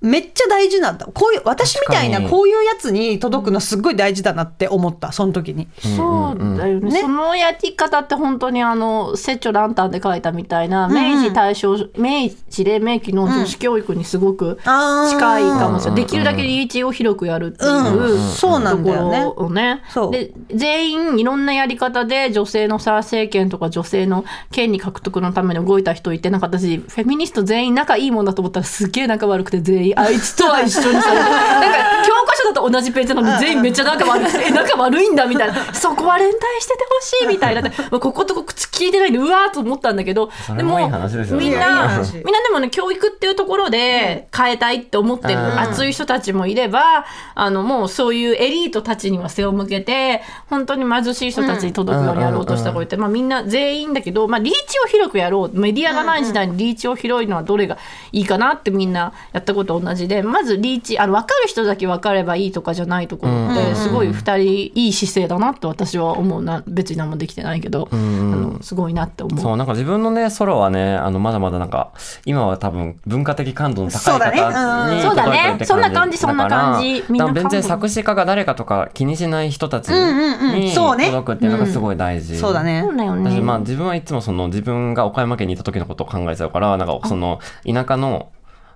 [0.00, 1.06] めっちゃ大事なんだ。
[1.06, 5.68] こういう私みたいなこういうやつに届くのすっごい大事だなって思ったその時に。
[5.78, 7.00] そうだよね,、ね。
[7.00, 10.96] そのやり方って本当にあの「摂著ランタン」で書いたみたいな、んうん。
[10.96, 18.18] 明治大正明治黎明期の女子教育にすごく近いかもしれない、うんできるだけリーチを広くやるっていう、うん。
[18.30, 19.22] そうなんだよね。
[19.22, 20.10] ところをねそう。
[20.10, 35.74] で全員いろんなやり方で女性のさ政権とか女性の権利獲得のために動いた人いてなんか私フェミニスト全員仲いいもんだと思ったらすっげえ仲悪くて全員あいつとは一緒にさ なんか教科書だと同じページなのに全員めっちゃ仲悪くて え仲悪いんだみたいな。
[35.74, 37.62] そこは連帯しててほしいみたいな。
[37.62, 40.30] で まあこことこ口聞いてないんでうわーと思ったんだけど。
[40.56, 41.44] でもいい話ですよね。
[41.44, 45.58] みんな話みんなでもね教育っていうところで変えたいって思ってるうん。
[45.60, 47.04] 熱い人たちもいれば
[47.34, 55.58] あのもうそういうエリートたちには背を向けて本当に貧しい人たちに届くようにやろうとした子いて、まあ、みんな全員だけど、まあ、リーチを広くやろう。
[55.58, 57.76] メディアがない時代にリーチを広いのはどれが
[58.12, 64.38] いいかなってみんなやったこと同じでまずリーチあの分かる人だけ分かればいいとかじゃないところってすごい2人
[64.74, 66.62] いい姿勢だなって私は思うな。
[66.66, 69.40] 別に何もできてないけど、あのすごいなって思う。
[69.40, 71.92] そうなんか自分のねソロはねあのまだまだなんか
[72.24, 75.30] 今は多分文化的感度の高い方にそうだね。
[75.30, 81.06] 届いてるってそんな感じそんな感じみんな全然作詞家が誰かとか気にしない人たちにそうね。
[81.06, 82.82] 届くっていうのがすごい大事、そうだね。
[82.84, 83.30] そうだよね。
[83.30, 88.30] 私まあ自分はいつもその自分が岡山県にいた時のことを考えちゃうからなんかその田舎の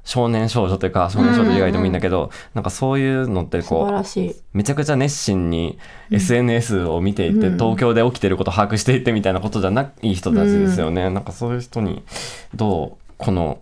[0.04, 4.36] 少年少女というか少年少女以外でもいいんだけど、なんかそういうのってこうらしい。
[4.52, 5.78] めちゃくちゃ熱心に
[6.10, 12.02] SNS を見ていて、東京で起きてることを把握していてみたいなことじゃない人たちですよね、なんかそういう人に
[12.54, 13.60] どうこの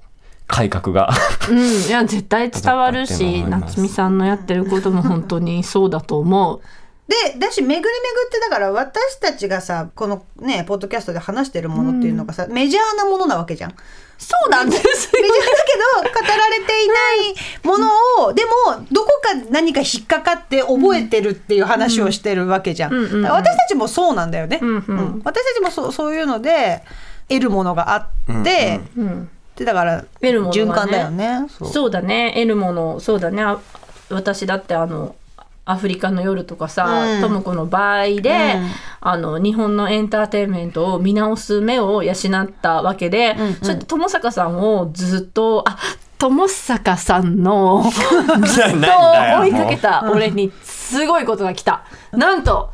[0.48, 1.10] 改革が
[1.51, 6.60] うん、いや絶対伝わるし夏美さんのやってることも本当にそうだと思う。
[7.09, 13.74] でだし巡り巡ってだから私たちがさこのねポッドキャストで話してるものっていうのがさ、メジャーなものなわけじゃん。
[14.19, 15.20] そうなんですよ。
[15.20, 17.35] メジャーだけど語られていない
[17.65, 17.89] もの
[18.29, 22.95] を、でもどこか何か引っかかって覚えてるっていう話をしてるわけじゃん。
[22.95, 24.59] うんうんだから私たちもそうなんだよね。
[24.59, 24.85] んうん。
[24.87, 25.23] うん。
[25.24, 26.83] 私たちもそうそういうので
[27.29, 29.31] 得るものがあって、うん。
[29.57, 30.62] でだから得るものがね。
[30.62, 31.47] 循環だよね。
[31.49, 31.69] そう。
[31.69, 32.33] そうだね。
[32.37, 33.01] 得るもの。
[33.01, 33.43] そうだね。
[33.43, 33.59] あ
[34.09, 35.16] 私だってあの
[35.65, 37.21] アフリカの夜とかさ、うん。
[37.21, 38.71] トムコの場合で、うん。
[39.01, 43.55] あの日本のエンターテインメントを見直す目を養ったわけで、うんうん。
[43.57, 45.79] それで友坂さんをずっとあ
[46.19, 51.85] 友坂さんのずっと追いかけた俺にすごいことが来た。
[52.13, 52.71] なんと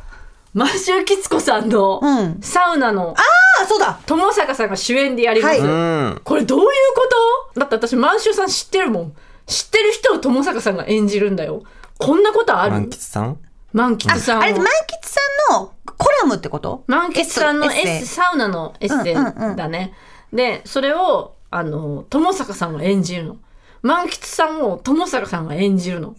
[0.53, 2.39] マシュー・キツコさんのうん。
[2.41, 3.99] サウナのあそうだ。
[4.07, 5.61] 友坂さんが主演でやります。
[5.61, 6.21] はうん。
[6.23, 7.07] これどういうこ
[7.53, 7.59] と？
[7.59, 9.13] だって私満州さん知ってるもん。
[9.45, 11.63] 知ってる人を友坂さんが演じるんだよ
[11.99, 13.37] こんなことあ満る吉さん？
[13.73, 14.41] 満吉さんを。
[14.41, 15.19] あれ満吉さ
[15.51, 16.83] んのコラムってこと？
[16.87, 19.93] 満吉さんのエッセサウナのエッセだね、
[20.33, 23.37] でそれをあの友坂さんが演じるの
[23.81, 26.09] 満吉さんを友坂さんが演じるの。
[26.09, 26.15] こ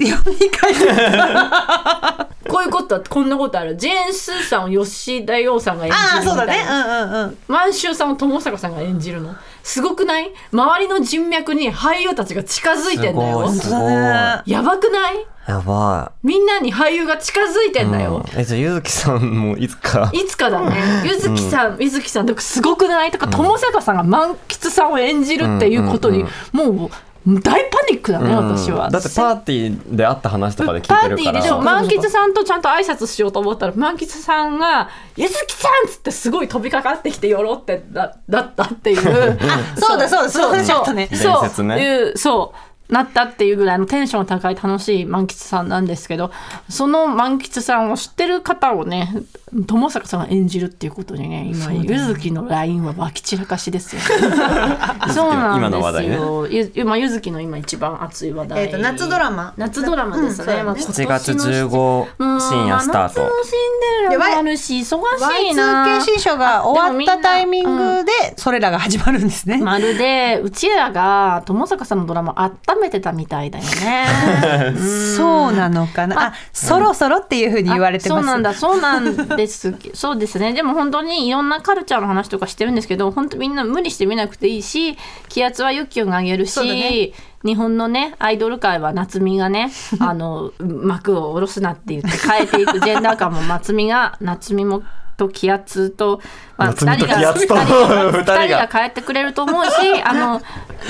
[2.61, 3.77] ういうことはこんなことある。
[3.77, 6.65] ジェーン・スーさんを吉田羊さんが演ああじるみたいそうだね。
[6.65, 7.39] なうんうんうん。
[7.49, 9.35] 満州さんを友坂さんが演じるの。
[9.63, 10.33] すごくない？
[10.53, 13.41] 周りの人脈に俳優たちが近づいてんだよ。
[13.41, 14.53] 本当だね。
[14.53, 15.27] やばくない？
[15.47, 18.41] やばみんなに俳優が近づいてい、んだよ、うん。
[18.41, 20.11] えじゃあゆずきさんもいつか。
[20.15, 20.77] いつかだね。
[21.05, 23.11] ゆずきさん、ゆずきさん、すごくない？
[23.11, 26.91] とか、友坂さんが満吉さんを演じるっていうことに、もう、
[27.27, 28.89] 大パニックだね、私は。
[28.89, 31.33] だってパーティーで会った話とかで聞パいてるから。
[31.33, 39.39] ーティーででも満吉さんとちゃんと挨拶しようと思ったら満吉さんが「ゆずきさん!」っつってすごい飛びかかってきてよろってだだったっていう。
[39.77, 40.25] そうだそう。
[40.25, 40.95] だそうだそうだ。
[40.95, 41.65] ねそう。
[41.65, 41.83] ね。
[41.83, 42.71] いうそう。
[42.91, 46.33] なったっていうぐらいのテンション高い楽しい満吉さんなんですけど
[46.69, 49.15] その満吉さんを知ってる方をね
[49.53, 54.03] 友坂さんが演じるっていうことにね今ゆずきの LINE は湧き散らかしですよ、
[55.13, 56.11] そうなん今の話題ね。
[56.11, 59.53] ですよ、ゆ今ゆずきの今一番熱い話題、えーと夏ドラマ。
[59.57, 63.15] 夏ドラマですね,、うんまあ7月今年の15深夜スタート。
[63.15, 65.99] シンデレラもあるし忙しいな。
[65.99, 69.59] Y2K 新書が終わったタイミングでそれらが始まるんですね。
[69.59, 74.75] まるでうちらが友坂さんのドラマ温めてたみたいだよね。
[75.17, 76.29] そうなのかな。
[76.29, 78.19] あ、そろそろっていうふうに言われてます。
[78.19, 80.53] あそうなんだそうなんですそうですね。
[80.53, 84.97] でも本当にいろんなカルチャーの話とかしてるんですけど本当みんな無理して見なくていいし
[85.29, 86.81] 気圧はユッキョンが上げるそうだね。
[86.81, 87.15] し、
[87.45, 94.83] 日本のねアイドル界は夏美がね あの幕を下ろすなって言って変えていくジェンダー感も夏美が夏美も
[95.17, 96.21] と気圧と、
[96.57, 97.55] まあ、夏美と二人が気圧と
[98.19, 99.71] 二人が変えてくれると思うし
[100.03, 100.41] あの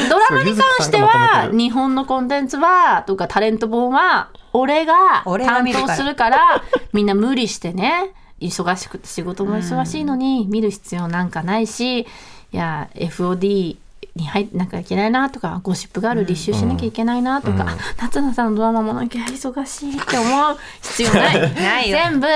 [0.09, 6.63] ドラマに関しては日本のコンテンツはとかタレント本は俺が担当するから
[6.93, 12.07] みんな無理してね忙しくて仕事も忙しいのに見る必要なんかないしい
[12.53, 13.77] や FOD
[14.17, 21.55] に入ってなきゃいけないなとかゴシップがある履修しなきゃいけないなとか、夏菜さんのドラマもなきゃ忙しいって思う必要ない。
[21.55, 21.99] ないよ。
[21.99, 22.27] 全部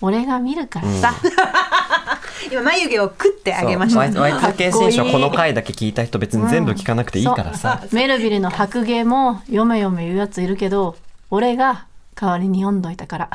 [0.00, 1.14] 俺が見るからさ、
[2.50, 4.00] 今眉毛を食ってあげました。
[4.00, 10.96] Y2K 新書この回だけ聞いた人別に全部聞かなくていいからさ、メルビルの白芸も読め読め言うやついるけど
[11.30, 11.84] 俺が
[12.20, 13.30] 代わりに読んどいたから。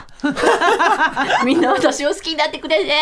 [1.44, 2.94] みんな私を好きになってくれね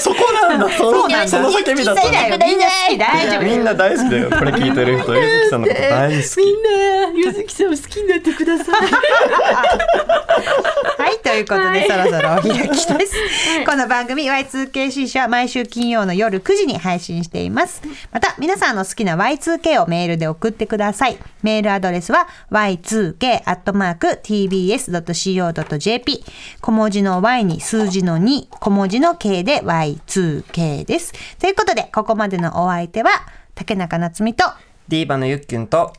[0.00, 0.68] そこなんだ。
[0.70, 1.28] そうなんだ。
[1.28, 2.02] その叫びだった
[2.44, 3.42] みんな好き大丈夫。
[3.44, 4.30] みんな大好きだよ。
[4.30, 6.36] これ聞いてる人ゆずきさんのこと大好き。
[6.38, 8.74] みんなゆずきさんを好きになってください。
[10.98, 13.14] はい、ということで、そろそろお開きです。
[13.64, 17.82] この番組 Y2K 新書は毎週金曜の夜9時に配信しています。
[18.10, 21.18] また、皆さんの好きな Y2K をメールで送ってください。
[21.42, 22.26] メールアドレスは
[24.24, 26.24] y2k.tbs.co.jp
[26.60, 31.12] 小文字の Y に数字の2、小文字の K で Y2K です。
[31.38, 33.10] ということで、ここまでのお相手は、
[33.54, 34.44] 竹中夏実と、
[34.88, 35.92] ディーバのゆっきゅんと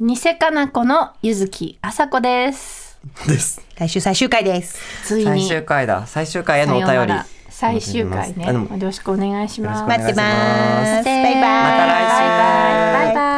[0.00, 2.98] 偽かな子のゆずきあさこです。
[3.26, 3.62] です。
[3.76, 4.78] 来週最終回です。
[5.06, 5.46] 最ついに。
[5.46, 6.06] 終回だ。
[6.06, 7.12] 最終回へのお便り。
[7.48, 8.46] 最終回ね。
[8.46, 9.80] よろしくお願いします。
[9.80, 10.04] よろしくお願いします。
[10.04, 11.04] 待ってます。
[11.04, 11.34] バイバイ。
[11.34, 12.10] また来週。
[12.14, 13.04] バイバイ。
[13.06, 13.29] バイバイ